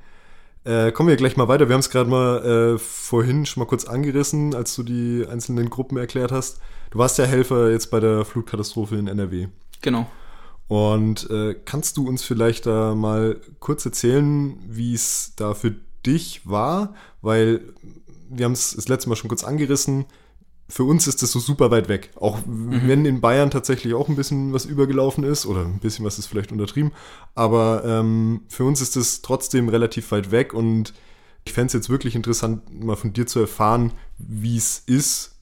äh, 0.65 0.93
kommen 0.93 1.09
wir 1.09 1.17
gleich 1.17 1.37
mal 1.37 1.49
weiter. 1.49 1.69
Wir 1.69 1.75
haben 1.75 1.81
es 1.81 1.91
gerade 1.91 2.09
mal 2.09 2.75
äh, 2.75 2.79
vorhin 2.79 3.45
schon 3.45 3.63
mal 3.63 3.67
kurz 3.67 3.85
angerissen, 3.85 4.55
als 4.55 4.75
du 4.77 4.83
die 4.83 5.27
einzelnen 5.29 5.69
Gruppen 5.69 5.97
erklärt 5.99 6.33
hast. 6.33 6.61
Du 6.91 6.99
warst 6.99 7.19
ja 7.19 7.25
Helfer 7.25 7.71
jetzt 7.71 7.91
bei 7.91 8.01
der 8.01 8.25
Flutkatastrophe 8.25 8.97
in 8.97 9.07
NRW. 9.07 9.49
genau. 9.81 10.09
Und 10.71 11.29
äh, 11.31 11.57
kannst 11.65 11.97
du 11.97 12.07
uns 12.07 12.23
vielleicht 12.23 12.65
da 12.65 12.95
mal 12.95 13.41
kurz 13.59 13.85
erzählen, 13.85 14.57
wie 14.69 14.95
es 14.95 15.33
da 15.35 15.53
für 15.53 15.75
dich 16.07 16.49
war? 16.49 16.95
Weil 17.23 17.75
wir 18.29 18.45
haben 18.45 18.53
es 18.53 18.77
das 18.77 18.87
letzte 18.87 19.09
Mal 19.09 19.17
schon 19.17 19.27
kurz 19.27 19.43
angerissen. 19.43 20.05
Für 20.69 20.85
uns 20.85 21.09
ist 21.09 21.25
das 21.25 21.33
so 21.33 21.41
super 21.41 21.73
weit 21.73 21.89
weg. 21.89 22.13
Auch 22.15 22.39
wenn 22.47 23.05
in 23.05 23.21
Bayern 23.21 23.51
tatsächlich 23.51 23.95
auch 23.95 24.09
ein 24.09 24.15
bisschen 24.15 24.53
was 24.53 24.65
übergelaufen 24.65 25.25
ist 25.25 25.45
oder 25.45 25.65
ein 25.65 25.81
bisschen 25.81 26.05
was 26.05 26.21
ist 26.21 26.27
vielleicht 26.27 26.53
untertrieben. 26.53 26.93
Aber 27.35 27.83
ähm, 27.85 28.43
für 28.47 28.63
uns 28.63 28.81
ist 28.81 28.97
es 28.97 29.23
trotzdem 29.23 29.71
relativ 29.71 30.13
weit 30.13 30.31
weg 30.31 30.55
und 30.55 30.95
ich 31.45 31.53
fände 31.53 31.67
es 31.67 31.73
jetzt 31.73 31.91
wirklich 31.91 32.15
interessant, 32.15 32.73
mal 32.73 32.95
von 32.95 33.13
dir 33.13 33.27
zu 33.27 33.41
erfahren, 33.41 33.93
wie 34.19 34.57
es 34.57 34.85
ist, 34.87 35.35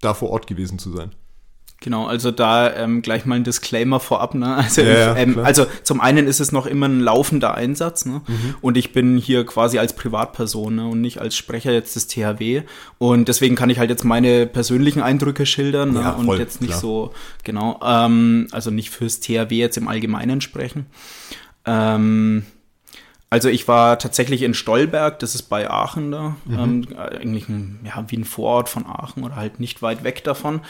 da 0.00 0.12
vor 0.12 0.30
Ort 0.30 0.48
gewesen 0.48 0.80
zu 0.80 0.90
sein. 0.90 1.14
Genau, 1.80 2.06
also 2.06 2.32
da 2.32 2.74
ähm, 2.74 3.02
gleich 3.02 3.24
mal 3.24 3.36
ein 3.36 3.44
Disclaimer 3.44 4.00
vorab. 4.00 4.34
Ne? 4.34 4.56
Also, 4.68 4.82
Ja, 4.82 5.12
ich, 5.14 5.22
ähm, 5.22 5.38
also 5.38 5.66
zum 5.84 6.00
einen 6.00 6.26
ist 6.26 6.40
es 6.40 6.50
noch 6.50 6.66
immer 6.66 6.88
ein 6.88 7.00
laufender 7.00 7.54
Einsatz 7.54 8.04
ne? 8.04 8.22
Mhm. 8.26 8.56
und 8.60 8.76
ich 8.76 8.92
bin 8.92 9.16
hier 9.16 9.46
quasi 9.46 9.78
als 9.78 9.92
Privatperson 9.92 10.74
ne? 10.74 10.86
und 10.88 11.00
nicht 11.00 11.20
als 11.20 11.36
Sprecher 11.36 11.72
jetzt 11.72 11.94
des 11.94 12.08
THW 12.08 12.62
und 12.98 13.28
deswegen 13.28 13.54
kann 13.54 13.70
ich 13.70 13.78
halt 13.78 13.90
jetzt 13.90 14.04
meine 14.04 14.46
persönlichen 14.46 15.02
Eindrücke 15.02 15.46
schildern 15.46 15.92
ne? 15.92 16.00
Ja, 16.00 16.10
und 16.12 16.26
voll, 16.26 16.38
jetzt 16.38 16.60
nicht 16.60 16.70
klar. 16.70 16.80
so, 16.80 17.14
genau, 17.44 17.78
ähm, 17.84 18.48
also 18.50 18.70
nicht 18.70 18.90
fürs 18.90 19.20
THW 19.20 19.54
jetzt 19.56 19.76
im 19.76 19.86
Allgemeinen 19.86 20.40
sprechen. 20.40 20.86
Ähm, 21.64 22.44
also 23.30 23.48
ich 23.48 23.68
war 23.68 23.98
tatsächlich 23.98 24.42
in 24.42 24.54
Stolberg, 24.54 25.18
das 25.18 25.34
ist 25.34 25.42
bei 25.42 25.70
Aachen 25.70 26.10
da, 26.10 26.36
ähm, 26.50 26.88
eigentlich 26.96 27.48
ein, 27.48 27.78
ja, 27.84 28.04
wie 28.08 28.16
ein 28.16 28.24
Vorort 28.24 28.68
von 28.68 28.86
Aachen 28.86 29.22
oder 29.22 29.36
halt 29.36 29.60
nicht 29.60 29.82
weit 29.82 30.02
weg 30.02 30.24
davon. 30.24 30.60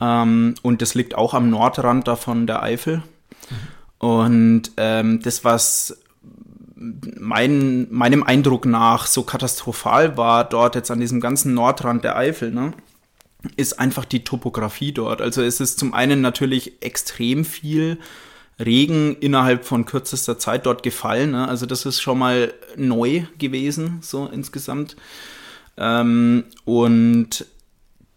Ähm, 0.00 0.54
und 0.62 0.82
das 0.82 0.94
liegt 0.94 1.14
auch 1.14 1.34
am 1.34 1.50
Nordrand 1.50 2.06
davon 2.08 2.46
der 2.46 2.62
Eifel. 2.62 3.02
Und 3.98 4.70
ähm, 4.76 5.20
das, 5.22 5.44
was 5.44 5.98
mein, 6.76 7.86
meinem 7.90 8.22
Eindruck 8.22 8.66
nach 8.66 9.06
so 9.06 9.22
katastrophal 9.22 10.16
war 10.16 10.44
dort 10.44 10.74
jetzt 10.74 10.90
an 10.90 11.00
diesem 11.00 11.20
ganzen 11.20 11.54
Nordrand 11.54 12.04
der 12.04 12.16
Eifel, 12.16 12.52
ne? 12.52 12.72
ist 13.56 13.78
einfach 13.78 14.04
die 14.04 14.24
Topografie 14.24 14.92
dort. 14.92 15.22
Also 15.22 15.42
es 15.42 15.60
ist 15.60 15.78
zum 15.78 15.94
einen 15.94 16.20
natürlich 16.20 16.82
extrem 16.82 17.44
viel 17.44 17.98
Regen 18.58 19.16
innerhalb 19.16 19.64
von 19.64 19.84
kürzester 19.84 20.38
Zeit 20.38 20.66
dort 20.66 20.82
gefallen. 20.82 21.32
Ne? 21.32 21.48
Also 21.48 21.66
das 21.66 21.86
ist 21.86 22.00
schon 22.00 22.18
mal 22.18 22.52
neu 22.76 23.24
gewesen, 23.38 23.98
so 24.02 24.26
insgesamt. 24.26 24.96
Ähm, 25.76 26.44
und 26.64 27.46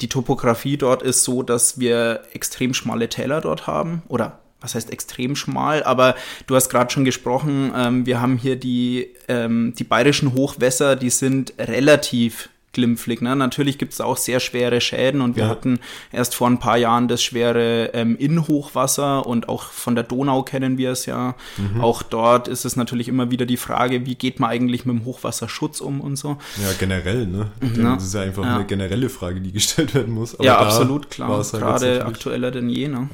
die 0.02 0.10
Topografie 0.10 0.78
dort 0.78 1.02
ist 1.02 1.24
so, 1.24 1.44
dass 1.44 1.80
wir 1.80 2.22
extrem 2.34 2.74
schmale 2.74 3.10
Täler 3.10 3.42
dort 3.42 3.68
haben. 3.68 4.02
Oder 4.08 4.40
was 4.62 4.76
heißt 4.76 4.92
extrem 4.92 5.36
schmal? 5.36 5.84
Aber 5.84 6.16
du 6.48 6.56
hast 6.56 6.70
gerade 6.70 6.92
schon 6.92 7.06
gesprochen, 7.06 7.74
ähm, 7.76 8.06
wir 8.06 8.22
haben 8.22 8.38
hier 8.38 8.56
die, 8.56 9.14
ähm, 9.28 9.74
die 9.78 9.84
bayerischen 9.84 10.34
Hochwässer, 10.34 10.96
die 10.96 11.10
sind 11.10 11.54
relativ 11.58 12.50
glimpflich. 12.74 13.22
Ne? 13.22 13.36
Natürlich 13.36 13.78
gibt 13.78 13.94
es 13.94 14.02
auch 14.02 14.18
sehr 14.18 14.40
schwere 14.40 14.80
Schäden 14.82 15.22
und 15.22 15.36
wir 15.36 15.44
Ja. 15.46 15.50
hatten 15.50 15.80
erst 16.12 16.36
vor 16.36 16.48
ein 16.48 16.60
paar 16.60 16.78
Jahren 16.78 17.08
das 17.08 17.24
schwere 17.24 17.92
ähm, 17.94 18.16
Innenhochwasser 18.18 19.26
und 19.26 19.50
auch 19.50 19.64
von 19.64 19.96
der 19.96 20.04
Donau 20.04 20.44
kennen 20.44 20.78
wir 20.78 20.92
es 20.92 21.06
ja. 21.06 21.36
Auch 21.82 22.04
dort 22.04 22.48
ist 22.48 22.66
es 22.66 22.76
natürlich 22.76 23.08
immer 23.08 23.32
wieder 23.32 23.46
die 23.46 23.58
Frage, 23.58 24.06
wie 24.06 24.16
geht 24.16 24.40
man 24.40 24.50
eigentlich 24.50 24.86
mit 24.86 24.96
dem 24.98 25.06
Hochwasserschutz 25.06 25.82
um 25.82 26.02
und 26.02 26.16
so. 26.16 26.38
Ja, 26.62 26.72
generell, 26.80 27.26
ne? 27.28 27.52
Ich 27.62 27.70
denke, 27.74 27.82
Ja. 27.82 27.96
Das 27.96 28.04
ist 28.04 28.14
ja 28.14 28.22
einfach 28.22 28.44
Ja. 28.46 28.56
eine 28.56 28.66
generelle 28.66 29.10
Frage, 29.10 29.42
die 29.42 29.52
gestellt 29.52 29.94
werden 29.96 30.14
muss. 30.14 30.36
Aber 30.36 30.44
ja, 30.46 30.58
absolut, 30.60 31.10
klar. 31.10 31.44
Gerade 31.52 32.06
aktueller 32.06 32.52
denn 32.52 32.70
je. 32.70 32.88
Ne? 32.88 33.10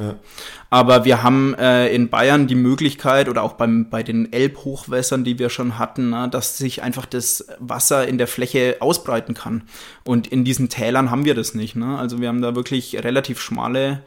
Aber 0.75 1.05
wir 1.05 1.23
haben 1.23 1.53
äh, 1.53 1.87
in 1.95 2.09
Bayern 2.09 2.47
die 2.47 2.55
Möglichkeit 2.55 3.29
oder 3.29 3.43
auch 3.43 3.53
beim, 3.53 3.89
bei 3.89 4.03
den 4.03 4.33
Elbhochwässern, 4.33 5.23
die 5.23 5.39
wir 5.39 5.49
schon 5.49 5.79
hatten, 5.79 6.09
na, 6.09 6.27
dass 6.27 6.57
sich 6.57 6.83
einfach 6.83 7.05
das 7.05 7.47
Wasser 7.59 8.05
in 8.09 8.17
der 8.17 8.27
Fläche 8.27 8.75
ausbreiten 8.81 9.35
kann. 9.35 9.63
Und 10.03 10.27
in 10.27 10.43
diesen 10.43 10.67
Tälern 10.67 11.11
haben 11.11 11.23
wir 11.23 11.33
das 11.33 11.53
nicht. 11.53 11.77
Ne? 11.77 11.97
Also 11.97 12.19
wir 12.19 12.27
haben 12.27 12.41
da 12.41 12.55
wirklich 12.55 13.01
relativ 13.05 13.39
schmale 13.39 14.03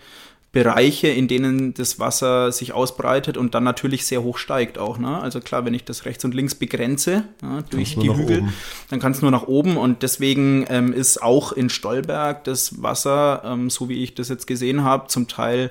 Bereiche, 0.53 1.09
in 1.09 1.27
denen 1.27 1.73
das 1.73 1.99
Wasser 1.99 2.53
sich 2.53 2.75
ausbreitet 2.75 3.39
und 3.39 3.55
dann 3.55 3.65
natürlich 3.65 4.05
sehr 4.05 4.23
hoch 4.23 4.37
steigt 4.37 4.77
auch. 4.77 4.99
Ne? 4.99 5.19
Also 5.23 5.41
klar, 5.41 5.65
wenn 5.65 5.73
ich 5.73 5.85
das 5.85 6.05
rechts 6.05 6.23
und 6.27 6.35
links 6.35 6.55
begrenze 6.55 7.25
ja, 7.41 7.63
durch 7.71 7.97
nur 7.97 8.05
die 8.05 8.15
Hügel, 8.15 8.39
oben. 8.41 8.53
dann 8.91 9.01
kann 9.01 9.13
es 9.13 9.23
nur 9.23 9.31
nach 9.31 9.45
oben 9.45 9.79
und 9.79 10.03
deswegen 10.03 10.67
ähm, 10.69 10.93
ist 10.93 11.23
auch 11.23 11.53
in 11.53 11.71
Stolberg 11.71 12.45
das 12.45 12.83
Wasser, 12.83 13.41
ähm, 13.47 13.71
so 13.71 13.89
wie 13.89 14.03
ich 14.03 14.15
das 14.15 14.29
jetzt 14.29 14.47
gesehen 14.47 14.85
habe, 14.85 15.09
zum 15.09 15.29
Teil 15.29 15.71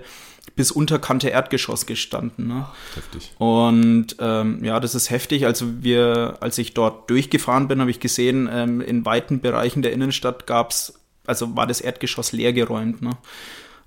bis 0.55 0.71
unter 0.71 0.99
Kante 0.99 1.29
Erdgeschoss 1.29 1.85
gestanden. 1.85 2.47
Ne? 2.47 2.65
Heftig. 2.95 3.31
Und 3.37 4.15
ähm, 4.19 4.63
ja, 4.63 4.79
das 4.79 4.95
ist 4.95 5.09
heftig. 5.09 5.45
Also 5.45 5.83
wir, 5.83 6.37
als 6.39 6.57
ich 6.57 6.73
dort 6.73 7.09
durchgefahren 7.09 7.67
bin, 7.67 7.79
habe 7.79 7.91
ich 7.91 7.99
gesehen, 7.99 8.49
ähm, 8.51 8.81
in 8.81 9.05
weiten 9.05 9.39
Bereichen 9.39 9.81
der 9.81 9.93
Innenstadt 9.93 10.47
gab's, 10.47 10.99
also 11.25 11.55
war 11.55 11.67
das 11.67 11.81
Erdgeschoss 11.81 12.31
leergeräumt. 12.31 13.01
Ne? 13.01 13.11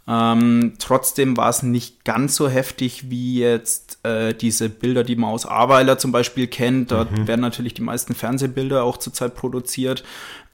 Ähm, 0.09 0.75
trotzdem 0.79 1.37
war 1.37 1.51
es 1.51 1.63
nicht 1.63 2.05
ganz 2.05 2.35
so 2.35 2.49
heftig 2.49 3.11
wie 3.11 3.39
jetzt 3.39 4.05
äh, 4.05 4.35
diese 4.35 4.69
Bilder, 4.69 5.05
die 5.05 5.17
man 5.17 5.31
aus 5.31 5.47
Ahrweiler 5.47 5.99
zum 5.99 6.11
Beispiel 6.11 6.47
kennt. 6.47 6.91
Dort 6.91 7.27
werden 7.27 7.41
natürlich 7.41 7.75
die 7.75 7.83
meisten 7.83 8.15
Fernsehbilder 8.15 8.83
auch 8.83 8.97
zurzeit 8.97 9.35
produziert. 9.35 10.03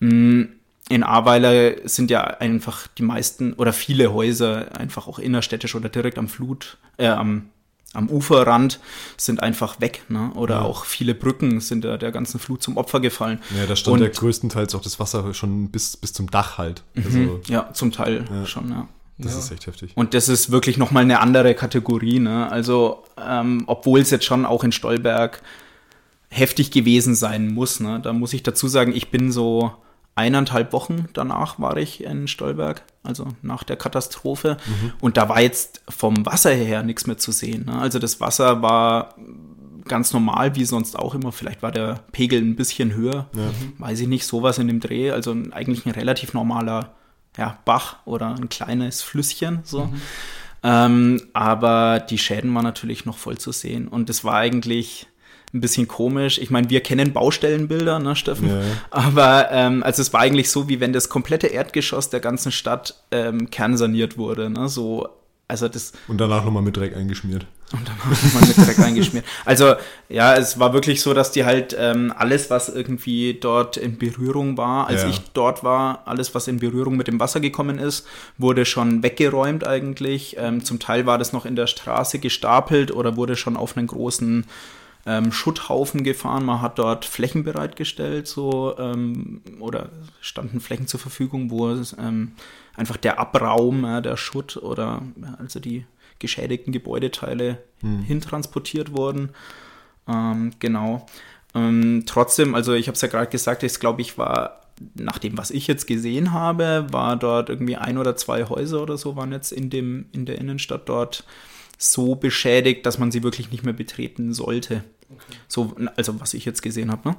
Mm, 0.01 0.43
In 0.89 1.03
Ahrweiler 1.03 1.89
sind 1.89 2.11
ja 2.11 2.23
einfach 2.25 2.87
die 2.87 3.03
meisten 3.03 3.55
oder 3.55 3.73
viele 3.73 4.13
Häuser 4.13 4.77
einfach 4.79 5.09
auch 5.09 5.19
innerstädtisch 5.19 5.75
oder 5.75 5.89
direkt 5.89 6.17
am 6.17 6.29
Flut, 6.29 6.77
äh, 6.97 7.09
am, 7.09 7.47
am 7.93 8.09
Uferrand 8.09 8.79
sind 9.17 9.43
einfach 9.43 9.81
weg. 9.81 10.03
Ne? 10.09 10.31
Oder 10.35 10.65
auch 10.65 10.85
viele 10.85 11.15
Brücken 11.17 11.61
sind 11.61 11.83
der, 11.83 11.99
der 11.99 12.13
ganzen 12.13 12.39
Flut 12.39 12.63
zum 12.63 12.77
Opfer 12.77 13.01
gefallen. 13.01 13.41
Ja, 13.59 13.67
da 13.67 13.75
stand 13.75 13.97
Und- 13.97 14.03
ja 14.07 14.11
größtenteils 14.11 14.75
auch 14.77 14.81
das 14.83 15.01
Wasser 15.01 15.35
schon 15.35 15.71
bis, 15.71 15.97
bis 15.97 16.13
zum 16.13 16.31
Dach 16.31 16.57
halt. 16.59 16.85
Also, 16.97 17.41
Ja, 17.49 17.73
zum 17.73 17.91
Teil 17.91 18.25
schon, 18.47 18.71
ja. 18.71 18.87
das 19.19 19.35
ist 19.37 19.51
echt 19.51 19.67
heftig. 19.67 19.91
Und 19.97 20.15
das 20.15 20.29
ist 20.29 20.53
wirklich 20.53 20.77
nochmal 20.77 21.03
eine 21.03 21.19
andere 21.21 21.55
Kategorie. 21.57 22.21
Ne? 22.21 22.49
Also, 22.53 23.03
ähm, 23.21 23.65
obwohl 23.67 23.99
es 24.01 24.11
jetzt 24.11 24.25
schon 24.25 24.47
auch 24.47 24.63
in 24.63 24.71
Stolberg 24.71 25.43
heftig 26.29 26.71
gewesen 26.71 27.17
sein 27.17 27.49
muss, 27.53 27.81
ne? 27.81 27.99
da 28.01 28.13
muss 28.13 28.33
ich 28.35 28.43
dazu 28.45 28.69
sagen, 28.69 28.95
ich 28.95 29.11
bin 29.11 29.33
so 29.33 29.73
eineinhalb 30.17 30.73
Wochen 30.73 31.09
danach 31.13 31.61
war 31.61 31.77
ich 31.77 32.03
in 32.03 32.27
Stolberg, 32.27 32.83
also 33.05 33.29
nach 33.43 33.63
der 33.63 33.77
Katastrophe. 33.77 34.57
Mhm. 34.67 34.93
Und 35.01 35.17
da 35.17 35.29
war 35.29 35.41
jetzt 35.41 35.83
vom 35.89 36.27
Wasser 36.27 36.53
her 36.53 36.83
nichts 36.83 37.07
mehr 37.07 37.19
zu 37.19 37.31
sehen. 37.31 37.67
Ne? 37.67 37.79
Also 37.79 37.99
das 37.99 38.21
Wasser 38.21 38.63
war 38.63 39.15
ganz 39.87 40.13
normal, 40.13 40.57
wie 40.57 40.65
sonst 40.65 40.99
auch 40.99 41.15
immer. 41.15 41.33
Vielleicht 41.33 41.63
war 41.63 41.71
der 41.71 42.01
Pegel 42.13 42.41
ein 42.41 42.57
bisschen 42.57 42.95
höher, 42.95 43.29
ja. 43.35 43.51
weiß 43.79 44.01
ich 44.01 44.09
nicht, 44.09 44.27
sowas 44.27 44.59
in 44.59 44.67
dem 44.67 44.81
Dreh. 44.81 45.11
Also 45.11 45.37
eigentlich 45.53 45.87
ein 45.87 45.93
relativ 45.93 46.33
normaler 46.33 46.95
ja, 47.37 47.59
Bach 47.65 47.99
oder 48.07 48.35
ein 48.35 48.49
kleines 48.49 49.03
Flüsschen. 49.03 49.61
So. 49.65 49.85
Mhm. 49.85 50.01
Ähm, 50.63 51.23
aber 51.35 52.01
die 52.01 52.19
Schäden 52.19 52.55
waren 52.55 52.65
natürlich 52.65 53.05
noch 53.05 53.19
voll 53.19 53.37
zu 53.37 53.53
sehen. 53.53 53.87
Und 53.87 54.09
es 54.09 54.25
war 54.25 54.37
eigentlich 54.37 55.07
ein 55.55 55.61
bisschen 55.61 55.89
komisch. 55.89 56.39
Ich 56.39 56.51
meine, 56.51 56.71
wir 56.71 56.81
kennen 56.81 57.13
Baustellenbilder, 57.13 57.99
ne, 57.99 58.17
Steffen? 58.17 58.49
Ja. 58.49 58.63
Aber 58.91 59.49
ähm, 59.51 59.83
also 59.83 60.03
es 60.03 60.13
war 60.13 60.21
eigentlich 60.21 60.51
so, 60.51 60.69
wie 60.69 60.81
wenn 60.81 60.93
das 60.93 61.09
komplette 61.09 61.47
Erdgeschoss 61.47 62.11
der 62.11 62.21
ganzen 62.21 62.53
Stadt 62.53 62.95
ähm, 63.11 63.51
kernsaniert 63.51 64.19
wurde. 64.19 64.51
Ne? 64.51 64.69
So, 64.69 65.09
also 65.49 65.69
das. 65.69 65.93
Und 66.09 66.21
danach 66.21 66.45
nochmal 66.45 66.63
mit 66.63 66.77
Dreck 66.77 66.97
eingeschmiert. 66.97 67.47
Und 67.73 67.89
dann 67.89 67.97
nochmal 67.97 68.49
mit 68.49 68.57
Dreck 68.57 68.79
eingeschmiert. 68.79 69.25
Also 69.45 69.75
ja, 70.09 70.35
es 70.35 70.59
war 70.59 70.73
wirklich 70.73 71.01
so, 71.01 71.15
dass 71.15 71.31
die 71.31 71.45
halt 71.45 71.77
ähm, 71.79 72.13
alles, 72.17 72.51
was 72.51 72.69
irgendwie 72.69 73.35
dort 73.35 73.77
in 73.77 73.99
Berührung 73.99 74.57
war, 74.57 74.89
als 74.89 75.03
ja. 75.03 75.09
ich 75.09 75.21
dort 75.35 75.63
war, 75.63 76.03
alles, 76.07 76.35
was 76.35 76.49
in 76.49 76.59
Berührung 76.59 76.97
mit 76.97 77.07
dem 77.07 77.21
Wasser 77.21 77.41
gekommen 77.41 77.79
ist, 77.79 78.07
wurde 78.39 78.65
schon 78.65 79.03
weggeräumt 79.03 79.67
eigentlich. 79.67 80.37
Ähm, 80.39 80.65
zum 80.65 80.79
Teil 80.81 81.07
war 81.07 81.19
das 81.19 81.33
noch 81.33 81.47
in 81.47 81.57
der 81.57 81.67
Straße 81.69 82.19
gestapelt 82.19 82.93
oder 82.93 83.17
wurde 83.17 83.37
schon 83.37 83.57
auf 83.57 83.77
einen 83.77 83.87
großen 83.87 84.47
ähm, 85.07 85.33
Schutthaufen 85.33 86.03
gefahren. 86.03 86.45
Man 86.45 86.61
hat 86.61 86.79
dort 86.79 87.05
Flächen 87.05 87.45
bereitgestellt, 87.45 88.27
so 88.27 88.77
ähm, 88.79 89.41
oder 89.61 89.91
standen 90.21 90.61
Flächen 90.61 90.89
zur 90.89 91.01
Verfügung, 91.01 91.51
wo 91.51 91.71
es, 91.71 91.97
ähm, 91.99 92.33
einfach 92.75 92.97
der 92.97 93.19
Abraum, 93.19 93.85
äh, 93.85 94.03
der 94.03 94.17
Schutt 94.17 94.57
oder 94.57 95.03
also 95.39 95.61
die 95.61 95.87
geschädigten 96.19 96.73
Gebäudeteile 96.73 97.59
hm. 97.81 98.03
hintransportiert 98.03 98.97
wurden. 98.97 99.31
Ähm, 100.09 100.53
genau. 100.59 101.07
Ähm, 101.55 102.05
trotzdem, 102.07 102.55
also 102.55 102.75
ich 102.75 102.89
habe 102.89 102.97
es 102.97 103.01
ja 103.01 103.09
gerade 103.09 103.31
gesagt, 103.31 103.63
ich 103.63 103.79
glaube, 103.79 104.03
ich 104.03 104.19
war 104.19 104.61
nach 104.95 105.19
dem, 105.19 105.39
was 105.39 105.51
ich 105.51 105.67
jetzt 105.67 105.87
gesehen 105.87 106.33
habe, 106.33 106.87
war 106.91 107.17
dort 107.17 107.49
irgendwie 107.49 107.77
ein 107.77 107.97
oder 107.97 108.17
zwei 108.17 108.45
Häuser 108.45 108.83
oder 108.83 108.99
so 108.99 109.17
waren 109.17 109.33
jetzt 109.33 109.53
in 109.53 109.71
dem 109.71 110.07
in 110.13 110.27
der 110.27 110.39
Innenstadt 110.39 110.89
dort 110.89 111.25
so 111.79 112.15
beschädigt, 112.15 112.85
dass 112.87 112.99
man 112.99 113.11
sie 113.11 113.23
wirklich 113.23 113.51
nicht 113.51 113.65
mehr 113.65 113.73
betreten 113.75 114.33
sollte. 114.33 114.85
So, 115.49 115.75
also 115.97 116.21
was 116.21 116.35
ich 116.35 116.45
jetzt 116.45 116.63
gesehen 116.63 116.91
habe. 116.91 117.11
Ne? 117.11 117.17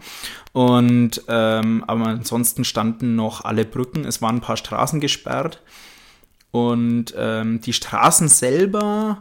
Und 0.54 1.24
ähm, 1.28 1.84
aber 1.88 2.08
ansonsten 2.08 2.64
standen 2.66 3.16
noch 3.16 3.46
alle 3.46 3.66
Brücken. 3.66 4.06
Es 4.06 4.22
waren 4.22 4.38
ein 4.38 4.42
paar 4.42 4.58
Straßen 4.58 5.00
gesperrt. 5.00 5.62
Und 6.52 7.14
ähm, 7.18 7.62
die 7.62 7.74
Straßen 7.74 8.30
selber 8.30 9.20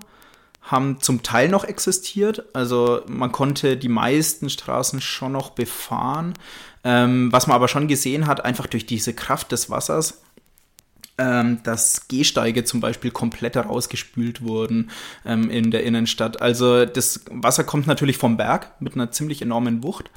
haben 0.62 1.00
zum 1.00 1.22
Teil 1.22 1.48
noch 1.48 1.64
existiert. 1.64 2.44
Also 2.54 3.02
man 3.06 3.32
konnte 3.32 3.76
die 3.76 3.88
meisten 3.88 4.50
Straßen 4.50 5.00
schon 5.00 5.32
noch 5.32 5.50
befahren. 5.50 6.34
Ähm, 6.82 7.32
was 7.32 7.46
man 7.46 7.54
aber 7.54 7.68
schon 7.68 7.88
gesehen 7.88 8.26
hat, 8.26 8.44
einfach 8.44 8.66
durch 8.66 8.86
diese 8.86 9.14
Kraft 9.14 9.52
des 9.52 9.70
Wassers, 9.70 10.22
ähm, 11.18 11.62
dass 11.62 12.08
Gehsteige 12.08 12.64
zum 12.64 12.80
Beispiel 12.80 13.10
komplett 13.10 13.56
herausgespült 13.56 14.42
wurden 14.42 14.90
ähm, 15.24 15.50
in 15.50 15.70
der 15.70 15.84
Innenstadt. 15.84 16.42
Also 16.42 16.84
das 16.84 17.24
Wasser 17.30 17.64
kommt 17.64 17.86
natürlich 17.86 18.18
vom 18.18 18.36
Berg 18.36 18.80
mit 18.80 18.94
einer 18.94 19.10
ziemlich 19.10 19.42
enormen 19.42 19.82
Wucht 19.82 20.10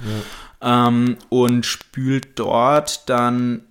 ja. 0.62 0.88
ähm, 0.88 1.18
und 1.30 1.66
spült 1.66 2.38
dort 2.38 3.10
dann 3.10 3.62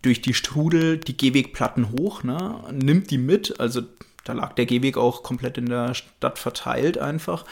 durch 0.00 0.20
die 0.20 0.34
Strudel 0.34 0.98
die 0.98 1.16
Gehwegplatten 1.16 1.92
hoch, 1.92 2.24
ne, 2.24 2.64
nimmt 2.72 3.10
die 3.10 3.18
mit, 3.18 3.60
also 3.60 3.82
da 4.24 4.34
lag 4.34 4.52
der 4.54 4.66
Gehweg 4.66 4.96
auch 4.96 5.22
komplett 5.22 5.58
in 5.58 5.66
der 5.66 5.94
Stadt 5.94 6.38
verteilt 6.38 6.98
einfach 6.98 7.44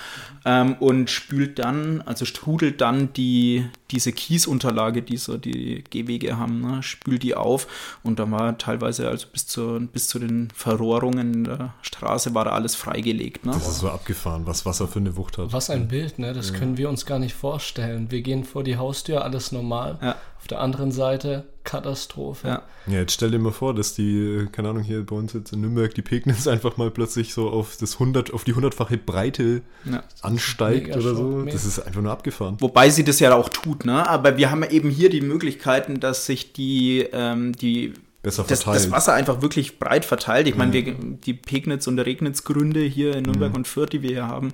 ähm, 0.45 0.75
und 0.75 1.11
spült 1.11 1.59
dann, 1.59 2.01
also 2.03 2.25
strudelt 2.25 2.81
dann 2.81 3.13
die, 3.13 3.69
diese 3.91 4.13
Kiesunterlage, 4.13 5.03
die 5.03 5.17
so 5.17 5.37
die 5.37 5.83
Gehwege 5.91 6.39
haben, 6.39 6.61
ne, 6.61 6.83
spült 6.83 7.23
die 7.25 7.35
auf 7.35 7.67
und 8.05 8.19
da 8.19 8.31
war 8.31 8.57
teilweise, 8.57 9.09
also 9.09 9.27
bis 9.33 9.47
zu, 9.47 9.89
bis 9.93 10.09
zu 10.09 10.19
den 10.21 10.49
Verrohrungen 10.55 11.35
in 11.35 11.45
der 11.45 11.75
Straße 11.83 12.35
war 12.35 12.45
da 12.45 12.53
alles 12.53 12.77
freigelegt. 12.77 13.45
Ne? 13.45 13.53
Das 13.53 13.67
ist 13.67 13.81
so 13.81 13.91
abgefahren, 13.91 14.47
was 14.47 14.65
Wasser 14.65 14.87
für 14.87 15.01
eine 15.01 15.17
Wucht 15.17 15.39
hat. 15.39 15.53
Was 15.53 15.71
ein 15.71 15.89
Bild, 15.89 16.19
ne? 16.19 16.33
das 16.33 16.51
ja. 16.51 16.59
können 16.59 16.77
wir 16.77 16.89
uns 16.89 17.05
gar 17.05 17.19
nicht 17.19 17.35
vorstellen. 17.35 18.11
Wir 18.11 18.23
gehen 18.23 18.45
vor 18.45 18.63
die 18.63 18.77
Haustür, 18.77 19.25
alles 19.25 19.51
normal. 19.51 19.99
Ja. 20.01 20.17
Auf 20.39 20.47
der 20.47 20.61
anderen 20.61 20.93
Seite 20.93 21.45
Katastrophe. 21.71 22.49
Ja. 22.49 22.63
ja, 22.89 22.99
jetzt 22.99 23.13
stell 23.13 23.31
dir 23.31 23.39
mal 23.39 23.53
vor, 23.53 23.75
dass 23.75 23.95
die, 23.95 24.49
keine 24.51 24.71
Ahnung, 24.71 24.83
hier 24.83 25.07
bei 25.07 25.15
uns 25.15 25.35
jetzt 25.35 25.53
in 25.53 25.61
Nürnberg, 25.61 25.95
die 25.95 26.03
Pegnitz 26.03 26.47
einfach 26.49 26.77
mal 26.77 26.91
plötzlich 26.91 27.33
so 27.33 27.49
auf 27.49 27.77
das 27.79 27.95
100, 27.95 28.33
auf 28.33 28.43
die 28.43 28.55
hundertfache 28.55 28.99
Breite 28.99 29.63
ja. 29.85 30.03
ansteigt 30.21 30.89
mega 30.89 30.99
oder 30.99 31.15
so. 31.15 31.23
Mega. 31.23 31.53
Das 31.53 31.65
ist 31.65 31.79
einfach 31.79 32.03
nur 32.03 32.11
abgefahren. 32.11 32.57
Wobei 32.59 32.91
sie 32.91 33.05
das 33.05 33.21
ja 33.21 33.33
auch 33.35 33.49
tut, 33.49 33.85
ne? 33.85 34.09
Aber 34.09 34.37
wir 34.37 34.51
haben 34.51 34.65
eben 34.65 34.91
hier 34.91 35.11
die 35.11 35.21
Möglichkeiten, 35.21 36.01
dass 36.01 36.27
sich 36.27 36.53
die, 36.53 37.07
ähm, 37.13 37.53
die 37.53 37.95
Besser 38.23 38.45
das, 38.47 38.65
das, 38.65 38.91
Wasser 38.91 39.15
einfach 39.15 39.41
wirklich 39.41 39.79
breit 39.79 40.05
verteilt. 40.05 40.47
Ich 40.47 40.55
meine, 40.55 40.73
wir, 40.73 40.93
die 40.93 41.33
Pegnitz- 41.33 41.87
und 41.87 41.99
Regnitzgründe 41.99 42.81
hier 42.81 43.15
in 43.15 43.23
Nürnberg 43.23 43.53
mhm. 43.53 43.59
und 43.59 43.69
Fürth, 43.69 43.93
die 43.93 44.03
wir 44.03 44.11
hier 44.11 44.27
haben, 44.27 44.53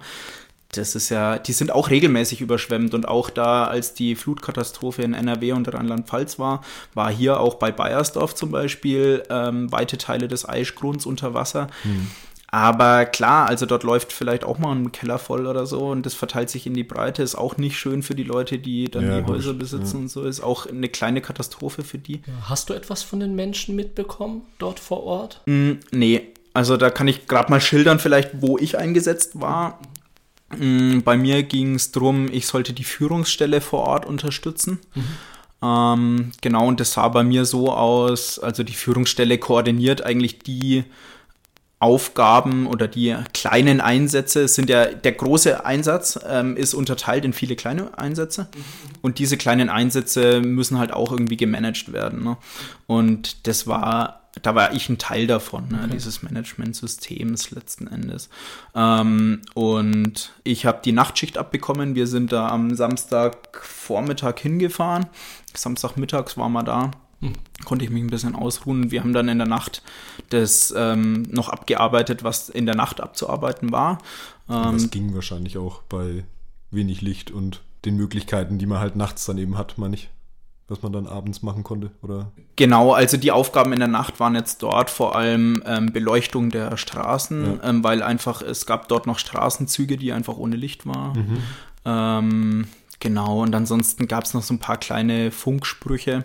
das 0.73 0.95
ist 0.95 1.09
ja, 1.11 1.39
die 1.39 1.53
sind 1.53 1.73
auch 1.73 1.91
regelmäßig 1.91 2.41
überschwemmt 2.41 2.95
und 2.95 3.09
auch 3.09 3.31
da, 3.31 3.65
als 3.65 3.95
die 3.95 4.15
Flutkatastrophe 4.15 5.03
in 5.03 5.15
NRW 5.15 5.53
und 5.53 5.73
Rheinland-Pfalz 5.73 6.39
war, 6.39 6.63
war 6.95 7.11
hier 7.11 7.41
auch 7.41 7.55
bei 7.55 7.73
Bayersdorf 7.73 8.35
zum 8.35 8.51
Beispiel 8.51 9.23
ähm, 9.31 9.71
weite 9.73 9.99
Teile 9.99 10.29
des 10.29 10.49
Eichgrunds 10.49 11.07
unter 11.07 11.35
Wasser. 11.35 11.69
Hm. 11.83 12.09
Aber 12.49 13.07
klar, 13.07 13.49
also 13.49 13.67
dort 13.67 13.83
läuft 13.83 14.13
vielleicht 14.13 14.45
auch 14.45 14.59
mal 14.59 14.73
ein 14.73 14.93
Keller 14.93 15.19
voll 15.19 15.47
oder 15.47 15.67
so 15.67 15.89
und 15.89 16.07
das 16.07 16.15
verteilt 16.15 16.49
sich 16.49 16.67
in 16.67 16.75
die 16.75 16.85
Breite. 16.85 17.23
Ist 17.23 17.35
auch 17.35 17.57
nicht 17.57 17.77
schön 17.77 18.03
für 18.03 18.15
die 18.15 18.23
Leute, 18.23 18.59
die 18.59 18.85
dann 18.91 19.07
ja, 19.07 19.21
die 19.21 19.31
Häuser 19.31 19.53
besitzen 19.53 19.97
ja. 19.97 20.03
und 20.03 20.09
so. 20.09 20.25
Ist 20.25 20.41
auch 20.41 20.67
eine 20.67 20.89
kleine 20.89 21.21
Katastrophe 21.21 21.83
für 21.83 21.99
die. 21.99 22.23
Hast 22.43 22.71
du 22.71 22.75
etwas 22.75 23.03
von 23.03 23.21
den 23.21 23.35
Menschen 23.35 23.75
mitbekommen 23.75 24.43
dort 24.59 24.79
vor 24.79 25.03
Ort? 25.03 25.43
Mm, 25.47 25.73
nee. 25.91 26.23
Also 26.55 26.79
da 26.79 26.89
kann 26.89 27.09
ich 27.09 27.27
gerade 27.27 27.51
mal 27.51 27.61
schildern, 27.61 27.99
vielleicht, 27.99 28.41
wo 28.41 28.57
ich 28.57 28.79
eingesetzt 28.79 29.39
war. 29.41 29.79
Mm, 30.57 31.01
bei 31.01 31.17
mir 31.17 31.43
ging 31.43 31.75
es 31.75 31.93
darum, 31.93 32.29
ich 32.31 32.47
sollte 32.47 32.73
die 32.73 32.85
Führungsstelle 32.85 33.61
vor 33.61 33.81
Ort 33.81 34.07
unterstützen. 34.07 34.79
Mhm. 34.95 35.05
Ähm, 35.63 36.33
genau, 36.41 36.67
und 36.67 36.81
das 36.81 36.93
sah 36.93 37.09
bei 37.09 37.25
mir 37.25 37.45
so 37.45 37.73
aus, 37.73 38.39
also 38.39 38.63
die 38.63 38.75
Führungsstelle 38.75 39.39
koordiniert 39.39 40.03
eigentlich 40.03 40.39
die 40.39 40.85
Aufgaben 41.79 42.67
oder 42.67 42.89
die 42.89 43.15
kleinen 43.35 43.83
Einsätze 43.83 44.49
sind 44.49 44.71
ja, 44.71 44.87
der 44.87 45.13
große 45.13 45.65
Einsatz 45.67 46.19
ähm, 46.27 46.57
ist 46.57 46.73
unterteilt 46.73 47.25
in 47.27 47.35
viele 47.35 47.55
kleine 47.55 47.99
Einsätze 47.99 48.43
mhm. 48.43 48.63
und 49.03 49.19
diese 49.19 49.37
kleinen 49.37 49.69
Einsätze 49.69 50.41
müssen 50.41 50.79
halt 50.79 50.93
auch 50.93 51.13
irgendwie 51.13 51.37
gemanagt 51.37 51.93
werden. 51.93 52.23
Ne? 52.25 52.39
Und 52.87 53.47
das 53.47 53.67
war 53.67 54.26
da 54.43 54.55
war 54.55 54.73
ich 54.75 54.89
ein 54.89 54.99
Teil 54.99 55.27
davon, 55.27 55.69
ne, 55.69 55.81
okay. 55.85 55.93
dieses 55.93 56.23
Management-Systems 56.23 57.51
letzten 57.53 57.87
Endes. 57.87 58.29
Ähm, 58.75 59.43
und 59.55 60.33
ich 60.45 60.67
habe 60.67 60.81
die 60.85 60.93
Nachtschicht 60.93 61.39
abbekommen. 61.39 61.95
Wir 61.95 62.07
sind 62.07 62.33
da 62.33 62.49
am 62.49 62.75
Samstagvormittag 62.75 64.39
hingefahren. 64.39 65.07
Samstagmittags 65.55 66.37
waren 66.37 66.53
wir 66.53 66.63
da. 66.63 66.91
Hm. 67.21 67.33
Konnte 67.65 67.85
ich 67.85 67.91
mich 67.91 68.03
ein 68.03 68.11
bisschen 68.11 68.35
ausruhen. 68.35 68.91
Wir 68.91 69.01
haben 69.01 69.15
dann 69.15 69.29
in 69.29 69.39
der 69.39 69.49
Nacht 69.49 69.83
das 70.29 70.73
ähm, 70.77 71.23
noch 71.31 71.49
abgearbeitet, 71.49 72.25
was 72.25 72.49
in 72.51 72.67
der 72.67 72.75
Nacht 72.75 73.01
abzuarbeiten 73.01 73.73
war. 73.73 73.99
Ähm, 74.51 74.75
das 74.75 74.91
ging 74.91 75.15
wahrscheinlich 75.15 75.57
auch 75.57 75.83
bei 75.83 76.25
wenig 76.71 77.01
Licht 77.01 77.31
und 77.31 77.63
den 77.87 77.97
Möglichkeiten, 77.97 78.59
die 78.59 78.67
man 78.67 78.81
halt 78.81 78.97
nachts 78.97 79.25
dann 79.25 79.39
eben 79.39 79.57
hat, 79.57 79.79
meine 79.79 79.95
ich 79.95 80.11
was 80.69 80.83
man 80.83 80.93
dann 80.93 81.07
abends 81.07 81.43
machen 81.43 81.63
konnte, 81.63 81.91
oder? 82.03 82.33
Genau, 82.57 82.93
also 82.93 83.17
die 83.17 83.31
Aufgaben 83.31 83.73
in 83.73 83.79
der 83.79 83.89
Nacht 83.89 84.19
waren 84.19 84.35
jetzt 84.35 84.63
dort 84.63 84.91
vor 84.91 85.15
allem 85.15 85.63
ähm, 85.65 85.93
Beleuchtung 85.93 86.51
der 86.51 86.77
Straßen, 86.77 87.45
ja. 87.45 87.69
ähm, 87.69 87.85
weil 87.85 88.03
einfach 88.03 88.43
es 88.43 88.67
gab 88.67 88.89
dort 88.89 89.07
noch 89.07 89.19
Straßenzüge, 89.19 89.97
die 89.97 90.13
einfach 90.13 90.37
ohne 90.37 90.57
Licht 90.57 90.87
waren. 90.87 91.19
Mhm. 91.19 91.39
Ähm, 91.85 92.67
genau, 92.99 93.43
und 93.43 93.55
ansonsten 93.55 94.09
gab 94.09 94.25
es 94.25 94.35
noch 94.35 94.43
so 94.43 94.55
ein 94.55 94.59
paar 94.59 94.79
kleine 94.79 95.31
Funksprüche, 95.31 96.25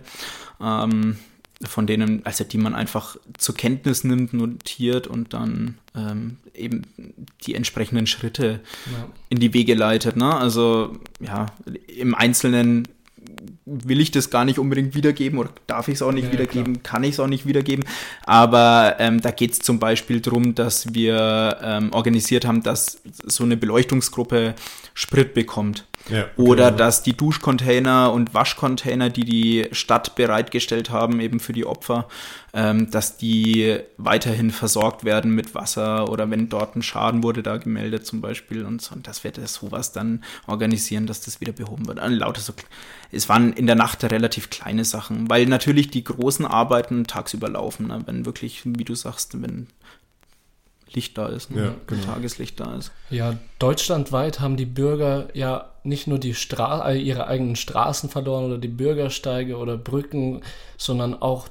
ähm, 0.60 1.17
von 1.63 1.86
denen, 1.86 2.25
also 2.25 2.43
die 2.43 2.58
man 2.58 2.73
einfach 2.73 3.17
zur 3.38 3.54
Kenntnis 3.54 4.04
nimmt, 4.04 4.34
notiert 4.34 5.06
und 5.06 5.36
dann 5.36 5.77
ähm, 5.95 6.38
eben 6.56 6.82
die 7.45 7.54
entsprechenden 7.54 8.08
Schritte 8.08 8.62
ja. 8.88 9.08
in 9.30 9.39
die 9.39 9.54
Wege 9.54 9.75
leitet. 9.75 10.15
Ne? 10.15 10.36
Also 10.36 10.97
ja, 11.19 11.45
im 11.88 12.15
Einzelnen 12.15 12.88
will 13.65 13.99
ich 13.99 14.12
das 14.12 14.30
gar 14.30 14.45
nicht 14.45 14.60
unbedingt 14.60 14.95
wiedergeben 14.95 15.39
oder 15.39 15.49
darf 15.67 15.88
ich 15.88 15.95
es 15.95 16.01
auch 16.01 16.12
nicht 16.12 16.27
ja, 16.27 16.34
wiedergeben, 16.34 16.82
klar. 16.82 16.84
kann 16.84 17.04
ich 17.04 17.12
es 17.12 17.19
auch 17.19 17.27
nicht 17.27 17.45
wiedergeben. 17.45 17.86
Aber 18.25 18.95
ähm, 18.99 19.21
da 19.21 19.32
geht 19.32 19.54
es 19.54 19.60
zum 19.60 19.80
Beispiel 19.80 20.21
darum, 20.21 20.56
dass 20.56 20.93
wir 20.93 21.58
ähm, 21.62 21.93
organisiert 21.93 22.45
haben, 22.45 22.63
dass 22.63 23.01
so 23.25 23.43
eine 23.43 23.58
Beleuchtungsgruppe 23.58 24.56
Sprit 24.93 25.34
bekommt. 25.34 25.86
Ja, 26.10 26.24
okay, 26.24 26.30
Oder 26.38 26.66
also- 26.66 26.78
dass 26.78 27.04
die 27.04 27.16
Duschcontainer 27.16 28.12
und 28.12 28.34
Waschcontainer, 28.34 29.10
die 29.10 29.24
die 29.24 29.68
Stadt 29.72 30.16
bereitgestellt 30.16 30.90
haben, 30.90 31.20
eben 31.20 31.40
für 31.40 31.54
die 31.54 31.66
Opfer, 31.66 32.08
ähm, 32.54 32.92
dass 32.92 33.18
die 33.18 33.78
weiterhin 33.98 34.52
versorgt 34.52 35.04
werden 35.04 35.34
mit 35.34 35.56
Wasser 35.56 36.10
oder 36.10 36.30
wenn 36.30 36.50
dort 36.50 36.76
ein 36.76 36.82
Schaden 36.82 37.24
wurde, 37.24 37.44
da 37.44 37.58
gemeldet 37.58 38.06
zum 38.06 38.22
Beispiel 38.22 38.66
und 38.66 38.82
so. 38.82 38.96
Und 38.96 39.08
dass 39.08 39.24
wir 39.24 39.32
das 39.32 39.54
sowas 39.54 39.92
dann 39.92 40.24
organisieren, 40.48 41.08
dass 41.08 41.22
das 41.22 41.40
wieder 41.40 41.54
behoben 41.54 41.88
wird. 41.88 42.00
Also 42.00 42.16
lauter 42.16 42.42
so, 42.42 42.54
es 43.12 43.30
waren 43.30 43.54
in 43.54 43.68
der 43.68 43.76
Nacht 43.76 44.04
relativ 44.04 44.50
kleine 44.50 44.86
Sachen, 44.86 45.30
weil 45.30 45.46
natürlich 45.46 45.90
die 45.92 46.04
großen 46.04 46.46
Arbeiten 46.46 47.06
tagsüber 47.06 47.50
laufen, 47.50 47.88
ne? 47.88 48.02
wenn 48.06 48.26
wirklich, 48.26 48.62
wie 48.66 48.84
du 48.84 48.96
sagst, 48.96 49.42
wenn 49.42 49.68
Licht 50.94 51.18
da 51.18 51.28
ist, 51.28 51.52
ne? 51.52 51.64
Ja, 51.64 51.74
genau. 51.88 52.06
Tageslicht 52.06 52.60
da 52.60 52.76
ist. 52.76 52.92
Ja, 53.10 53.38
deutschlandweit 53.60 54.42
haben 54.42 54.58
die 54.58 54.66
Bürger 54.66 55.30
ja 55.34 55.70
nicht 55.84 56.08
nur 56.08 56.20
die 56.20 56.34
Stra 56.34 56.89
äh, 56.91 56.98
ihre 57.00 57.28
eigenen 57.28 57.56
Straßen 57.56 58.10
verloren 58.10 58.46
oder 58.46 58.58
die 58.58 58.67
Bürgersteige 58.67 59.58
oder 59.58 59.78
Brücken, 59.78 60.41
sondern 60.78 61.22
auch 61.22 61.48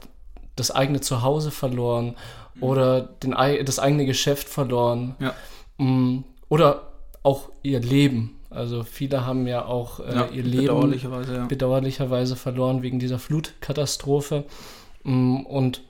das 0.56 0.70
eigene 0.70 1.00
Zuhause 1.00 1.50
verloren 1.50 2.16
oder 2.60 3.00
den, 3.00 3.32
das 3.64 3.78
eigene 3.78 4.06
Geschäft 4.06 4.48
verloren 4.48 5.16
Ja. 5.18 5.34
Mm, 5.78 6.24
oder 6.48 6.88
auch 7.22 7.50
ihr 7.62 7.80
Leben. 7.80 8.36
Also 8.50 8.82
viele 8.82 9.24
haben 9.24 9.46
ja 9.46 9.64
auch 9.64 10.00
äh, 10.00 10.14
Ja, 10.14 10.26
ihr 10.26 10.42
Leben 10.42 10.66
bedauerlicherweise, 10.66 11.34
ja. 11.36 11.46
bedauerlicherweise 11.46 12.36
verloren 12.36 12.82
wegen 12.82 12.98
dieser 12.98 13.18
Flutkatastrophe. 13.18 14.44
Mm, 15.04 15.40
Und 15.42 15.82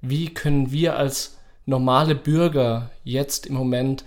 wie 0.00 0.32
können 0.32 0.70
wir 0.70 0.96
als 0.96 1.38
normale 1.66 2.14
Bürger 2.14 2.90
jetzt 3.04 3.46
im 3.46 3.54
Moment 3.54 4.04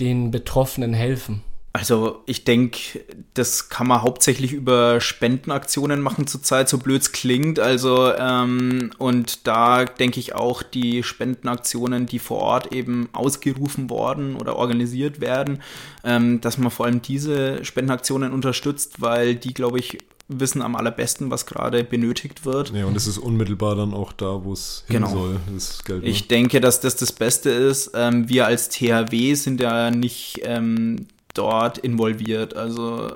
den 0.00 0.30
Betroffenen 0.30 0.94
helfen? 0.94 1.42
Also 1.72 2.22
ich 2.26 2.44
denke, 2.44 3.00
das 3.34 3.68
kann 3.68 3.86
man 3.86 4.02
hauptsächlich 4.02 4.52
über 4.52 5.00
Spendenaktionen 5.00 6.00
machen 6.00 6.26
zurzeit, 6.26 6.68
so 6.68 6.78
blöd 6.78 7.02
es 7.02 7.12
klingt. 7.12 7.60
Also 7.60 8.12
ähm, 8.14 8.90
und 8.98 9.46
da 9.46 9.84
denke 9.84 10.18
ich 10.18 10.34
auch 10.34 10.62
die 10.62 11.02
Spendenaktionen, 11.02 12.06
die 12.06 12.18
vor 12.18 12.38
Ort 12.38 12.72
eben 12.72 13.08
ausgerufen 13.12 13.90
worden 13.90 14.34
oder 14.36 14.56
organisiert 14.56 15.20
werden, 15.20 15.60
ähm, 16.04 16.40
dass 16.40 16.58
man 16.58 16.70
vor 16.70 16.86
allem 16.86 17.02
diese 17.02 17.64
Spendenaktionen 17.64 18.32
unterstützt, 18.32 19.00
weil 19.00 19.34
die, 19.36 19.52
glaube 19.54 19.78
ich, 19.78 19.98
wissen 20.26 20.60
am 20.62 20.74
allerbesten, 20.74 21.30
was 21.30 21.46
gerade 21.46 21.84
benötigt 21.84 22.44
wird. 22.44 22.70
Ja, 22.74 22.86
und 22.86 22.96
es 22.96 23.06
ist 23.06 23.18
unmittelbar 23.18 23.76
dann 23.76 23.94
auch 23.94 24.12
da, 24.12 24.42
wo 24.44 24.52
es 24.52 24.84
hin 24.86 24.96
Genau. 24.96 25.10
soll, 25.10 25.40
das 25.54 25.84
Geld. 25.84 26.02
ne? 26.02 26.08
Ich 26.08 26.28
denke, 26.28 26.60
dass 26.60 26.80
das 26.80 26.96
das 26.96 27.12
Beste 27.12 27.50
ist. 27.50 27.92
Ähm, 27.94 28.28
wir 28.28 28.46
als 28.46 28.68
THW 28.68 29.34
sind 29.34 29.60
ja 29.60 29.90
nicht 29.90 30.40
ähm, 30.44 31.06
dort 31.38 31.78
involviert. 31.78 32.56
Also 32.56 33.08
äh, 33.08 33.12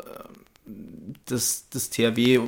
das, 1.27 1.69
das 1.71 1.91
THW 1.91 2.41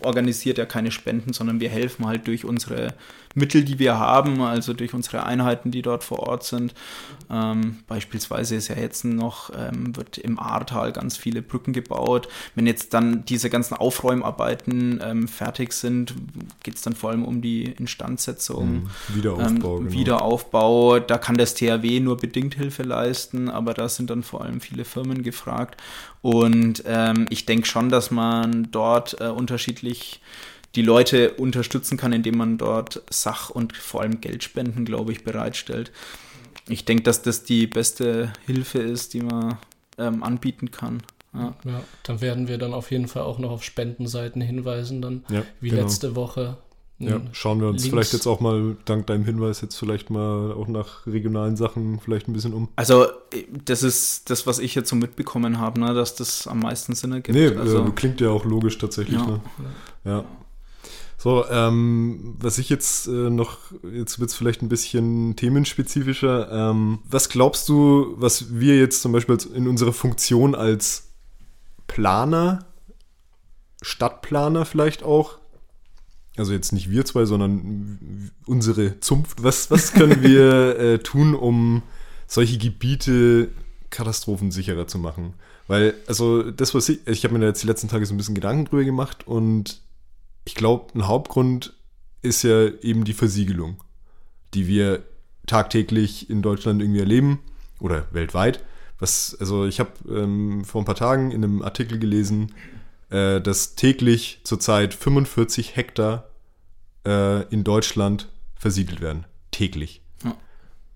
organisiert 0.00 0.58
ja 0.58 0.66
keine 0.66 0.90
Spenden, 0.90 1.32
sondern 1.32 1.60
wir 1.60 1.68
helfen 1.68 2.06
halt 2.06 2.26
durch 2.26 2.44
unsere 2.44 2.94
Mittel, 3.34 3.64
die 3.64 3.78
wir 3.78 3.98
haben, 3.98 4.40
also 4.40 4.72
durch 4.72 4.94
unsere 4.94 5.24
Einheiten, 5.24 5.70
die 5.70 5.82
dort 5.82 6.04
vor 6.04 6.20
Ort 6.20 6.44
sind. 6.44 6.74
Ähm, 7.30 7.78
beispielsweise 7.86 8.56
ist 8.56 8.68
ja 8.68 8.76
jetzt 8.76 9.04
noch, 9.04 9.50
ähm, 9.54 9.94
wird 9.94 10.16
im 10.16 10.38
Ahrtal 10.38 10.92
ganz 10.92 11.16
viele 11.18 11.42
Brücken 11.42 11.72
gebaut. 11.72 12.28
Wenn 12.54 12.66
jetzt 12.66 12.94
dann 12.94 13.24
diese 13.26 13.50
ganzen 13.50 13.74
Aufräumarbeiten 13.74 15.00
ähm, 15.04 15.28
fertig 15.28 15.74
sind, 15.74 16.14
geht 16.66 16.74
es 16.74 16.82
dann 16.82 16.96
vor 16.96 17.10
allem 17.10 17.24
um 17.24 17.40
die 17.40 17.64
Instandsetzung. 17.64 18.82
Mhm. 18.82 18.90
Wiederaufbau, 19.14 19.78
Ähm, 19.78 19.84
genau. 19.84 19.98
Wiederaufbau, 19.98 20.98
da 20.98 21.16
kann 21.16 21.36
das 21.36 21.54
THW 21.54 22.00
nur 22.00 22.16
bedingt 22.16 22.56
Hilfe 22.56 22.82
leisten, 22.82 23.48
aber 23.48 23.72
da 23.72 23.88
sind 23.88 24.10
dann 24.10 24.24
vor 24.24 24.42
allem 24.42 24.60
viele 24.60 24.84
Firmen 24.84 25.22
gefragt. 25.22 25.80
Und 26.22 26.82
ähm, 26.84 27.26
ich 27.30 27.46
denke 27.46 27.68
schon, 27.68 27.88
dass 27.88 28.10
man 28.10 28.68
dort 28.72 29.20
äh, 29.20 29.28
unterschiedlich 29.28 30.20
die 30.74 30.82
Leute 30.82 31.34
unterstützen 31.34 31.96
kann, 31.96 32.12
indem 32.12 32.36
man 32.36 32.58
dort 32.58 33.00
Sach- 33.10 33.50
und 33.50 33.74
vor 33.76 34.02
allem 34.02 34.20
Geldspenden, 34.20 34.84
glaube 34.84 35.12
ich, 35.12 35.22
bereitstellt. 35.22 35.92
Ich 36.68 36.84
denke, 36.84 37.04
dass 37.04 37.22
das 37.22 37.44
die 37.44 37.68
beste 37.68 38.32
Hilfe 38.44 38.80
ist, 38.80 39.14
die 39.14 39.22
man 39.22 39.58
ähm, 39.98 40.24
anbieten 40.24 40.72
kann. 40.72 41.04
Ja. 41.36 41.56
Ja, 41.64 41.80
dann 42.04 42.20
werden 42.20 42.48
wir 42.48 42.58
dann 42.58 42.74
auf 42.74 42.90
jeden 42.90 43.08
Fall 43.08 43.22
auch 43.22 43.38
noch 43.38 43.50
auf 43.50 43.62
Spendenseiten 43.62 44.40
hinweisen, 44.42 45.02
dann 45.02 45.24
Ja, 45.28 45.42
wie 45.60 45.70
genau. 45.70 45.82
letzte 45.82 46.16
Woche. 46.16 46.56
Ja, 46.98 47.18
Mm, 47.18 47.28
schauen 47.32 47.60
wir 47.60 47.68
uns 47.68 47.82
Links. 47.82 47.90
vielleicht 47.92 48.12
jetzt 48.14 48.26
auch 48.26 48.40
mal, 48.40 48.74
dank 48.86 49.06
deinem 49.06 49.26
Hinweis, 49.26 49.60
jetzt 49.60 49.76
vielleicht 49.76 50.08
mal 50.08 50.52
auch 50.52 50.66
nach 50.66 51.06
regionalen 51.06 51.54
Sachen 51.54 52.00
vielleicht 52.00 52.26
ein 52.26 52.32
bisschen 52.32 52.54
um. 52.54 52.68
Also, 52.76 53.04
äh, 53.04 53.44
das 53.66 53.82
ist 53.82 54.30
das, 54.30 54.46
was 54.46 54.58
ich 54.58 54.74
jetzt 54.74 54.88
so 54.88 54.96
mitbekommen 54.96 55.58
habe, 55.58 55.78
ne, 55.78 55.92
dass 55.92 56.14
das 56.14 56.46
am 56.46 56.60
meisten 56.60 56.94
Sinn 56.94 57.12
ergibt. 57.12 57.36
Nee, 57.36 57.48
also, 57.48 57.84
äh, 57.84 57.90
klingt 57.90 58.22
ja 58.22 58.30
auch 58.30 58.46
logisch 58.46 58.78
tatsächlich. 58.78 59.18
Ja. 59.18 59.26
Ne? 59.26 59.40
Ja. 60.06 60.24
So, 61.18 61.44
ähm, 61.50 62.36
was 62.40 62.56
ich 62.58 62.68
jetzt 62.70 63.08
äh, 63.08 63.10
noch, 63.10 63.58
jetzt 63.92 64.18
wird 64.20 64.30
es 64.30 64.36
vielleicht 64.36 64.62
ein 64.62 64.68
bisschen 64.68 65.34
themenspezifischer. 65.36 66.50
Ähm, 66.70 67.00
was 67.08 67.28
glaubst 67.28 67.68
du, 67.68 68.14
was 68.16 68.58
wir 68.58 68.78
jetzt 68.78 69.02
zum 69.02 69.12
Beispiel 69.12 69.36
in 69.54 69.66
unserer 69.66 69.92
Funktion 69.92 70.54
als 70.54 71.05
Planer, 71.86 72.64
Stadtplaner 73.82 74.64
vielleicht 74.64 75.02
auch, 75.02 75.38
also 76.36 76.52
jetzt 76.52 76.72
nicht 76.72 76.90
wir 76.90 77.04
zwei, 77.04 77.24
sondern 77.24 78.30
unsere 78.46 79.00
Zunft, 79.00 79.42
was, 79.42 79.70
was 79.70 79.92
können 79.94 80.22
wir 80.22 80.78
äh, 80.78 80.98
tun, 80.98 81.34
um 81.34 81.82
solche 82.26 82.58
Gebiete 82.58 83.50
katastrophensicherer 83.90 84.86
zu 84.86 84.98
machen? 84.98 85.34
Weil, 85.68 85.94
also 86.06 86.50
das, 86.50 86.74
was 86.74 86.88
ich, 86.88 87.06
ich 87.06 87.24
habe 87.24 87.34
mir 87.34 87.40
da 87.40 87.46
jetzt 87.46 87.62
die 87.62 87.66
letzten 87.66 87.88
Tage 87.88 88.06
so 88.06 88.14
ein 88.14 88.16
bisschen 88.16 88.34
Gedanken 88.34 88.66
drüber 88.66 88.84
gemacht 88.84 89.26
und 89.26 89.80
ich 90.44 90.54
glaube, 90.54 90.94
ein 90.94 91.08
Hauptgrund 91.08 91.74
ist 92.22 92.42
ja 92.42 92.66
eben 92.66 93.04
die 93.04 93.14
Versiegelung, 93.14 93.82
die 94.54 94.66
wir 94.66 95.02
tagtäglich 95.46 96.30
in 96.30 96.42
Deutschland 96.42 96.80
irgendwie 96.82 97.00
erleben 97.00 97.40
oder 97.80 98.06
weltweit. 98.12 98.62
Was, 98.98 99.36
also 99.38 99.66
ich 99.66 99.78
habe 99.80 99.92
ähm, 100.08 100.64
vor 100.64 100.80
ein 100.80 100.84
paar 100.84 100.94
Tagen 100.94 101.30
in 101.30 101.44
einem 101.44 101.62
Artikel 101.62 101.98
gelesen, 101.98 102.54
äh, 103.10 103.40
dass 103.40 103.74
täglich 103.74 104.40
zurzeit 104.44 104.94
45 104.94 105.76
Hektar 105.76 106.30
äh, 107.06 107.42
in 107.48 107.62
Deutschland 107.62 108.28
versiegelt 108.54 109.00
werden. 109.00 109.26
Täglich. 109.50 110.02
Ja. 110.24 110.34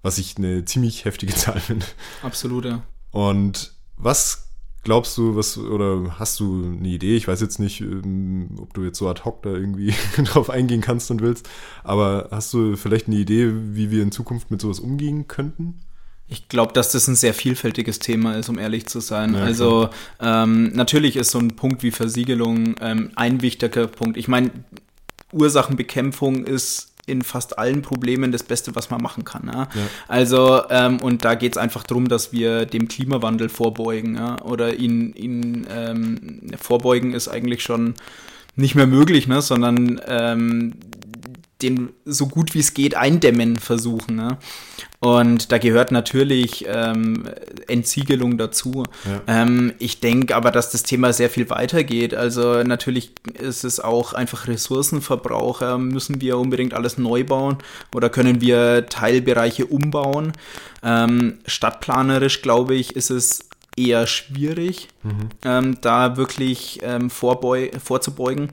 Was 0.02 0.18
ich 0.18 0.36
eine 0.36 0.64
ziemlich 0.64 1.04
heftige 1.04 1.34
Zahl 1.36 1.60
finde. 1.60 1.86
Absolut, 2.22 2.64
ja. 2.64 2.82
Und 3.10 3.74
was 3.96 4.48
glaubst 4.82 5.16
du, 5.18 5.36
was, 5.36 5.58
oder 5.58 6.18
hast 6.18 6.40
du 6.40 6.64
eine 6.64 6.88
Idee? 6.88 7.16
Ich 7.16 7.28
weiß 7.28 7.40
jetzt 7.40 7.58
nicht, 7.58 7.80
ähm, 7.80 8.56
ob 8.58 8.72
du 8.74 8.82
jetzt 8.82 8.98
so 8.98 9.08
ad 9.08 9.22
hoc 9.24 9.42
da 9.42 9.50
irgendwie 9.50 9.94
drauf 10.24 10.50
eingehen 10.50 10.80
kannst 10.80 11.10
und 11.10 11.20
willst, 11.20 11.48
aber 11.84 12.28
hast 12.30 12.52
du 12.52 12.76
vielleicht 12.76 13.06
eine 13.06 13.16
Idee, 13.16 13.52
wie 13.52 13.90
wir 13.90 14.02
in 14.02 14.12
Zukunft 14.12 14.50
mit 14.50 14.60
sowas 14.60 14.80
umgehen 14.80 15.28
könnten? 15.28 15.80
Ich 16.30 16.48
glaube, 16.48 16.72
dass 16.72 16.92
das 16.92 17.08
ein 17.08 17.16
sehr 17.16 17.34
vielfältiges 17.34 17.98
Thema 17.98 18.36
ist, 18.36 18.48
um 18.48 18.58
ehrlich 18.58 18.86
zu 18.86 19.00
sein. 19.00 19.34
Ja, 19.34 19.42
also 19.42 19.90
ähm, 20.20 20.72
natürlich 20.74 21.16
ist 21.16 21.32
so 21.32 21.40
ein 21.40 21.56
Punkt 21.56 21.82
wie 21.82 21.90
Versiegelung 21.90 22.76
ähm, 22.80 23.10
ein 23.16 23.42
wichtiger 23.42 23.88
Punkt. 23.88 24.16
Ich 24.16 24.28
meine, 24.28 24.52
Ursachenbekämpfung 25.32 26.44
ist 26.44 26.90
in 27.06 27.22
fast 27.22 27.58
allen 27.58 27.82
Problemen 27.82 28.30
das 28.30 28.44
Beste, 28.44 28.76
was 28.76 28.90
man 28.90 29.02
machen 29.02 29.24
kann. 29.24 29.50
Ja? 29.52 29.68
Also, 30.06 30.62
ähm, 30.70 30.98
und 31.00 31.24
da 31.24 31.34
geht 31.34 31.52
es 31.52 31.58
einfach 31.58 31.82
darum, 31.82 32.06
dass 32.06 32.32
wir 32.32 32.64
dem 32.64 32.86
Klimawandel 32.86 33.48
vorbeugen. 33.48 34.14
Ja? 34.14 34.40
Oder 34.42 34.74
ihn, 34.74 35.12
ihn 35.14 35.66
ähm, 35.68 36.52
vorbeugen 36.60 37.12
ist 37.12 37.26
eigentlich 37.26 37.64
schon 37.64 37.94
nicht 38.54 38.76
mehr 38.76 38.86
möglich, 38.86 39.26
ne? 39.26 39.42
sondern 39.42 40.00
ähm, 40.06 40.74
den 41.62 41.90
so 42.04 42.26
gut 42.26 42.54
wie 42.54 42.60
es 42.60 42.74
geht 42.74 42.94
eindämmen 42.94 43.56
versuchen. 43.56 44.16
Ne? 44.16 44.38
Und 45.00 45.52
da 45.52 45.58
gehört 45.58 45.92
natürlich 45.92 46.66
ähm, 46.68 47.28
Entsiegelung 47.68 48.36
dazu. 48.36 48.84
Ja. 49.04 49.42
Ähm, 49.42 49.72
ich 49.78 50.00
denke 50.00 50.36
aber, 50.36 50.50
dass 50.50 50.70
das 50.70 50.82
Thema 50.82 51.12
sehr 51.12 51.30
viel 51.30 51.48
weiter 51.48 51.84
geht. 51.84 52.14
Also 52.14 52.62
natürlich 52.62 53.12
ist 53.34 53.64
es 53.64 53.80
auch 53.80 54.12
einfach 54.12 54.46
Ressourcenverbrauch. 54.46 55.62
Ähm, 55.62 55.88
Müssen 55.88 56.20
wir 56.20 56.38
unbedingt 56.38 56.74
alles 56.74 56.98
neu 56.98 57.24
bauen 57.24 57.58
oder 57.94 58.10
können 58.10 58.40
wir 58.40 58.86
Teilbereiche 58.86 59.66
umbauen? 59.66 60.32
Ähm, 60.82 61.38
stadtplanerisch, 61.46 62.42
glaube 62.42 62.74
ich, 62.74 62.96
ist 62.96 63.10
es 63.10 63.50
eher 63.76 64.06
schwierig, 64.06 64.88
ähm, 65.44 65.78
da 65.80 66.16
wirklich 66.16 66.80
ähm, 66.82 67.10
vorbeu 67.10 67.70
vorzubeugen. 67.82 68.50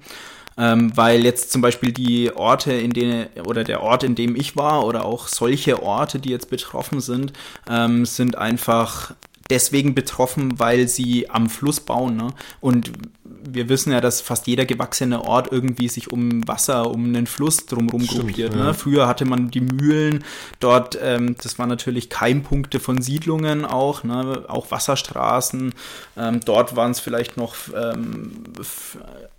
Ähm, 0.57 0.95
weil 0.95 1.23
jetzt 1.23 1.51
zum 1.51 1.61
Beispiel 1.61 1.91
die 1.91 2.31
Orte, 2.35 2.73
in 2.73 2.91
denen, 2.91 3.27
oder 3.45 3.63
der 3.63 3.81
Ort, 3.81 4.03
in 4.03 4.15
dem 4.15 4.35
ich 4.35 4.55
war, 4.55 4.85
oder 4.85 5.05
auch 5.05 5.27
solche 5.27 5.83
Orte, 5.83 6.19
die 6.19 6.29
jetzt 6.29 6.49
betroffen 6.49 6.99
sind, 6.99 7.33
ähm, 7.69 8.05
sind 8.05 8.37
einfach 8.37 9.13
deswegen 9.49 9.95
betroffen, 9.95 10.59
weil 10.59 10.87
sie 10.87 11.29
am 11.29 11.49
Fluss 11.49 11.79
bauen. 11.79 12.17
Ne? 12.17 12.27
Und 12.59 12.91
wir 13.23 13.69
wissen 13.69 13.91
ja, 13.91 14.01
dass 14.01 14.21
fast 14.21 14.47
jeder 14.47 14.65
gewachsene 14.65 15.23
Ort 15.23 15.51
irgendwie 15.51 15.87
sich 15.87 16.11
um 16.11 16.47
Wasser, 16.47 16.89
um 16.89 17.05
einen 17.05 17.27
Fluss 17.27 17.65
drumherum 17.65 18.03
Stimmt, 18.03 18.21
gruppiert. 18.21 18.53
ja. 18.53 18.65
Ne? 18.65 18.73
Früher 18.73 19.07
hatte 19.07 19.25
man 19.25 19.49
die 19.49 19.61
Mühlen 19.61 20.23
dort, 20.59 20.97
ähm, 21.01 21.35
das 21.41 21.57
waren 21.59 21.69
natürlich 21.69 22.09
Keimpunkte 22.09 22.79
von 22.79 23.01
Siedlungen 23.01 23.65
auch, 23.65 24.03
ne? 24.03 24.43
auch 24.47 24.71
Wasserstraßen. 24.71 25.73
Ähm, 26.17 26.39
dort 26.43 26.75
waren 26.75 26.91
es 26.91 26.99
vielleicht 26.99 27.37
noch 27.37 27.55
ähm, 27.75 28.31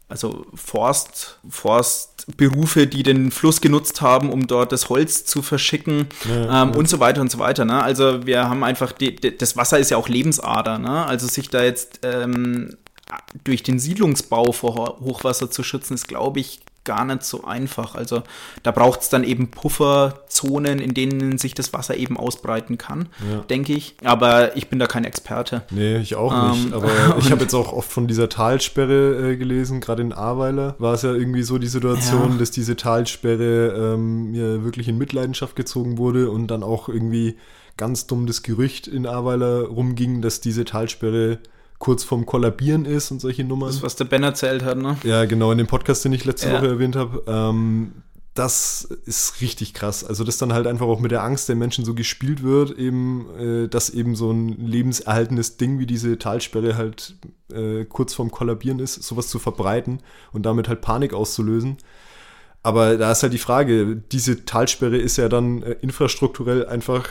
also 0.09 0.47
Forst, 0.55 1.39
Forstberufe, 1.49 2.87
die 2.87 3.03
den 3.03 3.31
Fluss 3.31 3.61
genutzt 3.61 4.01
haben, 4.01 4.31
um 4.31 4.47
dort 4.47 4.73
das 4.73 4.89
Holz 4.89 5.25
zu 5.25 5.43
verschicken 5.43 6.07
Ja, 6.29 6.63
ähm, 6.63 6.71
und 6.73 6.89
so 6.89 6.99
weiter 7.01 7.21
und 7.21 7.31
so 7.31 7.39
weiter. 7.39 7.65
Ne? 7.65 7.83
Also 7.83 8.25
wir 8.27 8.49
haben 8.49 8.65
einfach, 8.65 8.93
die, 8.93 9.15
die, 9.17 9.37
das 9.37 9.57
Wasser 9.57 9.79
ist 9.79 9.91
ja 9.91 9.97
auch 9.97 10.09
Lebensader. 10.09 10.79
Ne? 10.79 11.05
Also 11.07 11.27
sich 11.27 11.51
da 11.51 11.63
jetzt 11.63 12.01
ähm, 12.03 12.77
durch 13.45 13.63
den 13.63 13.79
Siedlungsbau 13.79 14.53
vor 14.53 14.75
Ho- 14.77 15.01
Hochwasser 15.01 15.51
zu 15.51 15.63
schützen, 15.63 15.95
ist, 15.95 16.09
glaube 16.09 16.41
ich, 16.41 16.61
gar 16.89 17.05
nicht 17.05 17.22
so 17.22 17.45
einfach. 17.45 17.95
Also 17.95 18.22
da 18.62 18.70
braucht 18.72 19.03
es 19.03 19.09
dann 19.11 19.22
eben 19.22 19.51
Pufferzonen, 19.51 20.78
in 20.80 20.95
denen 20.95 21.39
sich 21.39 21.55
das 21.55 21.72
Wasser 21.72 21.97
eben 21.97 22.16
ausbreiten 22.16 22.78
kann, 22.78 23.09
Ja. 23.30 23.41
denke 23.43 23.74
ich. 23.74 23.95
Aber 24.05 24.57
ich 24.57 24.68
bin 24.68 24.78
da 24.78 24.86
kein 24.86 25.05
Experte. 25.05 25.62
Nee, 25.70 25.99
ich 25.99 26.16
auch 26.16 26.53
nicht. 26.53 26.66
Ähm, 26.66 26.74
Aber 26.74 26.89
ich 27.18 27.30
habe 27.30 27.43
jetzt 27.43 27.55
auch 27.55 27.72
oft 27.72 27.91
von 27.93 28.07
dieser 28.09 28.28
Talsperre 28.28 29.32
äh, 29.32 29.36
gelesen, 29.36 29.80
gerade 29.80 30.03
in 30.03 30.12
Ahrweiler 30.12 30.74
war 30.78 30.95
es 30.95 31.03
ja 31.03 31.12
irgendwie 31.12 31.43
so 31.43 31.59
die 31.59 31.66
Situation, 31.68 32.32
Ja. 32.32 32.39
dass 32.39 32.51
diese 32.51 32.76
Talsperre 32.76 33.95
ähm, 33.95 34.34
ja 34.34 34.64
wirklich 34.64 34.89
in 34.89 34.99
Mitleidenschaft 34.99 35.57
gezogen 35.57 35.99
wurde 35.99 36.30
und 36.30 36.49
dann 36.49 36.62
auch 36.62 36.89
irgendwie 36.89 37.36
ganz 37.76 38.07
dumm 38.07 38.26
das 38.26 38.43
Gerücht 38.43 38.86
in 38.89 39.07
Ahrweiler 39.07 39.62
rumging, 39.66 40.20
dass 40.22 40.41
diese 40.41 40.64
Talsperre 40.64 41.39
kurz 41.79 42.05
vorm 42.05 42.26
Kollabieren 42.26 42.85
ist 42.85 43.11
und 43.11 43.20
solche 43.20 43.45
Nummern. 43.45 43.68
Das, 43.68 43.83
was 43.83 43.97
der 43.97 44.05
Ben 44.05 44.22
erzählt 44.22 44.64
hat, 44.64 44.79
ne? 44.79 44.97
Ja, 45.05 45.24
genau, 45.24 45.53
in 45.53 45.59
dem 45.59 45.66
Podcast, 45.66 46.05
den 46.05 46.12
ich 46.12 46.24
letzte 46.24 46.49
Ja. 46.49 46.59
Woche 46.59 46.68
erwähnt 46.68 46.97
habe. 46.97 47.22
Ähm, 47.26 47.93
das 48.35 48.85
ist 49.05 49.41
richtig 49.41 49.74
krass. 49.74 50.05
Also, 50.05 50.22
dass 50.22 50.39
dann 50.39 50.53
halt 50.53 50.66
einfach 50.68 50.87
auch 50.87 51.01
mit 51.01 51.11
der 51.11 51.24
Angst 51.24 51.49
der 51.49 51.57
Menschen 51.57 51.85
so 51.85 51.95
gespielt 51.95 52.43
wird, 52.43 52.79
eben, 52.79 53.26
äh, 53.37 53.68
dass 53.68 53.91
eben 53.91 54.14
so 54.14 54.31
ein 54.31 54.49
lebenserhaltendes 54.64 55.57
Ding 55.57 55.79
wie 55.79 55.87
diese 55.87 56.18
Talsperre 56.18 56.76
halt 56.76 57.16
äh, 57.53 57.85
kurz 57.85 58.14
vorm 58.14 58.31
Kollabieren 58.31 58.79
ist, 58.79 59.03
sowas 59.03 59.29
zu 59.29 59.39
verbreiten 59.39 60.01
und 60.33 60.47
damit 60.47 60.68
halt 60.68 60.81
Panik 60.83 61.14
auszulösen. 61.14 61.79
Aber 62.62 62.97
da 62.97 63.12
ist 63.12 63.22
halt 63.22 63.33
die 63.33 63.39
Frage, 63.39 63.97
diese 63.97 64.45
Talsperre 64.45 64.99
ist 64.99 65.16
ja 65.16 65.29
dann 65.29 65.62
äh, 65.62 65.76
infrastrukturell 65.81 66.66
einfach 66.66 67.09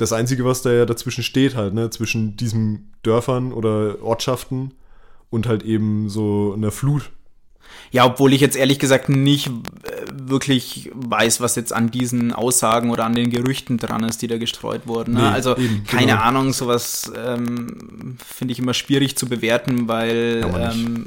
das 0.00 0.12
Einzige, 0.12 0.44
was 0.44 0.62
da 0.62 0.72
ja 0.72 0.86
dazwischen 0.86 1.22
steht, 1.22 1.56
halt, 1.56 1.74
ne, 1.74 1.90
zwischen 1.90 2.36
diesen 2.36 2.92
Dörfern 3.02 3.52
oder 3.52 4.02
Ortschaften 4.02 4.72
und 5.28 5.46
halt 5.46 5.62
eben 5.62 6.08
so 6.08 6.54
einer 6.56 6.70
Flut. 6.70 7.10
Ja, 7.92 8.04
obwohl 8.06 8.32
ich 8.32 8.40
jetzt 8.40 8.56
ehrlich 8.56 8.78
gesagt 8.78 9.08
nicht 9.08 9.48
äh, 9.48 9.50
wirklich 10.12 10.90
weiß, 10.94 11.40
was 11.40 11.56
jetzt 11.56 11.72
an 11.72 11.90
diesen 11.90 12.32
Aussagen 12.32 12.90
oder 12.90 13.04
an 13.04 13.14
den 13.14 13.30
Gerüchten 13.30 13.78
dran 13.78 14.04
ist, 14.04 14.22
die 14.22 14.28
da 14.28 14.38
gestreut 14.38 14.86
wurden. 14.86 15.14
Ne? 15.14 15.20
Nee, 15.22 15.26
also 15.28 15.56
eben, 15.56 15.84
keine 15.84 16.12
genau. 16.12 16.22
Ahnung, 16.22 16.52
sowas 16.52 17.10
ähm, 17.16 18.16
finde 18.24 18.52
ich 18.52 18.58
immer 18.58 18.74
schwierig 18.74 19.16
zu 19.16 19.26
bewerten, 19.26 19.88
weil 19.88 20.44
ähm, 20.56 21.06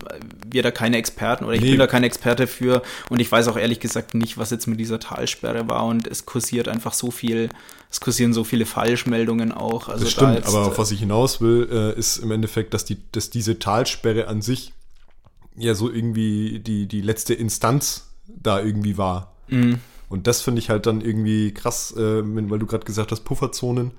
wir 0.50 0.62
da 0.62 0.72
keine 0.72 0.98
Experten 0.98 1.46
oder 1.46 1.54
ich 1.56 1.62
Nee. 1.62 1.72
bin 1.72 1.80
da 1.80 1.88
kein 1.88 2.04
Experte 2.04 2.48
für 2.48 2.82
und 3.10 3.20
ich 3.22 3.32
weiß 3.32 3.48
auch 3.48 3.58
ehrlich 3.58 3.80
gesagt 3.80 4.14
nicht, 4.14 4.38
was 4.38 4.52
jetzt 4.52 4.68
mit 4.68 4.80
dieser 4.80 5.00
Talsperre 5.00 5.70
war 5.70 5.86
und 5.86 6.06
es 6.08 6.26
kursiert 6.26 6.68
einfach 6.68 6.94
so 6.94 7.12
viel, 7.12 7.50
es 7.90 8.02
kursieren 8.02 8.34
so 8.34 8.44
viele 8.44 8.66
Falschmeldungen 8.66 9.52
auch. 9.54 9.88
Also 9.88 10.04
das 10.04 10.16
da 10.16 10.22
stimmt, 10.22 10.36
jetzt, 10.36 10.48
aber 10.50 10.66
äh, 10.66 10.68
auf 10.68 10.78
was 10.78 10.92
ich 10.92 11.00
hinaus 11.00 11.40
will, 11.40 11.68
äh, 11.72 11.98
ist 11.98 12.18
im 12.18 12.32
Endeffekt, 12.32 12.74
dass, 12.74 12.84
die, 12.84 12.98
dass 13.14 13.30
diese 13.30 13.58
Talsperre 13.60 14.28
an 14.28 14.42
sich 14.42 14.74
ja 15.56 15.76
so 15.76 15.92
irgendwie 15.92 16.60
die, 16.60 16.88
die 16.88 17.02
letzte 17.02 17.34
Instanz 17.34 18.14
da 18.28 18.62
irgendwie 18.62 18.98
war. 18.98 19.36
Mhm. 19.48 19.80
Und 20.10 20.28
das 20.28 20.42
finde 20.42 20.60
ich 20.60 20.70
halt 20.70 20.86
dann 20.86 21.02
irgendwie 21.02 21.54
krass, 21.54 21.92
äh, 21.98 22.22
weil 22.24 22.60
du 22.60 22.68
gerade 22.68 22.86
gesagt 22.86 23.12
hast, 23.12 23.22
Pufferzonen, 23.22 23.92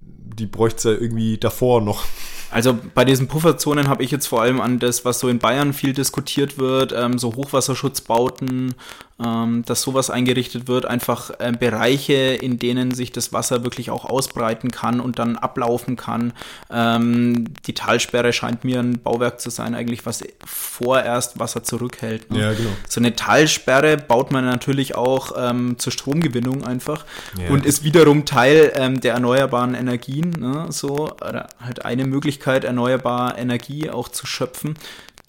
die 0.00 0.46
bräuchte 0.46 0.76
es 0.76 0.84
ja 0.84 0.90
irgendwie 0.92 1.38
davor 1.38 1.80
noch. 1.80 2.04
Also 2.50 2.78
bei 2.94 3.04
diesen 3.04 3.28
Pufferzonen 3.28 3.88
habe 3.88 4.02
ich 4.02 4.10
jetzt 4.10 4.26
vor 4.26 4.40
allem 4.42 4.60
an 4.60 4.78
das, 4.78 5.04
was 5.04 5.18
so 5.20 5.28
in 5.28 5.38
Bayern 5.38 5.72
viel 5.72 5.92
diskutiert 5.92 6.58
wird, 6.58 6.92
ähm, 6.96 7.18
so 7.18 7.34
Hochwasserschutzbauten, 7.36 8.74
ähm, 9.24 9.64
dass 9.66 9.82
sowas 9.82 10.10
eingerichtet 10.10 10.68
wird, 10.68 10.86
einfach 10.86 11.32
ähm, 11.40 11.58
Bereiche, 11.58 12.14
in 12.14 12.58
denen 12.58 12.92
sich 12.94 13.10
das 13.12 13.32
Wasser 13.32 13.64
wirklich 13.64 13.90
auch 13.90 14.04
ausbreiten 14.04 14.70
kann 14.70 15.00
und 15.00 15.18
dann 15.18 15.36
ablaufen 15.36 15.96
kann. 15.96 16.32
Ähm, 16.70 17.46
die 17.66 17.74
Talsperre 17.74 18.32
scheint 18.32 18.64
mir 18.64 18.78
ein 18.78 19.00
Bauwerk 19.00 19.40
zu 19.40 19.50
sein, 19.50 19.74
eigentlich, 19.74 20.06
was 20.06 20.22
vorerst 20.44 21.38
Wasser 21.40 21.64
zurückhält. 21.64 22.30
ne? 22.30 22.40
Ja, 22.40 22.52
genau. 22.52 22.70
So 22.88 23.00
eine 23.00 23.14
Talsperre 23.16 23.96
baut 23.96 24.30
man 24.30 24.44
natürlich 24.44 24.94
auch 24.94 25.32
ähm, 25.36 25.78
zur 25.78 25.92
Stromgewinnung 25.92 26.64
einfach 26.64 27.04
Ja. 27.42 27.50
und 27.50 27.66
ist 27.66 27.82
wiederum 27.84 28.24
Teil 28.24 28.72
ähm, 28.76 29.00
der 29.00 29.14
erneuerbaren 29.14 29.74
Energien, 29.74 30.30
ne, 30.38 30.66
so, 30.70 31.10
oder 31.10 31.48
halt 31.60 31.84
eine 31.84 32.06
Möglichkeit, 32.06 32.37
erneuerbare 32.46 33.38
Energie 33.38 33.90
auch 33.90 34.08
zu 34.08 34.26
schöpfen, 34.26 34.74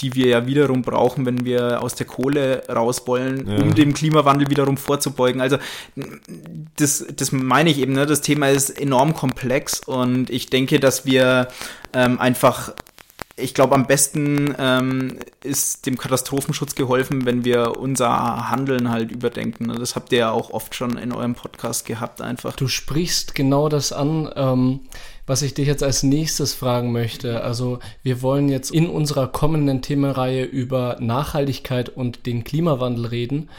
die 0.01 0.15
wir 0.15 0.27
ja 0.27 0.45
wiederum 0.45 0.81
brauchen, 0.81 1.25
wenn 1.25 1.43
wir 1.43 1.81
aus 1.83 1.93
der 1.95 2.05
Kohle 2.05 2.63
raus 2.69 3.03
wollen, 3.05 3.47
Ja. 3.49 3.61
um 3.61 3.75
dem 3.75 3.93
Klimawandel 3.93 4.49
wiederum 4.49 4.77
vorzubeugen. 4.77 5.41
Also 5.41 5.57
das, 6.77 7.05
das 7.15 7.31
meine 7.31 7.69
ich 7.69 7.79
eben, 7.79 7.93
ne? 7.93 8.05
das 8.05 8.21
Thema 8.21 8.49
ist 8.49 8.69
enorm 8.69 9.13
komplex 9.13 9.79
und 9.81 10.29
ich 10.29 10.49
denke, 10.49 10.79
dass 10.79 11.05
wir 11.05 11.49
ähm, 11.93 12.19
einfach 12.19 12.73
ich 13.41 13.53
glaube, 13.53 13.73
am 13.73 13.87
besten 13.87 14.53
ähm, 14.59 15.17
ist 15.45 15.85
dem 15.85 15.97
Katastrophenschutz 15.97 16.75
geholfen, 16.75 17.25
wenn 17.25 17.45
wir 17.45 17.77
unser 17.79 18.49
Handeln 18.49 18.89
halt 18.91 19.11
überdenken. 19.11 19.67
ne? 19.67 19.75
Das 19.79 19.95
habt 19.95 20.11
ihr 20.11 20.17
ja 20.19 20.31
auch 20.31 20.49
oft 20.49 20.75
schon 20.75 20.97
in 20.97 21.13
eurem 21.13 21.35
Podcast 21.35 21.85
gehabt, 21.85 22.21
einfach. 22.21 22.53
Du 22.57 22.67
sprichst 22.67 23.35
genau 23.35 23.69
das 23.69 23.93
an, 23.93 24.29
ähm, 24.35 24.81
was 25.29 25.41
ich 25.41 25.53
dich 25.53 25.67
jetzt 25.67 25.83
als 25.83 26.03
nächstes 26.03 26.53
fragen 26.53 26.91
möchte. 26.91 27.43
Also 27.43 27.79
wir 28.03 28.21
wollen 28.21 28.49
jetzt 28.49 28.71
in 28.71 28.89
unserer 28.89 29.27
kommenden 29.27 29.81
Themenreihe 29.81 30.43
über 30.43 30.97
Nachhaltigkeit 30.99 31.89
und 31.89 32.25
den 32.25 32.43
Klimawandel 32.43 33.05
reden. 33.05 33.49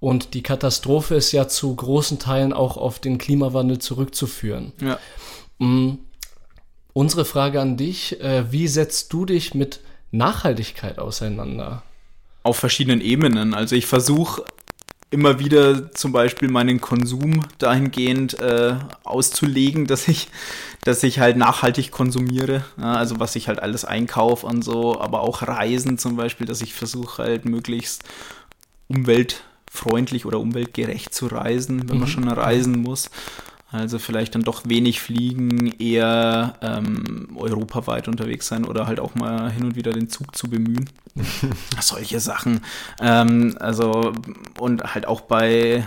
Und 0.00 0.34
die 0.34 0.42
Katastrophe 0.42 1.16
ist 1.16 1.32
ja 1.32 1.48
zu 1.48 1.74
großen 1.74 2.18
Teilen 2.18 2.52
auch 2.52 2.76
auf 2.76 3.00
den 3.00 3.18
Klimawandel 3.18 3.78
zurückzuführen. 3.78 4.72
Ja. 4.80 4.98
Mm, 5.58 5.98
Unsere 6.98 7.24
Frage 7.24 7.60
an 7.60 7.76
dich, 7.76 8.20
äh, 8.20 8.50
wie 8.50 8.66
setzt 8.66 9.12
du 9.12 9.24
dich 9.24 9.54
mit 9.54 9.78
Nachhaltigkeit 10.10 10.98
auseinander? 10.98 11.84
Auf 12.42 12.56
verschiedenen 12.56 13.00
Ebenen. 13.00 13.54
Also 13.54 13.76
ich 13.76 13.86
versuche 13.86 14.42
immer 15.10 15.38
wieder 15.38 15.90
zum 15.92 16.12
Beispiel 16.12 16.48
meinen 16.48 16.80
Konsum 16.80 17.44
dahingehend 17.58 18.38
äh, 18.40 18.76
auszulegen, 19.04 19.86
dass 19.86 20.06
ich, 20.06 20.28
dass 20.84 21.02
ich 21.02 21.18
halt 21.18 21.36
nachhaltig 21.36 21.90
konsumiere. 21.90 22.64
Ja, 22.76 22.94
also 22.94 23.18
was 23.18 23.34
ich 23.36 23.48
halt 23.48 23.60
alles 23.60 23.84
einkaufe 23.84 24.46
und 24.46 24.62
so, 24.62 25.00
aber 25.00 25.20
auch 25.20 25.42
Reisen 25.42 25.98
zum 25.98 26.16
Beispiel, 26.16 26.46
dass 26.46 26.60
ich 26.60 26.74
versuche 26.74 27.22
halt 27.22 27.46
möglichst 27.46 28.04
umweltfreundlich 28.88 30.26
oder 30.26 30.40
umweltgerecht 30.40 31.14
zu 31.14 31.26
reisen, 31.26 31.88
wenn 31.88 31.98
man 31.98 32.08
schon 32.08 32.28
reisen 32.28 32.82
muss. 32.82 33.10
Also 33.70 33.98
vielleicht 33.98 34.34
dann 34.34 34.42
doch 34.42 34.62
wenig 34.64 35.00
fliegen, 35.00 35.74
eher 35.78 36.54
ähm, 36.62 37.36
europaweit 37.36 38.08
unterwegs 38.08 38.48
sein 38.48 38.64
oder 38.64 38.86
halt 38.86 38.98
auch 38.98 39.14
mal 39.14 39.50
hin 39.50 39.64
und 39.64 39.76
wieder 39.76 39.92
den 39.92 40.08
Zug 40.08 40.34
zu 40.34 40.48
bemühen. 40.48 40.88
Solche 41.80 42.18
Sachen. 42.18 42.62
Ähm, 42.98 43.56
also 43.60 44.14
und 44.58 44.94
halt 44.94 45.06
auch 45.06 45.20
bei, 45.20 45.86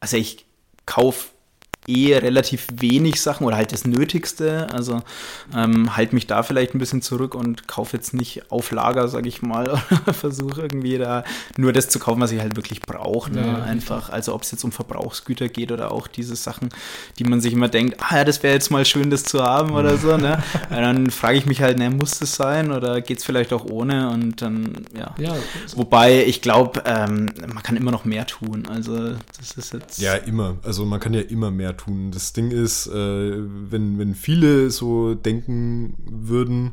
also 0.00 0.18
ich 0.18 0.44
kaufe 0.84 1.28
eh 1.86 2.16
relativ 2.16 2.66
wenig 2.74 3.20
Sachen 3.20 3.46
oder 3.46 3.56
halt 3.56 3.72
das 3.72 3.86
Nötigste. 3.86 4.68
Also 4.72 5.02
ähm, 5.54 5.96
halt 5.96 6.12
mich 6.12 6.26
da 6.26 6.42
vielleicht 6.42 6.74
ein 6.74 6.78
bisschen 6.78 7.02
zurück 7.02 7.34
und 7.34 7.68
kaufe 7.68 7.96
jetzt 7.96 8.14
nicht 8.14 8.50
auf 8.50 8.70
Lager, 8.70 9.08
sage 9.08 9.28
ich 9.28 9.42
mal, 9.42 9.64
oder 10.04 10.14
versuche 10.14 10.62
irgendwie 10.62 10.98
da 10.98 11.24
nur 11.56 11.72
das 11.72 11.88
zu 11.88 11.98
kaufen, 11.98 12.20
was 12.20 12.32
ich 12.32 12.40
halt 12.40 12.56
wirklich 12.56 12.80
brauche. 12.80 13.32
Ne? 13.32 13.46
Ja, 13.46 13.64
Einfach, 13.64 14.10
also 14.10 14.34
ob 14.34 14.42
es 14.42 14.50
jetzt 14.50 14.64
um 14.64 14.72
Verbrauchsgüter 14.72 15.48
geht 15.48 15.72
oder 15.72 15.92
auch 15.92 16.06
diese 16.06 16.36
Sachen, 16.36 16.68
die 17.18 17.24
man 17.24 17.40
sich 17.40 17.52
immer 17.52 17.68
denkt, 17.68 17.96
ah 18.00 18.16
ja, 18.18 18.24
das 18.24 18.42
wäre 18.42 18.54
jetzt 18.54 18.70
mal 18.70 18.84
schön, 18.84 19.10
das 19.10 19.24
zu 19.24 19.42
haben 19.42 19.72
oder 19.74 19.96
so. 19.96 20.16
Ne? 20.16 20.42
Und 20.70 20.76
dann 20.76 21.10
frage 21.10 21.38
ich 21.38 21.46
mich 21.46 21.62
halt, 21.62 21.78
ne, 21.78 21.90
muss 21.90 22.18
das 22.18 22.34
sein 22.34 22.72
oder 22.72 23.00
geht 23.00 23.18
es 23.18 23.24
vielleicht 23.24 23.52
auch 23.52 23.64
ohne? 23.64 24.10
Und 24.10 24.42
dann, 24.42 24.86
ja. 24.96 25.14
Ja, 25.18 25.34
Wobei 25.74 26.24
ich 26.24 26.42
glaube, 26.42 26.82
ähm, 26.86 27.30
man 27.46 27.62
kann 27.62 27.76
immer 27.76 27.90
noch 27.90 28.04
mehr 28.04 28.26
tun. 28.26 28.66
Also 28.68 29.10
das 29.38 29.52
ist 29.56 29.72
jetzt. 29.72 29.98
Ja, 29.98 30.14
immer. 30.14 30.56
Also 30.62 30.84
man 30.84 31.00
kann 31.00 31.14
ja 31.14 31.20
immer 31.20 31.50
mehr 31.50 31.73
tun. 31.76 32.10
Das 32.10 32.32
Ding 32.32 32.50
ist, 32.50 32.86
äh, 32.86 32.92
wenn, 32.92 33.98
wenn 33.98 34.14
viele 34.14 34.70
so 34.70 35.14
denken 35.14 35.94
würden, 36.06 36.72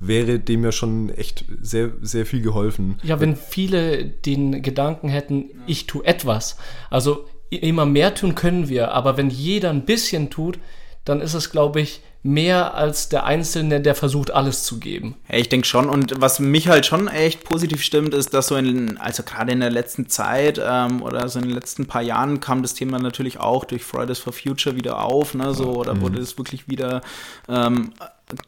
wäre 0.00 0.38
dem 0.38 0.64
ja 0.64 0.72
schon 0.72 1.10
echt 1.10 1.44
sehr, 1.60 1.92
sehr 2.02 2.26
viel 2.26 2.42
geholfen. 2.42 2.98
Ja, 3.02 3.20
wenn 3.20 3.36
viele 3.36 4.04
den 4.04 4.62
Gedanken 4.62 5.08
hätten, 5.08 5.50
ich 5.66 5.86
tue 5.86 6.04
etwas. 6.04 6.56
Also 6.90 7.26
immer 7.50 7.86
mehr 7.86 8.14
tun 8.14 8.34
können 8.34 8.68
wir, 8.68 8.92
aber 8.92 9.16
wenn 9.16 9.30
jeder 9.30 9.70
ein 9.70 9.84
bisschen 9.84 10.30
tut, 10.30 10.58
dann 11.04 11.20
ist 11.20 11.34
es, 11.34 11.50
glaube 11.50 11.80
ich, 11.80 12.00
mehr 12.24 12.74
als 12.74 13.08
der 13.08 13.24
Einzelne, 13.24 13.80
der 13.80 13.96
versucht, 13.96 14.30
alles 14.30 14.62
zu 14.62 14.78
geben. 14.78 15.16
Ja, 15.28 15.38
ich 15.38 15.48
denke 15.48 15.66
schon. 15.66 15.88
Und 15.88 16.20
was 16.20 16.38
mich 16.38 16.68
halt 16.68 16.86
schon 16.86 17.08
echt 17.08 17.42
positiv 17.42 17.82
stimmt, 17.82 18.14
ist, 18.14 18.32
dass 18.32 18.46
so 18.46 18.56
in, 18.56 18.96
also 18.98 19.24
gerade 19.24 19.52
in 19.52 19.60
der 19.60 19.70
letzten 19.70 20.08
Zeit 20.08 20.60
ähm, 20.64 21.02
oder 21.02 21.28
so 21.28 21.40
in 21.40 21.46
den 21.46 21.54
letzten 21.54 21.86
paar 21.86 22.02
Jahren 22.02 22.38
kam 22.38 22.62
das 22.62 22.74
Thema 22.74 23.00
natürlich 23.00 23.40
auch 23.40 23.64
durch 23.64 23.82
Fridays 23.82 24.20
for 24.20 24.32
Future 24.32 24.76
wieder 24.76 25.02
auf, 25.02 25.34
ne, 25.34 25.52
so, 25.52 25.74
oder 25.74 26.00
wurde 26.00 26.20
es 26.20 26.38
wirklich 26.38 26.68
wieder 26.68 27.00
ähm, 27.48 27.92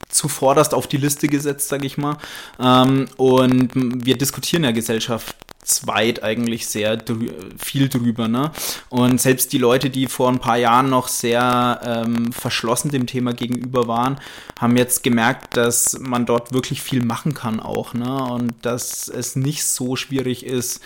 zuvorderst 0.08 0.74
auf 0.74 0.86
die 0.86 0.96
Liste 0.96 1.28
gesetzt, 1.28 1.68
sage 1.68 1.86
ich 1.86 1.98
mal. 1.98 2.16
Ähm, 2.58 3.06
und 3.16 3.70
wir 3.74 4.16
diskutieren 4.16 4.64
ja 4.64 4.72
Gesellschaft 4.72 5.36
zweit 5.64 6.22
eigentlich 6.22 6.66
sehr 6.66 6.96
drü 6.96 7.30
viel 7.58 7.88
drüber. 7.88 8.28
Ne? 8.28 8.52
Und 8.90 9.20
selbst 9.20 9.52
die 9.52 9.58
Leute, 9.58 9.90
die 9.90 10.06
vor 10.06 10.28
ein 10.28 10.38
paar 10.38 10.56
Jahren 10.56 10.90
noch 10.90 11.08
sehr 11.08 11.80
ähm, 11.84 12.32
verschlossen 12.32 12.90
dem 12.90 13.06
Thema 13.06 13.32
gegenüber 13.32 13.88
waren, 13.88 14.20
haben 14.60 14.76
jetzt 14.76 15.02
gemerkt, 15.02 15.56
dass 15.56 15.98
man 16.00 16.26
dort 16.26 16.52
wirklich 16.52 16.82
viel 16.82 17.04
machen 17.04 17.34
kann 17.34 17.60
auch. 17.60 17.94
Ne? 17.94 18.14
Und 18.24 18.54
dass 18.62 19.08
es 19.08 19.36
nicht 19.36 19.64
so 19.64 19.96
schwierig 19.96 20.44
ist, 20.44 20.80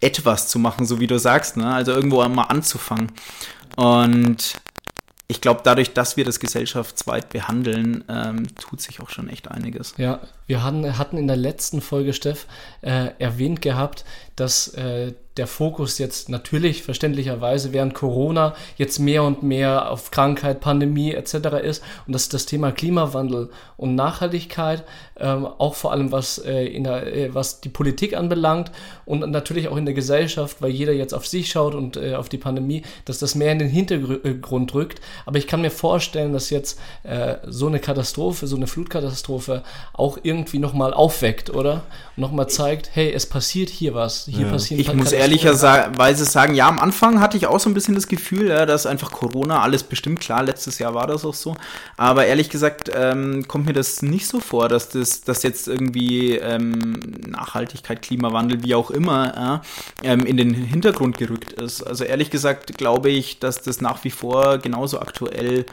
etwas 0.00 0.48
zu 0.48 0.58
machen, 0.58 0.86
so 0.86 1.00
wie 1.00 1.06
du 1.06 1.18
sagst. 1.18 1.56
Ne? 1.56 1.72
Also 1.72 1.92
irgendwo 1.92 2.26
mal 2.28 2.44
anzufangen. 2.44 3.12
Und 3.76 4.54
ich 5.32 5.40
glaube, 5.40 5.62
dadurch, 5.64 5.94
dass 5.94 6.18
wir 6.18 6.26
das 6.26 6.40
gesellschaftsweit 6.40 7.30
behandeln, 7.30 8.04
ähm, 8.08 8.54
tut 8.56 8.82
sich 8.82 9.00
auch 9.00 9.08
schon 9.08 9.30
echt 9.30 9.50
einiges. 9.50 9.94
Ja, 9.96 10.20
wir 10.52 10.62
hatten, 10.62 10.98
hatten 10.98 11.16
in 11.16 11.28
der 11.28 11.38
letzten 11.38 11.80
Folge, 11.80 12.12
Steff, 12.12 12.46
äh, 12.82 13.08
erwähnt 13.18 13.62
gehabt, 13.62 14.04
dass 14.36 14.68
äh, 14.74 15.12
der 15.36 15.46
Fokus 15.46 15.98
jetzt 15.98 16.28
natürlich 16.28 16.82
verständlicherweise 16.82 17.72
während 17.72 17.94
Corona 17.94 18.54
jetzt 18.76 18.98
mehr 18.98 19.22
und 19.22 19.42
mehr 19.42 19.90
auf 19.90 20.10
Krankheit, 20.10 20.60
Pandemie 20.60 21.12
etc. 21.12 21.34
ist 21.62 21.82
und 22.06 22.14
dass 22.14 22.28
das 22.28 22.44
Thema 22.44 22.70
Klimawandel 22.70 23.48
und 23.78 23.94
Nachhaltigkeit 23.94 24.84
ähm, 25.18 25.46
auch 25.46 25.74
vor 25.74 25.92
allem 25.92 26.12
was, 26.12 26.38
äh, 26.38 26.64
in 26.66 26.84
der, 26.84 27.06
äh, 27.06 27.34
was 27.34 27.62
die 27.62 27.70
Politik 27.70 28.14
anbelangt 28.14 28.72
und 29.06 29.20
natürlich 29.30 29.68
auch 29.68 29.76
in 29.76 29.86
der 29.86 29.94
Gesellschaft, 29.94 30.60
weil 30.60 30.70
jeder 30.70 30.92
jetzt 30.92 31.14
auf 31.14 31.26
sich 31.26 31.50
schaut 31.50 31.74
und 31.74 31.96
äh, 31.96 32.14
auf 32.14 32.28
die 32.28 32.38
Pandemie, 32.38 32.82
dass 33.06 33.18
das 33.18 33.34
mehr 33.34 33.52
in 33.52 33.58
den 33.58 33.70
Hintergrund 33.70 34.74
rückt. 34.74 35.00
Aber 35.24 35.38
ich 35.38 35.46
kann 35.46 35.62
mir 35.62 35.70
vorstellen, 35.70 36.34
dass 36.34 36.50
jetzt 36.50 36.78
äh, 37.04 37.36
so 37.46 37.68
eine 37.68 37.80
Katastrophe, 37.80 38.46
so 38.46 38.56
eine 38.56 38.66
Flutkatastrophe 38.66 39.62
auch 39.94 40.18
irgendwie 40.22 40.41
nochmal 40.54 40.94
aufweckt, 40.94 41.50
oder? 41.50 41.82
Nochmal 42.16 42.48
zeigt, 42.48 42.90
hey, 42.92 43.10
es 43.12 43.26
passiert 43.26 43.70
hier 43.70 43.94
was. 43.94 44.26
Hier 44.26 44.46
ja. 44.46 44.52
passieren 44.52 44.80
Ich 44.80 44.92
muss 44.92 45.12
ehrlicherweise 45.12 46.24
sagen, 46.24 46.54
ja, 46.54 46.68
am 46.68 46.78
Anfang 46.78 47.20
hatte 47.20 47.36
ich 47.36 47.46
auch 47.46 47.58
so 47.58 47.70
ein 47.70 47.74
bisschen 47.74 47.94
das 47.94 48.06
Gefühl, 48.06 48.48
ja, 48.48 48.66
dass 48.66 48.84
einfach 48.84 49.10
Corona 49.10 49.62
alles 49.62 49.82
bestimmt, 49.82 50.20
klar, 50.20 50.42
letztes 50.42 50.78
Jahr 50.78 50.94
war 50.94 51.06
das 51.06 51.24
auch 51.24 51.34
so. 51.34 51.56
Aber 51.96 52.26
ehrlich 52.26 52.50
gesagt 52.50 52.90
ähm, 52.94 53.48
kommt 53.48 53.66
mir 53.66 53.72
das 53.72 54.02
nicht 54.02 54.26
so 54.26 54.40
vor, 54.40 54.68
dass 54.68 54.90
das 54.90 55.22
dass 55.22 55.42
jetzt 55.42 55.68
irgendwie 55.68 56.36
ähm, 56.36 57.00
Nachhaltigkeit, 57.26 58.02
Klimawandel, 58.02 58.62
wie 58.62 58.74
auch 58.74 58.90
immer, 58.90 59.34
ja, 59.34 59.62
ähm, 60.02 60.26
in 60.26 60.36
den 60.36 60.52
Hintergrund 60.52 61.16
gerückt 61.18 61.52
ist. 61.52 61.82
Also 61.82 62.04
ehrlich 62.04 62.30
gesagt 62.30 62.76
glaube 62.76 63.10
ich, 63.10 63.38
dass 63.38 63.62
das 63.62 63.80
nach 63.80 64.04
wie 64.04 64.10
vor 64.10 64.58
genauso 64.58 65.00
aktuell 65.00 65.64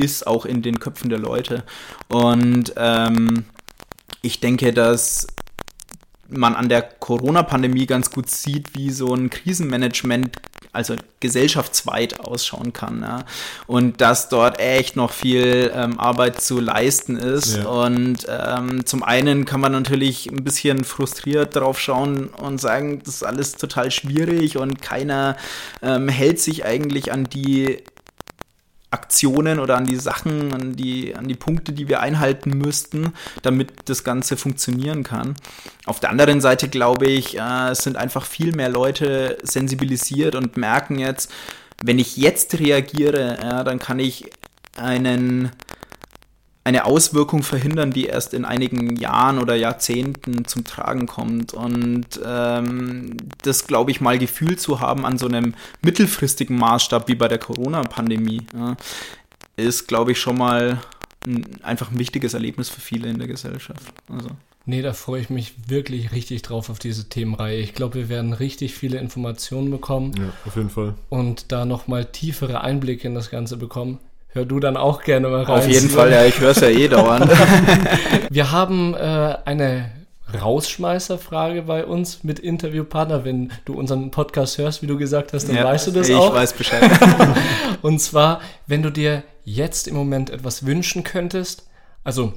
ist, 0.00 0.26
auch 0.26 0.46
in 0.46 0.62
den 0.62 0.80
Köpfen 0.80 1.10
der 1.10 1.18
Leute. 1.18 1.62
Und 2.08 2.72
ähm, 2.76 3.44
ich 4.22 4.40
denke, 4.40 4.72
dass 4.72 5.26
man 6.30 6.54
an 6.54 6.68
der 6.68 6.82
Corona-Pandemie 6.82 7.86
ganz 7.86 8.10
gut 8.10 8.30
sieht, 8.30 8.74
wie 8.74 8.90
so 8.90 9.14
ein 9.14 9.30
Krisenmanagement, 9.30 10.36
also 10.72 10.94
gesellschaftsweit 11.18 12.20
ausschauen 12.20 12.72
kann. 12.72 13.02
Ja. 13.02 13.24
Und 13.66 14.00
dass 14.00 14.28
dort 14.28 14.60
echt 14.60 14.94
noch 14.94 15.10
viel 15.10 15.72
ähm, 15.74 15.98
Arbeit 15.98 16.40
zu 16.40 16.60
leisten 16.60 17.16
ist. 17.16 17.56
Ja. 17.56 17.66
Und 17.66 18.26
ähm, 18.28 18.86
zum 18.86 19.02
einen 19.02 19.44
kann 19.44 19.60
man 19.60 19.72
natürlich 19.72 20.26
ein 20.26 20.44
bisschen 20.44 20.84
frustriert 20.84 21.56
drauf 21.56 21.80
schauen 21.80 22.28
und 22.28 22.60
sagen, 22.60 23.00
das 23.04 23.16
ist 23.16 23.22
alles 23.24 23.56
total 23.56 23.90
schwierig 23.90 24.56
und 24.56 24.80
keiner 24.80 25.36
ähm, 25.82 26.08
hält 26.08 26.38
sich 26.38 26.64
eigentlich 26.64 27.12
an 27.12 27.24
die 27.24 27.82
Aktionen 28.90 29.60
oder 29.60 29.76
an 29.76 29.84
die 29.84 29.96
Sachen, 29.96 30.52
an 30.52 30.74
die, 30.74 31.14
an 31.14 31.28
die 31.28 31.34
Punkte, 31.34 31.72
die 31.72 31.88
wir 31.88 32.00
einhalten 32.00 32.50
müssten, 32.50 33.12
damit 33.42 33.72
das 33.84 34.02
Ganze 34.02 34.36
funktionieren 34.36 35.04
kann. 35.04 35.36
Auf 35.86 36.00
der 36.00 36.10
anderen 36.10 36.40
Seite 36.40 36.68
glaube 36.68 37.06
ich, 37.06 37.38
äh, 37.38 37.70
es 37.70 37.84
sind 37.84 37.96
einfach 37.96 38.26
viel 38.26 38.54
mehr 38.54 38.68
Leute 38.68 39.38
sensibilisiert 39.42 40.34
und 40.34 40.56
merken 40.56 40.98
jetzt, 40.98 41.30
wenn 41.82 41.98
ich 41.98 42.16
jetzt 42.16 42.58
reagiere, 42.58 43.38
ja, 43.40 43.64
dann 43.64 43.78
kann 43.78 43.98
ich 43.98 44.30
einen 44.76 45.50
eine 46.70 46.84
Auswirkung 46.84 47.42
verhindern, 47.42 47.90
die 47.90 48.06
erst 48.06 48.32
in 48.32 48.44
einigen 48.44 48.94
Jahren 48.94 49.40
oder 49.40 49.56
Jahrzehnten 49.56 50.44
zum 50.44 50.62
Tragen 50.62 51.06
kommt. 51.06 51.52
Und 51.52 52.20
ähm, 52.24 53.16
das, 53.42 53.66
glaube 53.66 53.90
ich, 53.90 54.00
mal 54.00 54.18
Gefühl 54.18 54.56
zu 54.56 54.78
haben 54.78 55.04
an 55.04 55.18
so 55.18 55.26
einem 55.26 55.54
mittelfristigen 55.82 56.56
Maßstab 56.56 57.08
wie 57.08 57.16
bei 57.16 57.26
der 57.26 57.38
Corona-Pandemie, 57.38 58.42
ja, 58.56 58.76
ist, 59.56 59.88
glaube 59.88 60.12
ich, 60.12 60.20
schon 60.20 60.38
mal 60.38 60.78
ein, 61.26 61.44
einfach 61.62 61.90
ein 61.90 61.98
wichtiges 61.98 62.34
Erlebnis 62.34 62.68
für 62.68 62.80
viele 62.80 63.08
in 63.08 63.18
der 63.18 63.26
Gesellschaft. 63.26 63.92
Also. 64.08 64.30
Nee, 64.64 64.82
da 64.82 64.92
freue 64.92 65.20
ich 65.20 65.28
mich 65.28 65.54
wirklich 65.66 66.12
richtig 66.12 66.42
drauf 66.42 66.70
auf 66.70 66.78
diese 66.78 67.08
Themenreihe. 67.08 67.58
Ich 67.58 67.74
glaube, 67.74 67.94
wir 67.96 68.08
werden 68.08 68.32
richtig 68.32 68.74
viele 68.74 68.98
Informationen 68.98 69.72
bekommen. 69.72 70.14
Ja, 70.16 70.32
auf 70.46 70.54
jeden 70.54 70.70
Fall. 70.70 70.94
Und 71.08 71.50
da 71.50 71.64
nochmal 71.64 72.04
tiefere 72.04 72.60
Einblicke 72.60 73.08
in 73.08 73.16
das 73.16 73.30
Ganze 73.30 73.56
bekommen 73.56 73.98
hör 74.32 74.44
du 74.44 74.60
dann 74.60 74.76
auch 74.76 75.02
gerne 75.02 75.28
mal 75.28 75.42
rein. 75.42 75.58
Auf 75.58 75.68
jeden 75.68 75.90
Fall, 75.90 76.12
ja, 76.12 76.24
ich 76.24 76.38
höre 76.40 76.50
es 76.50 76.60
ja 76.60 76.68
eh 76.68 76.88
dauernd. 76.88 77.30
Wir 78.30 78.52
haben 78.52 78.94
äh, 78.94 79.36
eine 79.44 79.90
Rausschmeißerfrage 80.40 81.62
bei 81.62 81.84
uns 81.84 82.22
mit 82.22 82.38
Interviewpartner. 82.38 83.24
Wenn 83.24 83.52
du 83.64 83.74
unseren 83.74 84.10
Podcast 84.10 84.58
hörst, 84.58 84.82
wie 84.82 84.86
du 84.86 84.96
gesagt 84.96 85.32
hast, 85.32 85.48
dann 85.48 85.56
ja, 85.56 85.64
weißt 85.64 85.88
du 85.88 85.90
das 85.92 86.08
ich 86.08 86.14
auch. 86.14 86.28
Ich 86.28 86.34
weiß 86.34 86.52
Bescheid. 86.54 86.90
Und 87.82 88.00
zwar, 88.00 88.40
wenn 88.66 88.82
du 88.82 88.90
dir 88.90 89.22
jetzt 89.44 89.88
im 89.88 89.96
Moment 89.96 90.30
etwas 90.30 90.66
wünschen 90.66 91.02
könntest, 91.04 91.66
also 92.04 92.32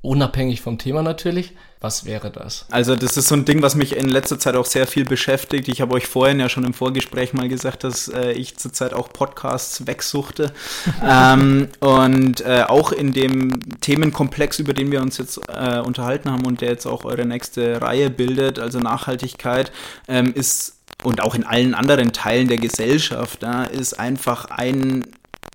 unabhängig 0.00 0.60
vom 0.60 0.78
Thema 0.78 1.02
natürlich, 1.02 1.54
was 1.80 2.04
wäre 2.04 2.30
das? 2.30 2.66
Also 2.70 2.96
das 2.96 3.16
ist 3.16 3.28
so 3.28 3.36
ein 3.36 3.44
Ding, 3.44 3.62
was 3.62 3.76
mich 3.76 3.96
in 3.96 4.08
letzter 4.08 4.38
Zeit 4.38 4.56
auch 4.56 4.66
sehr 4.66 4.86
viel 4.86 5.04
beschäftigt. 5.04 5.68
Ich 5.68 5.80
habe 5.80 5.94
euch 5.94 6.06
vorhin 6.06 6.40
ja 6.40 6.48
schon 6.48 6.64
im 6.64 6.74
Vorgespräch 6.74 7.34
mal 7.34 7.48
gesagt, 7.48 7.84
dass 7.84 8.08
äh, 8.08 8.32
ich 8.32 8.56
zurzeit 8.56 8.94
auch 8.94 9.12
Podcasts 9.12 9.86
wegsuchte. 9.86 10.52
ähm, 11.04 11.68
und 11.80 12.40
äh, 12.40 12.64
auch 12.66 12.90
in 12.90 13.12
dem 13.12 13.60
Themenkomplex, 13.80 14.58
über 14.58 14.74
den 14.74 14.90
wir 14.90 15.00
uns 15.00 15.18
jetzt 15.18 15.40
äh, 15.48 15.78
unterhalten 15.78 16.30
haben 16.30 16.46
und 16.46 16.60
der 16.60 16.70
jetzt 16.70 16.86
auch 16.86 17.04
eure 17.04 17.26
nächste 17.26 17.80
Reihe 17.80 18.10
bildet, 18.10 18.58
also 18.58 18.80
Nachhaltigkeit, 18.80 19.70
ähm, 20.08 20.32
ist 20.34 20.74
und 21.04 21.20
auch 21.20 21.36
in 21.36 21.44
allen 21.44 21.74
anderen 21.74 22.12
Teilen 22.12 22.48
der 22.48 22.58
Gesellschaft, 22.58 23.42
ja, 23.42 23.62
ist 23.62 24.00
einfach 24.00 24.46
ein 24.46 25.04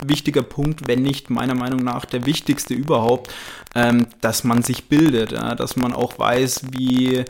wichtiger 0.02 0.44
Punkt, 0.44 0.88
wenn 0.88 1.02
nicht 1.02 1.30
meiner 1.30 1.56
Meinung 1.56 1.84
nach 1.84 2.06
der 2.06 2.26
wichtigste 2.26 2.74
überhaupt, 2.74 3.34
ähm, 3.76 4.08
dass 4.22 4.44
man 4.44 4.64
sich 4.64 4.86
bildet, 4.86 5.32
ja, 5.32 5.56
dass 5.56 5.76
man 5.76 5.94
auch 5.94 6.20
weiß, 6.20 6.66
wie, 6.72 7.26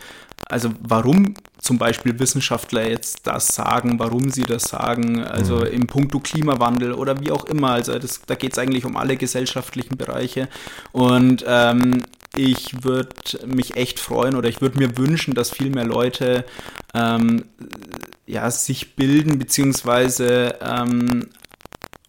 also 0.50 0.72
warum 0.82 1.36
zum 1.60 1.78
Beispiel 1.78 2.20
Wissenschaftler 2.20 2.90
jetzt 2.90 3.26
das 3.26 3.48
sagen, 3.48 3.98
warum 3.98 4.30
sie 4.30 4.44
das 4.44 4.64
sagen, 4.64 5.24
also 5.24 5.58
mhm. 5.58 5.68
im 5.68 5.88
Punkto 5.88 6.20
Klimawandel 6.20 6.94
oder 6.94 7.22
wie 7.22 7.32
auch 7.32 7.46
immer. 7.46 7.72
Also 7.72 7.98
das, 7.98 8.22
da 8.26 8.36
geht 8.36 8.54
es 8.54 8.60
eigentlich 8.60 8.86
um 8.86 8.98
alle 8.98 9.16
gesellschaftlichen 9.16 9.98
Bereiche. 9.98 10.50
Und 10.92 11.46
ähm, 11.48 12.04
ich 12.36 12.84
würde 12.84 13.16
mich 13.46 13.78
echt 13.78 14.00
freuen 14.00 14.36
oder 14.36 14.50
ich 14.50 14.60
würde 14.60 14.80
mir 14.80 14.98
wünschen, 14.98 15.36
dass 15.36 15.52
viel 15.52 15.70
mehr 15.70 15.86
Leute 15.86 16.46
ähm, 16.94 17.46
ja, 18.26 18.50
sich 18.50 18.96
bilden, 18.96 19.40
beziehungsweise 19.40 20.56
ähm, 20.62 21.30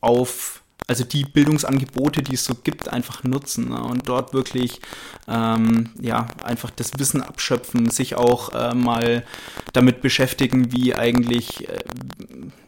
auf 0.05 0.61
also 0.87 1.05
die 1.05 1.25
Bildungsangebote, 1.25 2.23
die 2.23 2.35
es 2.35 2.45
so 2.45 2.55
gibt, 2.55 2.93
einfach 2.93 3.25
nutzen 3.25 3.71
ne? 3.71 3.83
und 3.83 4.07
dort 4.07 4.35
wirklich 4.35 4.81
ähm, 5.27 5.91
ja 5.99 6.29
einfach 6.43 6.71
das 6.71 6.99
Wissen 6.99 7.23
abschöpfen, 7.23 7.89
sich 7.89 8.17
auch 8.17 8.53
äh, 8.53 8.75
mal 8.75 9.25
damit 9.73 10.03
beschäftigen, 10.03 10.73
wie 10.73 10.95
eigentlich 10.95 11.69
äh, 11.71 11.79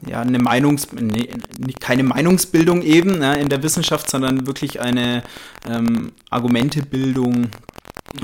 ja 0.07 0.22
eine 0.22 0.39
Meinungs 0.39 0.89
nee, 0.93 1.28
keine 1.78 2.05
Meinungsbildung 2.05 2.80
eben 2.80 3.18
ne, 3.18 3.39
in 3.39 3.51
der 3.51 3.62
Wissenschaft, 3.62 4.09
sondern 4.09 4.47
wirklich 4.47 4.80
eine 4.80 5.22
ähm, 5.68 6.12
Argumentebildung 6.30 7.49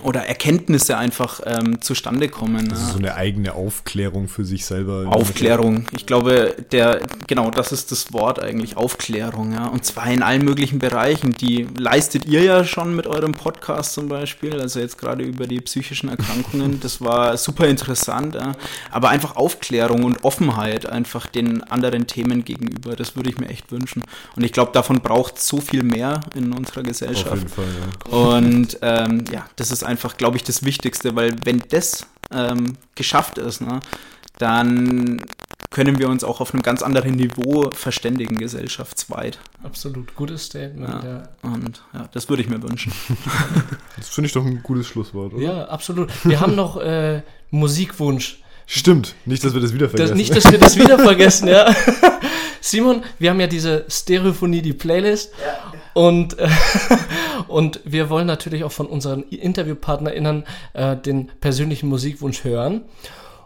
oder 0.03 0.27
Erkenntnisse 0.27 0.97
einfach 0.97 1.41
ähm, 1.45 1.81
zustande 1.81 2.29
kommen. 2.29 2.71
Also 2.71 2.83
ja. 2.87 2.93
so 2.93 2.99
eine 2.99 3.15
eigene 3.15 3.55
Aufklärung 3.55 4.29
für 4.29 4.45
sich 4.45 4.65
selber. 4.65 5.07
Aufklärung. 5.09 5.87
Ich 5.93 6.07
glaube, 6.07 6.55
der, 6.73 7.01
genau, 7.27 7.51
das 7.51 7.73
ist 7.73 7.93
das 7.93 8.13
Wort 8.13 8.43
eigentlich, 8.43 8.77
Aufklärung, 8.77 9.53
ja. 9.53 9.67
Und 9.67 9.85
zwar 9.85 10.07
in 10.11 10.23
allen 10.23 10.45
möglichen 10.45 10.79
Bereichen. 10.79 11.33
Die 11.33 11.67
leistet 11.77 12.27
ihr 12.27 12.43
ja 12.43 12.65
schon 12.65 12.95
mit 12.95 13.07
eurem 13.07 13.33
Podcast 13.33 13.93
zum 13.95 14.09
Beispiel, 14.09 14.61
also 14.61 14.81
jetzt 14.81 14.99
gerade 14.99 15.25
über 15.25 15.47
die 15.47 15.61
psychischen 15.61 16.09
Erkrankungen. 16.09 16.81
Das 16.81 17.01
war 17.01 17.37
super 17.37 17.67
interessant, 17.67 18.35
ja. 18.35 18.53
Aber 18.91 19.11
einfach 19.11 19.37
Aufklärung 19.37 20.05
und 20.05 20.25
Offenheit 20.25 20.87
einfach 20.87 21.27
den 21.27 21.63
anderen 21.65 22.07
Themen 22.07 22.45
gegenüber, 22.45 22.97
das 22.97 23.17
würde 23.17 23.31
ich 23.31 23.39
mir 23.39 23.49
echt 23.49 23.71
wünschen. 23.73 24.03
Und 24.37 24.45
ich 24.45 24.53
glaube, 24.53 24.73
davon 24.73 25.01
braucht 25.01 25.41
so 25.41 25.61
viel 25.61 25.83
mehr 25.83 26.21
in 26.35 26.53
unserer 26.53 26.83
Gesellschaft. 26.83 27.33
Auf 27.33 27.39
jeden 27.39 27.49
Fall, 27.49 27.65
ja. 28.11 28.17
Und 28.17 28.79
ähm, 28.83 29.25
ja, 29.33 29.47
das 29.57 29.72
ist 29.73 29.83
einfach, 29.85 30.17
glaube 30.17 30.37
ich, 30.37 30.45
das 30.45 30.65
Wichtigste, 30.65 31.17
weil 31.17 31.35
wenn 31.45 31.63
das 31.71 32.07
ähm, 32.33 32.77
geschafft 32.95 33.39
ist, 33.39 33.61
ne, 33.61 33.81
dann 34.39 35.21
können 35.71 35.99
wir 35.99 36.09
uns 36.11 36.23
auch 36.23 36.41
auf 36.43 36.53
einem 36.53 36.63
ganz 36.63 36.83
anderen 36.83 37.13
Niveau 37.15 37.71
verständigen, 37.75 38.37
gesellschaftsweit. 38.37 39.39
Absolut, 39.65 40.15
gutes 40.15 40.45
Statement. 40.45 41.03
Ja. 41.03 41.05
Ja, 41.11 41.23
Und 41.43 41.83
ja, 41.95 42.09
das 42.13 42.29
würde 42.29 42.43
ich 42.43 42.49
mir 42.49 42.63
wünschen. 42.63 42.93
Das 43.97 44.09
finde 44.09 44.27
ich 44.27 44.33
doch 44.33 44.45
ein 44.45 44.63
gutes 44.63 44.87
Schlusswort, 44.89 45.33
oder? 45.33 45.43
ja 45.43 45.65
absolut. 45.69 46.11
Wir 46.25 46.41
haben 46.41 46.55
noch 46.57 46.77
äh, 46.77 47.23
Musikwunsch. 47.51 48.41
Stimmt, 48.67 49.15
nicht, 49.27 49.45
dass 49.45 49.55
wir 49.55 49.61
das 49.61 49.73
wieder 49.73 49.87
Das, 49.87 49.93
vergessen. 49.97 50.17
nicht, 50.17 50.35
dass 50.37 50.51
wir 50.51 50.59
das 50.59 50.77
wieder 50.77 50.99
vergessen, 51.11 51.49
ja. 51.49 51.75
Simon, 52.65 53.03
wir 53.19 53.31
haben 53.31 53.41
ja 53.41 53.49
diese 53.49 53.85
Stereophonie, 53.89 54.63
die 54.63 54.73
Playlist. 54.73 55.33
Und, 55.95 56.39
äh, 56.39 56.49
und 57.49 57.81
wir 57.85 58.09
wollen 58.09 58.29
natürlich 58.29 58.63
auch 58.63 58.71
von 58.71 58.87
unseren 58.87 59.25
InterviewpartnerInnen 59.25 60.45
äh, 60.73 60.97
den 60.97 61.33
persönlichen 61.41 61.89
Musikwunsch 61.89 62.45
hören. 62.45 62.83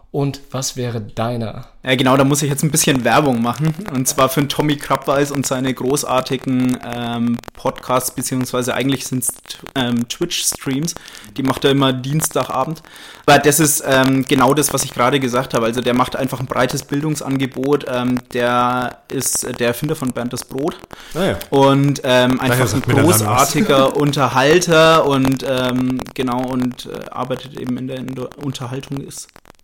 Und 0.09 0.39
was 0.51 0.77
wäre 0.77 1.01
deiner? 1.01 1.67
Ja, 1.83 1.95
genau, 1.95 2.15
da 2.15 2.23
muss 2.23 2.41
ich 2.41 2.49
jetzt 2.49 2.63
ein 2.63 2.71
bisschen 2.71 3.03
Werbung 3.03 3.41
machen. 3.41 3.75
Und 3.93 4.07
zwar 4.07 4.29
für 4.29 4.39
den 4.39 4.47
Tommy 4.47 4.77
Krabweis 4.77 5.31
und 5.31 5.45
seine 5.45 5.73
großartigen 5.73 6.77
ähm, 6.95 7.37
Podcasts, 7.53 8.11
beziehungsweise 8.11 8.73
eigentlich 8.73 9.05
sind 9.05 9.23
es 9.23 9.33
ähm, 9.75 10.07
Twitch-Streams. 10.07 10.95
Die 11.35 11.43
macht 11.43 11.65
er 11.65 11.71
immer 11.71 11.91
Dienstagabend. 11.91 12.83
Aber 13.25 13.39
das 13.39 13.59
ist 13.59 13.83
ähm, 13.85 14.25
genau 14.25 14.53
das, 14.53 14.73
was 14.73 14.85
ich 14.85 14.93
gerade 14.93 15.19
gesagt 15.19 15.53
habe. 15.53 15.65
Also 15.65 15.81
der 15.81 15.93
macht 15.93 16.15
einfach 16.15 16.39
ein 16.39 16.45
breites 16.45 16.83
Bildungsangebot. 16.83 17.85
Ähm, 17.89 18.19
der 18.31 18.99
ist 19.11 19.59
der 19.59 19.67
Erfinder 19.67 19.97
von 19.97 20.13
Bernd 20.13 20.31
das 20.31 20.45
Brot. 20.45 20.77
Ah, 21.15 21.25
ja. 21.25 21.39
Und 21.49 22.01
ähm, 22.05 22.39
einfach 22.39 22.73
ein 22.73 22.81
großartiger 22.81 23.95
Unterhalter 23.97 25.05
und 25.05 25.45
ähm, 25.47 25.99
genau 26.13 26.47
und 26.47 26.85
äh, 26.85 27.09
arbeitet 27.11 27.59
eben 27.59 27.77
in 27.77 27.87
der, 27.87 27.97
in 27.97 28.07
der 28.07 28.29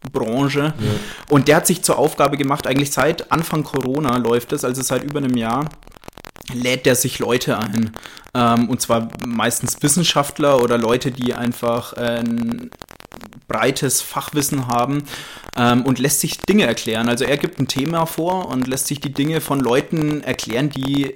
Unterhaltungsbranche. 0.03 0.73
Und 1.29 1.47
der 1.47 1.57
hat 1.57 1.67
sich 1.67 1.81
zur 1.83 1.97
Aufgabe 1.97 2.37
gemacht, 2.37 2.67
eigentlich 2.67 2.91
seit 2.91 3.31
Anfang 3.31 3.63
Corona 3.63 4.17
läuft 4.17 4.53
es, 4.53 4.63
also 4.63 4.81
seit 4.81 5.03
über 5.03 5.19
einem 5.19 5.37
Jahr, 5.37 5.69
lädt 6.53 6.85
der 6.85 6.95
sich 6.95 7.19
Leute 7.19 7.57
ein. 7.57 7.91
Ähm, 8.33 8.69
und 8.69 8.81
zwar 8.81 9.09
meistens 9.25 9.81
Wissenschaftler 9.81 10.61
oder 10.61 10.77
Leute, 10.77 11.11
die 11.11 11.33
einfach 11.33 11.93
äh, 11.93 12.19
ein 12.19 12.69
breites 13.47 14.01
Fachwissen 14.01 14.67
haben 14.67 15.03
ähm, 15.57 15.83
und 15.83 15.99
lässt 15.99 16.19
sich 16.19 16.39
Dinge 16.39 16.65
erklären. 16.65 17.09
Also 17.09 17.25
er 17.25 17.37
gibt 17.37 17.59
ein 17.59 17.67
Thema 17.67 18.05
vor 18.05 18.49
und 18.49 18.67
lässt 18.67 18.87
sich 18.87 18.99
die 18.99 19.13
Dinge 19.13 19.41
von 19.41 19.59
Leuten 19.59 20.21
erklären, 20.21 20.69
die 20.69 21.13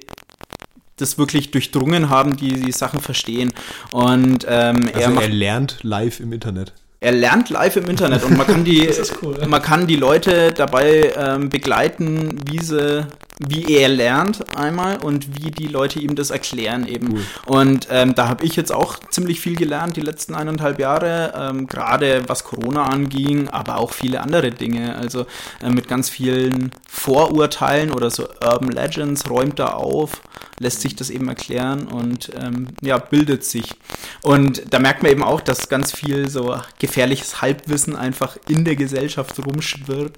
das 0.97 1.17
wirklich 1.17 1.51
durchdrungen 1.51 2.09
haben, 2.09 2.37
die 2.37 2.53
die 2.53 2.71
Sachen 2.71 2.99
verstehen. 2.99 3.53
Und 3.91 4.45
ähm, 4.47 4.87
er 4.87 4.95
Also 4.95 5.09
macht 5.11 5.23
er 5.25 5.29
lernt 5.29 5.79
live 5.83 6.19
im 6.19 6.33
Internet. 6.33 6.73
Er 6.99 7.11
lernt 7.11 7.49
live 7.49 7.75
im 7.75 7.85
Internet 7.85 8.23
und 8.23 8.37
man 8.37 8.47
kann 8.47 8.63
die, 8.63 8.89
cool. 9.21 9.37
man 9.47 9.61
kann 9.61 9.87
die 9.87 9.95
Leute 9.95 10.51
dabei 10.51 11.13
ähm, 11.15 11.49
begleiten, 11.49 12.39
wie 12.49 12.59
sie, 12.59 13.05
wie 13.39 13.75
er 13.75 13.89
lernt 13.89 14.57
einmal 14.57 14.97
und 14.97 15.35
wie 15.41 15.51
die 15.51 15.67
Leute 15.67 15.99
ihm 15.99 16.15
das 16.15 16.29
erklären 16.29 16.87
eben. 16.87 17.25
Und 17.45 17.87
ähm, 17.91 18.15
da 18.15 18.27
habe 18.27 18.45
ich 18.45 18.55
jetzt 18.55 18.71
auch 18.71 18.97
ziemlich 19.09 19.39
viel 19.39 19.55
gelernt 19.55 19.95
die 19.95 20.01
letzten 20.01 20.33
eineinhalb 20.33 20.79
Jahre, 20.79 21.33
ähm, 21.35 21.67
gerade 21.67 22.23
was 22.27 22.43
Corona 22.43 22.85
anging, 22.85 23.49
aber 23.49 23.77
auch 23.77 23.91
viele 23.91 24.21
andere 24.21 24.51
Dinge. 24.51 24.95
Also 24.95 25.25
äh, 25.61 25.69
mit 25.69 25.87
ganz 25.87 26.09
vielen 26.09 26.71
Vorurteilen 26.89 27.91
oder 27.91 28.09
so 28.09 28.27
Urban 28.43 28.71
Legends 28.71 29.29
räumt 29.29 29.59
er 29.59 29.77
auf, 29.77 30.21
lässt 30.59 30.81
sich 30.81 30.95
das 30.95 31.09
eben 31.09 31.27
erklären 31.27 31.87
und 31.87 32.31
ähm, 32.41 32.69
ja, 32.81 32.97
bildet 32.97 33.43
sich. 33.43 33.75
Und 34.23 34.73
da 34.73 34.79
merkt 34.79 35.03
man 35.03 35.11
eben 35.11 35.23
auch, 35.23 35.41
dass 35.41 35.69
ganz 35.69 35.91
viel 35.91 36.29
so 36.29 36.57
gefährliches 36.79 37.41
Halbwissen 37.41 37.95
einfach 37.95 38.37
in 38.47 38.65
der 38.65 38.75
Gesellschaft 38.75 39.37
rumschwirrt. 39.45 40.17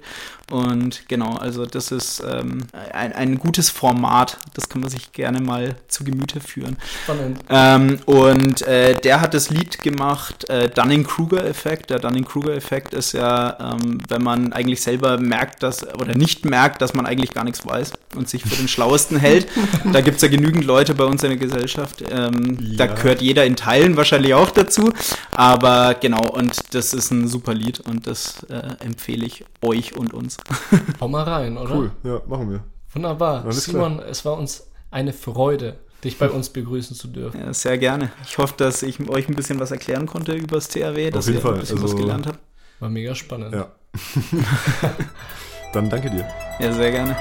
Und 0.50 1.08
genau, 1.08 1.34
also 1.36 1.64
das 1.66 1.92
ist 1.92 2.22
ähm, 2.28 2.66
ein, 2.92 3.12
ein 3.12 3.38
gutes 3.38 3.70
Format, 3.70 4.38
das 4.54 4.68
kann 4.68 4.80
man 4.80 4.90
sich 4.90 5.12
gerne 5.12 5.40
mal 5.40 5.76
zu 5.88 6.04
Gemüte 6.04 6.40
führen. 6.40 6.76
Spannend. 7.04 7.38
Ähm, 7.48 7.98
und 8.06 8.62
äh, 8.62 8.94
der 8.94 9.20
hat 9.20 9.32
das 9.34 9.50
Lied 9.50 9.82
gemacht, 9.82 10.48
äh, 10.50 10.68
Dunning-Kruger-Effekt. 10.68 11.90
Der 11.90 11.98
Dunning-Kruger-Effekt 12.00 12.94
ist 12.94 13.12
ja, 13.12 13.56
ähm, 13.80 13.98
wenn 14.08 14.22
man 14.22 14.52
eigentlich 14.52 14.82
selber 14.82 15.18
merkt, 15.18 15.62
dass, 15.62 15.86
oder 15.94 16.14
nicht 16.14 16.44
merkt, 16.44 16.82
dass 16.82 16.94
man 16.94 17.06
eigentlich 17.06 17.30
gar 17.32 17.44
nichts 17.44 17.64
weiß 17.64 17.92
und 18.16 18.28
sich 18.28 18.42
für 18.42 18.56
den 18.56 18.68
Schlauesten 18.68 19.18
hält. 19.18 19.46
Da 19.92 20.00
gibt 20.00 20.16
es 20.16 20.22
ja 20.22 20.28
genügend 20.28 20.64
Leute 20.64 20.94
bei 20.94 21.04
uns 21.04 21.22
in 21.22 21.30
der 21.30 21.38
Gesellschaft. 21.38 22.02
Ähm, 22.10 22.76
Da 22.76 22.86
Ja. 22.86 22.94
gehört 22.94 23.22
jeder 23.22 23.44
in 23.44 23.56
Teilen 23.56 23.96
wahrscheinlich 23.96 24.34
auch 24.34 24.50
dazu. 24.50 24.92
Aber 25.32 25.94
genau, 25.94 26.22
und 26.30 26.74
das 26.74 26.92
ist 26.92 27.10
ein 27.10 27.28
super 27.28 27.54
Lied 27.54 27.80
und 27.80 28.06
das 28.06 28.42
äh, 28.50 28.84
empfehle 28.84 29.24
ich 29.26 29.44
euch 29.62 29.96
und 29.96 30.12
uns. 30.14 30.36
Hau 31.00 31.08
mal 31.08 31.22
rein, 31.24 31.56
oder? 31.56 31.74
Cool, 31.74 31.90
ja, 32.04 32.20
machen 32.26 32.50
wir. 32.50 32.64
Wunderbar. 32.92 33.44
Alles 33.44 33.64
Simon, 33.64 34.00
es 34.00 34.24
war 34.24 34.36
uns 34.36 34.66
eine 34.90 35.12
Freude, 35.12 35.78
dich 36.02 36.18
bei 36.18 36.28
uns 36.28 36.50
begrüßen 36.50 36.96
zu 36.96 37.08
dürfen. 37.08 37.40
Ja, 37.40 37.52
sehr 37.54 37.78
gerne. 37.78 38.10
Ich 38.24 38.38
hoffe, 38.38 38.54
dass 38.56 38.82
ich 38.82 38.98
euch 39.08 39.28
ein 39.28 39.36
bisschen 39.36 39.60
was 39.60 39.70
erklären 39.70 40.06
konnte 40.06 40.32
über 40.32 40.56
das 40.56 40.68
THW, 40.68 41.10
dass 41.10 41.28
ihr 41.28 41.40
Fall. 41.40 41.54
ein 41.54 41.60
bisschen 41.60 41.78
Also- 41.82 41.94
was 41.94 41.96
gelernt 42.00 42.26
habt. 42.26 42.38
War 42.80 42.88
mega 42.88 43.14
spannend. 43.14 43.54
Ja. 43.54 43.70
Dann 45.72 45.88
danke 45.90 46.10
dir. 46.10 46.26
Ja, 46.58 46.72
sehr 46.72 46.90
gerne. 46.90 47.16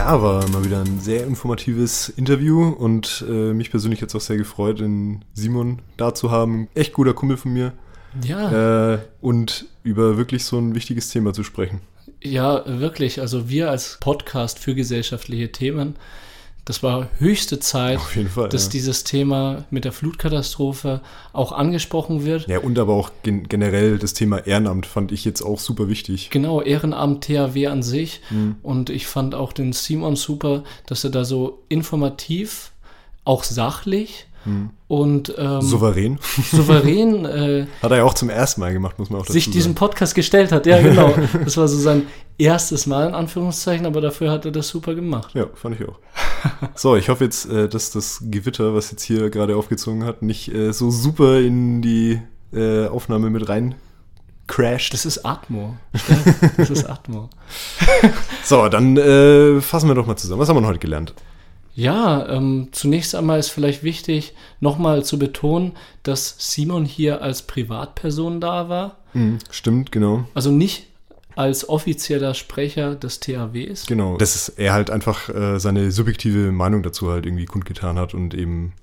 Ja, 0.00 0.22
war 0.22 0.48
mal 0.48 0.64
wieder 0.64 0.80
ein 0.80 0.98
sehr 0.98 1.26
informatives 1.26 2.08
Interview 2.08 2.70
und 2.70 3.22
äh, 3.28 3.52
mich 3.52 3.70
persönlich 3.70 4.00
jetzt 4.00 4.14
auch 4.14 4.20
sehr 4.22 4.38
gefreut, 4.38 4.80
den 4.80 5.26
Simon 5.34 5.82
da 5.98 6.14
zu 6.14 6.30
haben. 6.30 6.68
Echt 6.74 6.94
guter 6.94 7.12
Kumpel 7.12 7.36
von 7.36 7.52
mir. 7.52 7.74
Ja, 8.24 8.94
Äh, 8.94 8.98
und 9.20 9.66
über 9.82 10.16
wirklich 10.16 10.46
so 10.46 10.56
ein 10.58 10.74
wichtiges 10.74 11.10
Thema 11.10 11.34
zu 11.34 11.42
sprechen. 11.42 11.82
ja, 12.22 12.62
wirklich. 12.80 13.20
Also 13.20 13.50
wir 13.50 13.70
als 13.70 13.98
Podcast 14.00 14.58
für 14.58 14.74
gesellschaftliche 14.74 15.52
Themen, 15.52 15.96
das 16.64 16.82
war 16.82 17.08
höchste 17.18 17.58
Zeit, 17.58 18.00
Fall. 18.00 18.48
dass 18.48 18.64
ja. 18.64 18.70
dieses 18.70 19.04
Thema 19.04 19.64
mit 19.70 19.84
der 19.84 19.92
Flutkatastrophe 19.92 21.00
auch 21.32 21.52
angesprochen 21.52 22.24
wird. 22.24 22.48
ja, 22.48 22.58
und 22.58 22.78
aber 22.78 22.94
auch 22.94 23.10
gen 23.22 23.48
generell 23.48 23.98
das 23.98 24.14
Thema 24.14 24.38
Ehrenamt 24.38 24.86
fand 24.86 25.12
ich 25.12 25.24
jetzt 25.24 25.42
auch 25.42 25.58
super 25.58 25.88
wichtig. 25.88 26.30
Genau, 26.30 26.62
Ehrenamt 26.62 27.24
THW 27.24 27.66
an 27.66 27.82
sich. 27.82 28.20
Mhm. 28.30 28.56
Und 28.62 28.90
ich 28.90 29.06
fand 29.06 29.34
auch 29.34 29.52
den 29.52 29.72
Simon 29.72 30.16
super, 30.16 30.64
dass 30.86 31.04
er 31.04 31.10
da 31.10 31.24
so 31.24 31.62
informativ, 31.68 32.72
auch 33.24 33.44
sachlich 33.44 34.26
und 34.88 35.34
ähm, 35.38 35.56
Mhm. 35.56 35.60
Souverän. 35.62 36.18
souverän 36.50 37.24
äh, 37.24 37.66
Hat 37.82 37.90
er 37.90 37.98
ja 37.98 38.04
auch 38.04 38.14
zum 38.14 38.30
ersten 38.30 38.60
Mal 38.60 38.72
gemacht, 38.72 38.98
muss 38.98 39.10
man 39.10 39.20
auch 39.20 39.24
dazu 39.24 39.32
sich 39.34 39.44
sagen. 39.44 39.52
diesem 39.52 39.74
Podcast 39.74 40.14
gestellt 40.14 40.50
hat. 40.52 40.66
Ja, 40.66 40.80
genau. 40.80 41.14
Das 41.44 41.56
war 41.56 41.68
so 41.68 41.76
sein 41.78 42.04
erstes 42.38 42.86
Mal 42.86 43.08
in 43.08 43.14
Anführungszeichen, 43.14 43.84
aber 43.86 44.00
dafür 44.00 44.30
hat 44.30 44.44
er 44.46 44.50
das 44.50 44.68
super 44.68 44.94
gemacht. 44.94 45.34
Ja, 45.34 45.46
fand 45.54 45.78
ich 45.80 45.86
auch. 45.88 45.98
So, 46.74 46.96
ich 46.96 47.08
hoffe 47.10 47.24
jetzt, 47.24 47.46
äh, 47.50 47.68
dass 47.68 47.90
das 47.90 48.22
Gewitter, 48.30 48.74
was 48.74 48.90
jetzt 48.90 49.02
hier 49.02 49.28
gerade 49.30 49.56
aufgezogen 49.56 50.04
hat, 50.04 50.22
nicht 50.22 50.52
äh, 50.52 50.72
so 50.72 50.90
super 50.90 51.38
in 51.38 51.82
die 51.82 52.20
äh, 52.52 52.86
Aufnahme 52.86 53.28
mit 53.30 53.48
rein 53.48 53.74
crasht. 54.46 54.92
Das 54.94 55.06
ist 55.06 55.24
Atmo. 55.24 55.76
Das 56.56 56.70
ist 56.70 56.84
Atmo. 56.88 57.28
So, 58.42 58.68
dann 58.68 58.96
äh, 58.96 59.60
fassen 59.60 59.88
wir 59.88 59.94
doch 59.94 60.06
mal 60.06 60.16
zusammen. 60.16 60.40
Was 60.40 60.48
haben 60.48 60.60
wir 60.60 60.66
heute 60.66 60.78
gelernt? 60.80 61.14
Ja, 61.80 62.28
ähm, 62.28 62.68
zunächst 62.72 63.14
einmal 63.14 63.38
ist 63.38 63.48
vielleicht 63.48 63.82
wichtig, 63.82 64.34
nochmal 64.60 65.04
zu 65.04 65.18
betonen, 65.18 65.72
dass 66.02 66.34
Simon 66.38 66.84
hier 66.84 67.22
als 67.22 67.42
Privatperson 67.42 68.40
da 68.40 68.68
war. 68.68 68.96
Stimmt, 69.50 69.90
genau. 69.90 70.24
Also 70.34 70.50
nicht 70.50 70.86
als 71.36 71.68
offizieller 71.68 72.34
Sprecher 72.34 72.94
des 72.96 73.18
THWs. 73.20 73.86
Genau. 73.86 74.16
Dass 74.18 74.48
er 74.50 74.72
halt 74.74 74.90
einfach 74.90 75.28
äh, 75.30 75.58
seine 75.58 75.90
subjektive 75.90 76.52
Meinung 76.52 76.82
dazu 76.82 77.10
halt 77.10 77.24
irgendwie 77.24 77.46
kundgetan 77.46 77.98
hat 77.98 78.12
und 78.14 78.34
eben, 78.34 78.74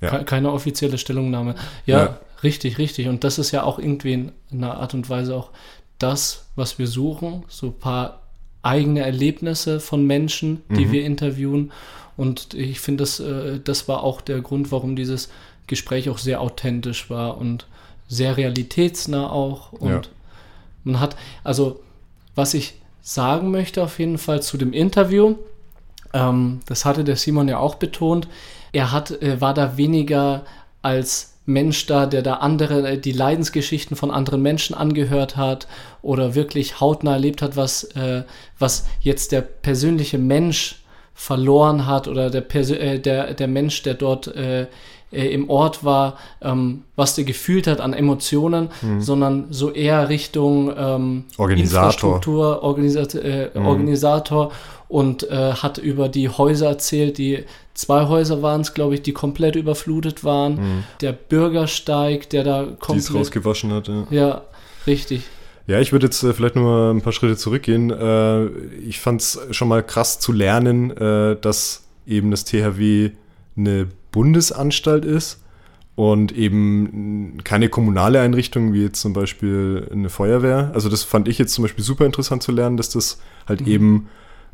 ja. 0.00 0.10
Ke- 0.18 0.24
Keine 0.24 0.52
offizielle 0.52 0.96
Stellungnahme. 0.98 1.56
Ja, 1.86 1.98
Ja. 1.98 2.18
richtig, 2.42 2.78
richtig. 2.78 3.08
Und 3.08 3.24
das 3.24 3.38
ist 3.38 3.50
ja 3.50 3.64
auch 3.64 3.78
irgendwie 3.78 4.12
in 4.12 4.32
einer 4.52 4.76
Art 4.76 4.94
und 4.94 5.10
Weise 5.10 5.34
auch 5.34 5.50
das, 5.98 6.46
was 6.54 6.78
wir 6.78 6.86
suchen. 6.86 7.44
So 7.48 7.66
ein 7.68 7.78
paar 7.78 8.20
eigene 8.62 9.00
Erlebnisse 9.00 9.80
von 9.80 10.06
Menschen, 10.06 10.62
die 10.70 10.90
wir 10.92 11.04
interviewen. 11.04 11.72
Und 12.16 12.54
ich 12.54 12.80
finde, 12.80 13.02
das, 13.02 13.20
äh, 13.20 13.60
das 13.62 13.88
war 13.88 14.02
auch 14.02 14.20
der 14.20 14.40
Grund, 14.40 14.70
warum 14.72 14.96
dieses 14.96 15.30
Gespräch 15.66 16.08
auch 16.08 16.18
sehr 16.18 16.40
authentisch 16.40 17.10
war 17.10 17.38
und 17.38 17.66
sehr 18.08 18.36
realitätsnah 18.36 19.30
auch. 19.30 19.72
Und 19.72 19.90
Ja. 19.90 20.00
man 20.84 21.00
hat, 21.00 21.16
also 21.42 21.80
was 22.34 22.54
ich 22.54 22.74
sagen 23.02 23.50
möchte 23.50 23.82
auf 23.82 23.98
jeden 23.98 24.18
Fall 24.18 24.42
zu 24.42 24.56
dem 24.56 24.72
Interview, 24.72 25.36
ähm, 26.12 26.60
das 26.66 26.84
hatte 26.84 27.04
der 27.04 27.16
Simon 27.16 27.48
ja 27.48 27.58
auch 27.58 27.74
betont, 27.76 28.28
er 28.72 28.92
hat, 28.92 29.10
äh, 29.22 29.40
war 29.40 29.54
da 29.54 29.76
weniger 29.76 30.44
als 30.82 31.34
Mensch 31.46 31.86
da, 31.86 32.06
der 32.06 32.22
da 32.22 32.34
andere, 32.34 32.92
äh, 32.92 32.98
die 32.98 33.12
Leidensgeschichten 33.12 33.96
von 33.96 34.10
anderen 34.10 34.40
Menschen 34.42 34.74
angehört 34.74 35.36
hat 35.36 35.66
oder 36.02 36.34
wirklich 36.34 36.80
hautnah 36.80 37.12
erlebt 37.12 37.42
hat, 37.42 37.56
was, 37.56 37.84
äh, 37.96 38.24
was 38.58 38.86
jetzt 39.00 39.32
der 39.32 39.42
persönliche 39.42 40.18
Mensch 40.18 40.82
verloren 41.14 41.86
hat 41.86 42.08
oder 42.08 42.28
der, 42.30 42.40
Persö 42.40 42.74
äh, 42.74 42.98
der, 42.98 43.34
der 43.34 43.48
Mensch, 43.48 43.82
der 43.82 43.94
dort 43.94 44.26
äh, 44.28 44.66
äh, 45.14 45.28
im 45.28 45.48
Ort 45.48 45.84
war, 45.84 46.18
ähm, 46.42 46.82
was 46.96 47.14
der 47.14 47.24
gefühlt 47.24 47.66
hat 47.66 47.80
an 47.80 47.92
Emotionen, 47.92 48.68
sondern 48.98 49.46
so 49.50 49.70
eher 49.70 50.08
Richtung 50.08 50.72
ähm, 50.76 51.24
Organisator. 51.38 51.84
Infrastruktur, 51.84 52.62
Organisat 52.62 53.14
äh, 53.14 53.50
Organisator 53.54 54.52
und 54.88 55.28
äh, 55.30 55.52
hat 55.52 55.78
über 55.78 56.08
die 56.08 56.28
Häuser 56.28 56.68
erzählt, 56.68 57.18
die 57.18 57.44
zwei 57.74 58.06
Häuser 58.06 58.42
waren 58.42 58.60
es, 58.60 58.74
glaube 58.74 58.94
ich, 58.94 59.02
die 59.02 59.12
komplett 59.12 59.56
überflutet 59.56 60.24
waren. 60.24 60.84
Der 61.00 61.12
Bürgersteig, 61.12 62.28
der 62.30 62.44
da 62.44 62.62
die 62.64 62.72
es 62.72 62.78
komplett. 62.78 63.14
rausgewaschen 63.14 63.72
hat. 63.72 63.88
Ja. 63.88 64.06
Ja, 64.10 64.42
richtig. 64.86 65.22
Ja, 65.66 65.80
ich 65.80 65.92
würde 65.92 66.06
jetzt 66.06 66.22
äh, 66.22 66.32
vielleicht 66.32 66.56
nur 66.56 66.90
ein 66.90 67.00
paar 67.00 67.12
Schritte 67.12 67.36
zurückgehen. 67.36 67.90
Äh, 67.90 68.46
ich 68.86 69.00
fand 69.00 69.20
es 69.20 69.40
schon 69.50 69.68
mal 69.68 69.82
krass 69.82 70.18
zu 70.18 70.32
lernen, 70.32 70.90
äh, 70.90 71.36
dass 71.40 71.84
eben 72.06 72.30
das 72.30 72.44
THW 72.44 73.10
eine 73.56 73.86
Bundesanstalt 74.12 75.04
ist 75.04 75.42
und 75.96 76.32
eben 76.32 77.38
keine 77.44 77.68
kommunale 77.68 78.20
Einrichtung 78.20 78.72
wie 78.72 78.82
jetzt 78.82 79.00
zum 79.00 79.12
Beispiel 79.12 79.88
eine 79.90 80.10
Feuerwehr. 80.10 80.70
Also 80.74 80.88
das 80.88 81.02
fand 81.02 81.28
ich 81.28 81.38
jetzt 81.38 81.54
zum 81.54 81.62
Beispiel 81.62 81.84
super 81.84 82.04
interessant 82.04 82.42
zu 82.42 82.52
lernen, 82.52 82.76
dass 82.76 82.90
das 82.90 83.20
halt 83.46 83.62
eben 83.62 84.08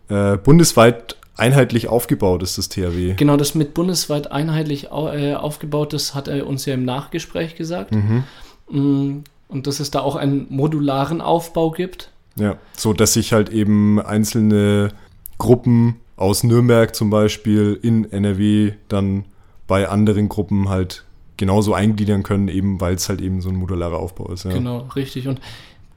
äh, 0.08 0.36
bundesweit 0.36 1.16
einheitlich 1.36 1.88
aufgebaut 1.88 2.42
ist, 2.42 2.58
das 2.58 2.68
THW. 2.68 3.14
Genau, 3.14 3.36
das 3.36 3.54
mit 3.54 3.72
bundesweit 3.72 4.30
einheitlich 4.30 4.92
au 4.92 5.08
äh, 5.08 5.34
aufgebaut 5.34 5.94
ist, 5.94 6.14
hat 6.14 6.28
er 6.28 6.46
uns 6.46 6.66
ja 6.66 6.74
im 6.74 6.84
Nachgespräch 6.84 7.56
gesagt. 7.56 7.92
Mhm. 7.92 9.24
Und 9.50 9.66
dass 9.66 9.80
es 9.80 9.90
da 9.90 10.00
auch 10.00 10.16
einen 10.16 10.46
modularen 10.48 11.20
Aufbau 11.20 11.70
gibt. 11.70 12.10
Ja, 12.36 12.56
so 12.76 12.92
dass 12.92 13.14
sich 13.14 13.32
halt 13.32 13.50
eben 13.50 14.00
einzelne 14.00 14.92
Gruppen 15.38 15.96
aus 16.16 16.44
Nürnberg 16.44 16.94
zum 16.94 17.10
Beispiel 17.10 17.78
in 17.82 18.10
NRW 18.10 18.72
dann 18.88 19.24
bei 19.66 19.88
anderen 19.88 20.28
Gruppen 20.28 20.68
halt 20.68 21.04
genauso 21.36 21.74
eingliedern 21.74 22.22
können, 22.22 22.48
eben 22.48 22.80
weil 22.80 22.94
es 22.94 23.08
halt 23.08 23.20
eben 23.20 23.40
so 23.40 23.48
ein 23.48 23.56
modularer 23.56 23.98
Aufbau 23.98 24.30
ist. 24.30 24.44
Ja. 24.44 24.52
Genau, 24.52 24.86
richtig. 24.94 25.26
Und 25.26 25.40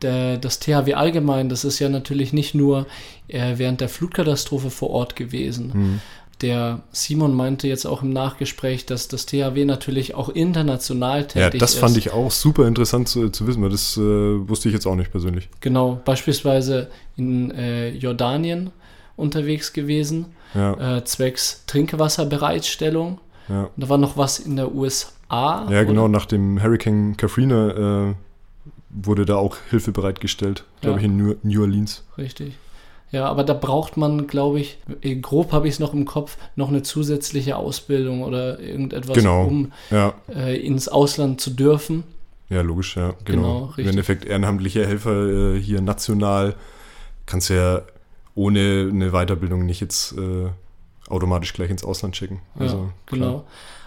der, 0.01 0.37
das 0.37 0.59
THW 0.59 0.93
allgemein, 0.93 1.49
das 1.49 1.65
ist 1.65 1.79
ja 1.79 1.89
natürlich 1.89 2.33
nicht 2.33 2.55
nur 2.55 2.87
äh, 3.27 3.57
während 3.57 3.81
der 3.81 3.89
Flutkatastrophe 3.89 4.69
vor 4.69 4.89
Ort 4.89 5.15
gewesen. 5.15 5.71
Mhm. 5.73 6.01
Der 6.43 6.81
Simon 6.91 7.33
meinte 7.33 7.67
jetzt 7.67 7.85
auch 7.87 8.03
im 8.03 8.11
Nachgespräch, 8.11 8.85
dass 8.85 9.07
das 9.07 9.25
THW 9.25 9.65
natürlich 9.65 10.13
auch 10.13 10.29
international 10.29 11.21
Ja, 11.21 11.25
tätig 11.25 11.59
das 11.59 11.73
ist. 11.73 11.79
fand 11.79 11.97
ich 11.97 12.11
auch 12.11 12.29
super 12.31 12.67
interessant 12.67 13.07
zu, 13.07 13.29
zu 13.29 13.47
wissen, 13.47 13.63
weil 13.63 13.69
das 13.71 13.97
äh, 13.97 14.01
wusste 14.01 14.67
ich 14.69 14.73
jetzt 14.75 14.85
auch 14.85 14.95
nicht 14.95 15.09
persönlich. 15.11 15.49
Genau, 15.61 15.99
beispielsweise 16.05 16.89
in 17.15 17.49
äh, 17.51 17.89
Jordanien 17.91 18.71
unterwegs 19.15 19.73
gewesen, 19.73 20.27
Ja, 20.53 20.97
äh, 20.97 21.03
zwecks 21.05 21.63
Trinkwasserbereitstellung. 21.65 23.19
ja. 23.49 23.63
Und 23.63 23.71
da 23.77 23.89
war 23.89 23.97
noch 23.97 24.17
was 24.17 24.39
in 24.39 24.55
der 24.55 24.73
USA. 24.75 25.67
ja 25.71 25.83
genau, 25.83 26.03
oder? 26.03 26.09
nach 26.11 26.25
dem 26.25 26.61
Hurricane 26.61 27.15
Katrina 27.17 28.09
äh, 28.09 28.13
wurde 28.89 29.25
da 29.25 29.35
auch 29.37 29.55
Hilfe 29.69 29.91
bereitgestellt, 29.91 30.65
glaube 30.81 30.99
Ja. 30.99 31.05
ich, 31.05 31.11
in 31.11 31.17
New, 31.17 31.35
New 31.43 31.61
Orleans. 31.61 32.03
Richtig. 32.17 32.53
Ja, 33.13 33.27
aber 33.27 33.43
da 33.43 33.53
braucht 33.53 33.95
man, 33.95 34.25
glaube 34.25 34.59
ich, 34.59 34.79
eh, 35.01 35.15
grob 35.15 35.51
habe 35.51 35.67
ich 35.67 35.75
es 35.75 35.79
noch 35.79 35.93
im 35.93 36.03
Kopf, 36.05 36.35
noch 36.55 36.69
eine 36.69 36.81
zusätzliche 36.81 37.55
Ausbildung 37.57 38.23
oder 38.23 38.59
irgendetwas, 38.59 39.15
Genau. 39.15 39.45
um 39.45 39.71
Ja, 39.91 40.15
äh, 40.35 40.57
ins 40.59 40.87
Ausland 40.89 41.39
zu 41.39 41.51
dürfen. 41.51 42.03
Ja, 42.49 42.61
logisch, 42.61 42.97
ja, 42.97 43.13
Genau, 43.23 43.67
genau. 43.67 43.73
Im 43.77 43.87
Endeffekt 43.87 44.25
ehrenamtliche 44.25 44.85
Helfer 44.87 45.53
äh, 45.55 45.59
hier 45.59 45.79
national 45.81 46.55
kannst 47.27 47.51
du 47.51 47.53
ja 47.55 47.81
ohne 48.35 48.89
eine 48.91 49.11
Weiterbildung 49.11 49.65
nicht 49.65 49.79
jetzt 49.79 50.13
äh, 50.17 50.49
automatisch 51.07 51.53
gleich 51.53 51.69
ins 51.69 51.83
Ausland 51.83 52.17
schicken. 52.17 52.41
Also, 52.57 52.77
ja, 52.77 52.93
klar. 53.05 53.43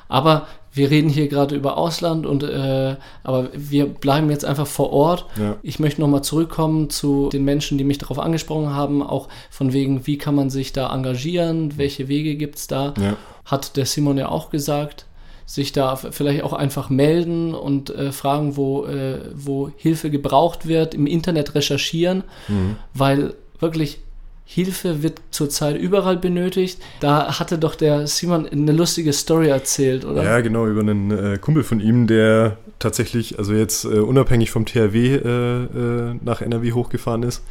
Aber 0.08 0.46
wir 0.72 0.90
reden 0.90 1.08
hier 1.08 1.28
gerade 1.28 1.54
über 1.54 1.78
Ausland 1.78 2.26
und 2.26 2.42
äh, 2.42 2.96
aber 3.24 3.48
wir 3.54 3.86
bleiben 3.86 4.30
jetzt 4.30 4.44
einfach 4.44 4.66
vor 4.66 4.92
Ort. 4.92 5.24
Ja. 5.40 5.56
Ich 5.62 5.78
möchte 5.78 6.00
nochmal 6.00 6.22
zurückkommen 6.22 6.90
zu 6.90 7.30
den 7.32 7.44
Menschen, 7.44 7.78
die 7.78 7.84
mich 7.84 7.98
darauf 7.98 8.18
angesprochen 8.18 8.74
haben, 8.74 9.02
auch 9.02 9.28
von 9.50 9.72
wegen, 9.72 10.06
wie 10.06 10.18
kann 10.18 10.34
man 10.34 10.50
sich 10.50 10.72
da 10.72 10.92
engagieren, 10.94 11.78
welche 11.78 12.08
Wege 12.08 12.36
gibt 12.36 12.56
es 12.56 12.66
da. 12.66 12.92
Ja. 13.00 13.16
Hat 13.46 13.76
der 13.76 13.86
Simon 13.86 14.18
ja 14.18 14.28
auch 14.28 14.50
gesagt, 14.50 15.06
sich 15.46 15.72
da 15.72 15.96
vielleicht 15.96 16.42
auch 16.42 16.52
einfach 16.52 16.90
melden 16.90 17.54
und 17.54 17.90
äh, 17.90 18.12
fragen, 18.12 18.56
wo, 18.56 18.84
äh, 18.84 19.20
wo 19.34 19.70
Hilfe 19.76 20.10
gebraucht 20.10 20.66
wird, 20.66 20.92
im 20.94 21.06
Internet 21.06 21.54
recherchieren, 21.54 22.24
Mhm. 22.48 22.76
weil 22.92 23.34
wirklich 23.60 24.00
Hilfe 24.48 25.02
wird 25.02 25.20
zurzeit 25.32 25.76
überall 25.76 26.16
benötigt. 26.16 26.80
Da 27.00 27.40
hatte 27.40 27.58
doch 27.58 27.74
der 27.74 28.06
Simon 28.06 28.46
eine 28.46 28.70
lustige 28.70 29.12
Story 29.12 29.48
erzählt, 29.48 30.04
oder? 30.04 30.22
Ja, 30.22 30.40
genau, 30.40 30.68
über 30.68 30.82
einen 30.82 31.10
äh, 31.10 31.38
Kumpel 31.38 31.64
von 31.64 31.80
ihm, 31.80 32.06
der 32.06 32.56
tatsächlich, 32.78 33.40
also 33.40 33.52
jetzt 33.52 33.84
äh, 33.84 33.98
unabhängig 33.98 34.52
vom 34.52 34.64
THW 34.64 35.16
äh, 35.16 35.28
äh, 35.28 36.14
nach 36.22 36.42
NRW 36.42 36.72
hochgefahren 36.72 37.24
ist 37.24 37.42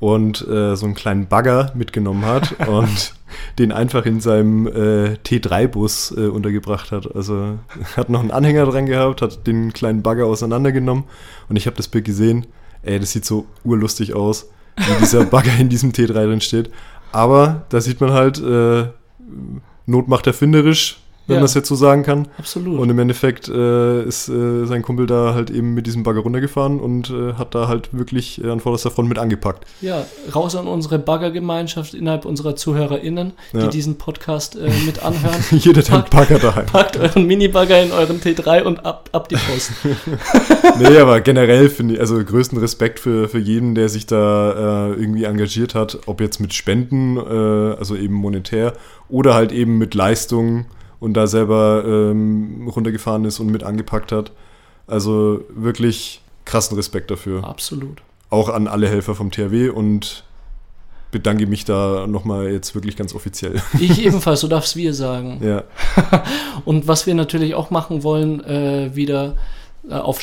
und 0.00 0.46
äh, 0.46 0.76
so 0.76 0.84
einen 0.84 0.94
kleinen 0.94 1.28
Bagger 1.28 1.72
mitgenommen 1.74 2.26
hat 2.26 2.54
und 2.68 3.14
den 3.58 3.72
einfach 3.72 4.04
in 4.04 4.20
seinem 4.20 4.66
äh, 4.66 5.16
T3-Bus 5.24 6.14
äh, 6.14 6.26
untergebracht 6.26 6.92
hat. 6.92 7.16
Also 7.16 7.58
hat 7.96 8.10
noch 8.10 8.20
einen 8.20 8.30
Anhänger 8.30 8.66
dran 8.66 8.84
gehabt, 8.84 9.22
hat 9.22 9.46
den 9.46 9.72
kleinen 9.72 10.02
Bagger 10.02 10.26
auseinandergenommen 10.26 11.04
und 11.48 11.56
ich 11.56 11.66
habe 11.66 11.76
das 11.76 11.88
Bild 11.88 12.04
gesehen. 12.04 12.46
Ey, 12.82 13.00
das 13.00 13.12
sieht 13.12 13.24
so 13.24 13.46
urlustig 13.64 14.12
aus, 14.12 14.50
wie 14.76 14.98
dieser 15.00 15.24
Bagger 15.24 15.56
in 15.58 15.68
diesem 15.68 15.92
T3 15.92 16.12
drin 16.12 16.40
steht. 16.40 16.70
Aber 17.12 17.64
da 17.68 17.80
sieht 17.80 18.00
man 18.00 18.12
halt, 18.12 18.38
äh, 18.40 18.86
Not 19.86 20.08
macht 20.08 20.26
erfinderisch, 20.26 20.98
wenn 21.26 21.34
Ja. 21.34 21.40
man 21.40 21.46
es 21.46 21.54
jetzt 21.54 21.68
so 21.68 21.74
sagen 21.74 22.02
kann. 22.02 22.28
Absolut. 22.38 22.78
Und 22.78 22.90
im 22.90 22.98
Endeffekt 22.98 23.48
äh, 23.48 24.02
ist 24.04 24.28
äh, 24.28 24.66
sein 24.66 24.82
Kumpel 24.82 25.06
da 25.06 25.32
halt 25.34 25.50
eben 25.50 25.72
mit 25.74 25.86
diesem 25.86 26.02
Bagger 26.02 26.20
runtergefahren 26.20 26.80
und 26.80 27.10
äh, 27.10 27.34
hat 27.34 27.54
da 27.54 27.66
halt 27.68 27.88
wirklich 27.92 28.42
äh, 28.44 28.50
an 28.50 28.60
vorderster 28.60 28.90
Front 28.90 29.08
mit 29.08 29.18
angepackt. 29.18 29.64
Ja, 29.80 30.04
raus 30.34 30.54
an 30.56 30.66
unsere 30.66 30.98
Baggergemeinschaft 30.98 31.94
innerhalb 31.94 32.24
unserer 32.26 32.56
ZuhörerInnen, 32.56 33.32
die 33.52 33.58
Ja. 33.58 33.66
diesen 33.68 33.96
Podcast 33.96 34.56
äh, 34.56 34.70
mit 34.84 35.02
anhören. 35.02 35.34
Jeder 35.50 35.80
hat 35.82 35.90
einen 35.92 36.10
Bagger 36.10 36.38
daheim. 36.38 36.66
Packt 36.72 36.96
euren 36.98 37.26
Minibagger 37.26 37.82
in 37.82 37.92
euren 37.92 38.20
T3 38.20 38.62
und 38.62 38.84
ab, 38.84 39.08
ab 39.12 39.28
die 39.28 39.36
Post. 39.36 39.72
nee, 40.78 40.98
aber 40.98 41.20
generell 41.20 41.68
finde 41.70 41.94
ich, 41.94 42.00
also 42.00 42.22
größten 42.22 42.58
Respekt 42.58 43.00
für, 43.00 43.28
für 43.28 43.38
jeden, 43.38 43.74
der 43.74 43.88
sich 43.88 44.06
da 44.06 44.88
äh, 44.88 44.94
irgendwie 44.94 45.24
engagiert 45.24 45.74
hat, 45.74 45.98
ob 46.06 46.20
jetzt 46.20 46.40
mit 46.40 46.52
Spenden, 46.54 47.18
also 47.18 47.96
eben 47.96 48.14
monetär, 48.14 48.74
oder 49.08 49.34
halt 49.34 49.52
eben 49.52 49.78
mit 49.78 49.94
Leistungen 49.94 50.66
und 51.04 51.12
da 51.12 51.26
selber 51.26 51.84
ähm, 51.86 52.66
runtergefahren 52.74 53.26
ist 53.26 53.38
und 53.38 53.48
mit 53.48 53.62
angepackt 53.62 54.10
hat. 54.10 54.32
Also 54.86 55.44
wirklich 55.50 56.22
krassen 56.46 56.78
Respekt 56.78 57.10
dafür. 57.10 57.44
Absolut. 57.44 58.00
Auch 58.30 58.48
an 58.48 58.66
alle 58.66 58.88
Helfer 58.88 59.14
vom 59.14 59.30
THW 59.30 59.68
und 59.68 60.24
bedanke 61.10 61.46
mich 61.46 61.66
da 61.66 62.06
nochmal 62.06 62.50
jetzt 62.50 62.74
wirklich 62.74 62.96
ganz 62.96 63.14
offiziell. 63.14 63.60
Ich 63.78 64.02
ebenfalls, 64.02 64.40
du 64.40 64.48
darfst 64.48 64.76
wir 64.76 64.94
sagen. 64.94 65.40
ja, 65.44 65.64
Und 66.64 66.88
was 66.88 67.06
wir 67.06 67.14
natürlich 67.14 67.54
auch 67.54 67.68
machen 67.68 68.02
wollen, 68.02 68.42
äh, 68.42 68.96
wieder 68.96 69.36
äh, 69.86 69.94
auf 69.96 70.22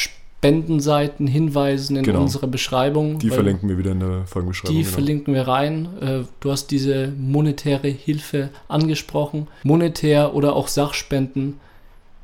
Spendenseiten 0.52 1.28
hinweisen 1.28 1.98
in 1.98 2.04
Genau. 2.04 2.22
unserer 2.22 2.48
Beschreibung. 2.48 3.20
die 3.20 3.30
verlinken 3.30 3.70
wir 3.70 3.78
wieder 3.78 3.92
in 3.92 4.00
der 4.00 4.26
Folgenbeschreibung. 4.26 4.76
Die 4.76 4.82
genau. 4.82 4.94
verlinken 4.96 5.34
wir 5.36 5.48
rein. 5.48 5.88
Äh, 6.02 6.24
du 6.39 6.52
hast 6.52 6.72
diese 6.72 7.10
monetäre 7.16 7.89
Hilfe 7.89 8.50
angesprochen. 8.68 9.48
Monetär 9.62 10.34
oder 10.34 10.56
auch 10.56 10.68
Sachspenden 10.68 11.60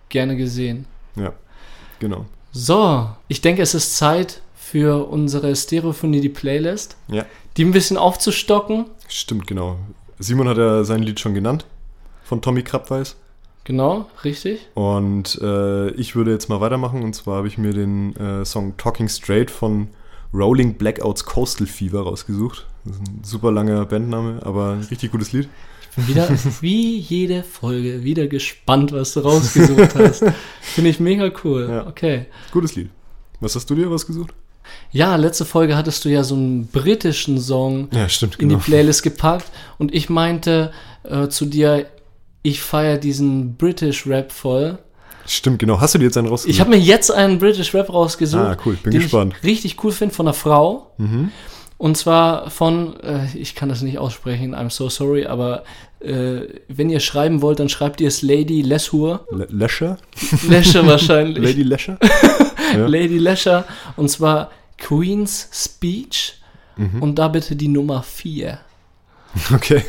gerne 0.10 0.36
gesehen. 0.36 0.86
Ja, 1.16 1.34
genau. 2.00 2.26
So, 2.52 3.08
ich 3.28 3.42
denke, 3.42 3.62
es 3.62 3.76
ist 3.76 3.98
Zeit 3.98 4.42
für 4.56 5.08
unsere 5.08 5.56
Stereophonie, 5.56 6.20
die 6.20 6.30
Playlist, 6.30 6.98
Ja, 7.10 7.24
die 7.56 7.66
ein 7.66 7.72
bisschen 7.72 7.98
aufzustocken. 7.98 8.86
stimmt, 9.08 9.46
genau. 9.46 9.78
Simon 10.18 10.48
hat 10.50 10.58
ja 10.58 10.84
sein 10.84 11.04
Lied 11.04 11.20
schon 11.20 11.36
genannt 11.36 11.66
von 12.24 12.42
Tommy 12.42 12.64
Krabweis. 12.64 13.16
Genau, 13.68 14.06
richtig. 14.24 14.62
Und 14.76 15.38
äh, 15.42 15.90
ich 15.92 16.16
würde 16.16 16.32
jetzt 16.32 16.48
mal 16.48 16.62
weitermachen. 16.62 17.04
Und 17.04 17.14
zwar 17.14 17.36
habe 17.40 17.50
ich 17.50 17.58
mir 17.58 17.74
den 17.74 18.16
äh, 18.16 18.46
Song 18.46 18.78
Talking 18.78 19.10
Straight 19.10 19.52
von 19.52 19.90
Rolling 20.34 20.76
Blackouts 20.76 21.26
Coastal 21.26 21.68
Fever 21.68 22.00
rausgesucht. 22.00 22.66
Das 22.86 22.96
ist 22.96 23.02
ein 23.02 23.24
super 23.26 23.52
langer 23.52 23.86
Bandname, 23.86 24.40
aber 24.46 24.72
ein 24.72 24.88
richtig 24.90 25.12
gutes 25.12 25.34
Lied. 25.34 25.50
Wieder, 25.98 26.30
wie 26.62 26.98
jede 26.98 27.44
Folge, 27.44 28.06
wieder 28.06 28.28
gespannt, 28.28 28.94
was 28.94 29.16
du 29.16 29.20
rausgesucht 29.20 29.96
hast. 29.96 30.24
Finde 30.62 30.90
ich 30.90 31.02
mega 31.02 31.30
cool. 31.44 31.68
Ja. 31.70 31.88
Okay. 31.88 32.28
Gutes 32.54 32.74
Lied. 32.78 32.90
Was 33.42 33.54
hast 33.58 33.70
du 33.70 33.76
dir 33.76 33.88
rausgesucht? 33.88 34.34
Ja, 34.94 35.18
letzte 35.18 35.44
Folge 35.44 35.76
hattest 35.76 36.06
du 36.06 36.10
ja 36.10 36.24
so 36.24 36.36
einen 36.36 36.68
britischen 36.68 37.38
Song 37.38 37.90
Ja, 37.92 38.08
stimmt, 38.08 38.36
in 38.36 38.48
genau. 38.48 38.62
die 38.62 38.66
Playlist 38.66 39.04
gepackt 39.04 39.52
und 39.78 39.94
ich 39.94 40.10
meinte 40.10 40.72
äh, 41.04 41.28
zu 41.28 41.46
dir, 41.46 41.86
ich 42.48 42.62
feiere 42.62 42.98
diesen 42.98 43.56
British 43.56 44.08
Rap 44.08 44.32
voll. 44.32 44.78
Stimmt, 45.26 45.60
genau. 45.60 45.82
Hast 45.82 45.94
du 45.94 46.00
dir 46.00 46.06
jetzt 46.06 46.18
einen 46.18 46.28
rausgesucht? 46.28 46.54
Ich 46.54 46.62
habe 46.62 46.70
mir 46.70 46.78
jetzt 46.80 47.12
einen 47.12 47.38
British 47.38 47.74
Rap 47.74 47.90
rausgesucht, 47.92 48.42
Ah, 48.42 48.58
cool. 48.66 48.76
Bin 48.82 48.92
den 48.92 49.02
gespannt. 49.02 49.34
ich 49.42 49.44
richtig 49.48 49.84
cool 49.84 49.92
finde 49.92 50.16
von 50.16 50.26
einer 50.28 50.34
Frau. 50.34 50.92
Und 51.78 51.96
zwar 51.98 52.50
von, 52.50 53.00
äh, 53.02 53.28
ich 53.36 53.54
kann 53.54 53.70
das 53.70 53.82
nicht 53.82 54.00
aussprechen, 54.00 54.56
I'm 54.56 54.72
so 54.72 54.90
sorry, 54.90 55.26
aber 55.28 55.64
äh, 56.00 56.42
wenn 56.70 56.90
ihr 56.90 57.00
schreiben 57.02 57.42
wollt, 57.44 57.60
dann 57.60 57.70
schreibt 57.70 58.02
ihr 58.02 58.08
es 58.08 58.22
Lady 58.24 58.62
Leshur. 58.62 59.28
Le 59.32 59.48
Lesher? 59.52 59.98
Lesher 60.50 60.88
wahrscheinlich. 60.88 61.44
Lady 61.44 61.64
Lesher? 61.64 62.00
Lady 62.76 63.18
Lesher. 63.20 63.66
Und 63.96 64.10
zwar 64.10 64.50
Queen's 64.78 65.50
Speech. 65.54 66.36
Mhm. 66.78 67.02
Und 67.02 67.16
da 67.20 67.28
bitte 67.28 67.56
die 67.56 67.68
Nummer 67.68 68.02
4. 68.02 68.60
Okay. 69.54 69.84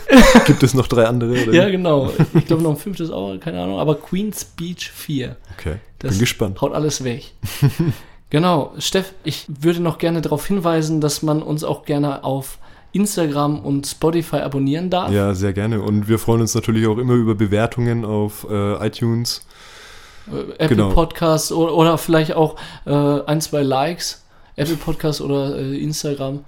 Gibt 0.47 0.63
es 0.63 0.75
noch 0.75 0.87
drei 0.87 1.07
andere? 1.07 1.31
Oder? 1.43 1.53
Ja, 1.53 1.69
genau. 1.69 2.13
Ich 2.35 2.47
glaube 2.47 2.63
noch 2.63 2.71
ein 2.71 2.77
fünftes 2.89 3.11
auch, 3.11 3.39
keine 3.41 3.63
Ahnung. 3.63 3.79
Aber 3.79 3.95
Queen's 3.95 4.43
Speech 4.43 4.91
4. 4.91 5.37
Okay. 5.59 5.77
Das 5.99 6.13
Bin 6.13 6.21
gespannt. 6.21 6.61
Haut 6.61 6.75
alles 6.75 7.03
weg. 7.05 7.33
genau, 8.31 8.75
Steff, 8.79 9.13
ich 9.25 9.47
würde 9.49 9.81
noch 9.81 9.99
gerne 9.99 10.21
darauf 10.21 10.47
hinweisen, 10.47 11.01
dass 11.01 11.23
man 11.23 11.43
uns 11.43 11.65
auch 11.65 11.85
gerne 11.85 12.25
auf 12.25 12.59
Instagram 12.93 13.61
und 13.61 13.87
Spotify 13.87 14.37
abonnieren 14.37 14.91
darf. 14.91 15.11
Ja, 15.13 15.35
sehr 15.35 15.53
gerne. 15.53 15.81
Und 15.83 16.09
wir 16.09 16.19
freuen 16.19 16.41
uns 16.41 16.55
natürlich 16.55 16.87
auch 16.87 16.99
immer 16.99 17.15
über 17.15 17.35
Bewertungen 17.35 18.05
auf 18.05 18.47
äh, 18.51 18.87
iTunes. 18.87 19.47
Äh, 20.31 20.53
Apple 20.53 20.69
Genau. 20.69 20.91
Podcasts 20.91 21.53
oder, 21.53 21.75
oder 21.75 21.99
vielleicht 21.99 22.35
auch 22.35 22.57
äh, 22.87 22.93
ein, 22.93 23.41
zwei 23.41 23.63
Likes. 23.63 24.25
Apple 24.57 24.77
Podcasts 24.77 25.21
oder 25.21 25.57
äh, 25.57 25.77
Instagram. 25.79 26.45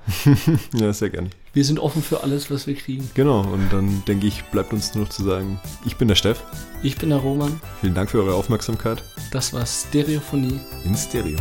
Ja, 0.74 0.92
sehr 0.92 1.10
gerne. 1.10 1.30
Wir 1.52 1.64
sind 1.64 1.80
offen 1.80 2.02
für 2.02 2.22
alles, 2.22 2.50
was 2.50 2.66
wir 2.66 2.74
kriegen. 2.74 3.10
Genau. 3.14 3.40
Und 3.40 3.72
dann 3.72 4.04
denke 4.06 4.26
ich, 4.26 4.44
bleibt 4.44 4.72
uns 4.72 4.94
nur 4.94 5.04
noch 5.04 5.10
zu 5.10 5.24
sagen, 5.24 5.60
ich 5.84 5.96
bin 5.96 6.06
der 6.06 6.14
Steff. 6.14 6.44
Ich 6.82 6.96
bin 6.96 7.10
der 7.10 7.18
Roman. 7.18 7.60
Vielen 7.80 7.94
Dank 7.94 8.10
für 8.10 8.22
eure 8.22 8.34
Aufmerksamkeit. 8.34 9.02
Das 9.32 9.52
war 9.52 9.66
Stereophonie. 9.66 10.60
In 10.84 10.94
Stereo. 10.94 11.38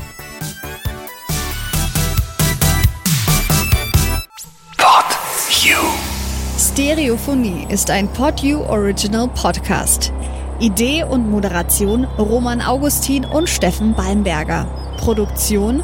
Stereophonie 6.79 7.67
ist 7.67 7.89
ein 7.91 8.07
PodU 8.13 8.61
Original 8.61 9.27
Podcast. 9.27 10.13
Idee 10.61 11.03
und 11.03 11.29
Moderation 11.29 12.05
Roman 12.17 12.61
Augustin 12.61 13.25
und 13.25 13.49
Steffen 13.49 13.93
Balmberger. 13.93 14.65
Produktion 14.97 15.83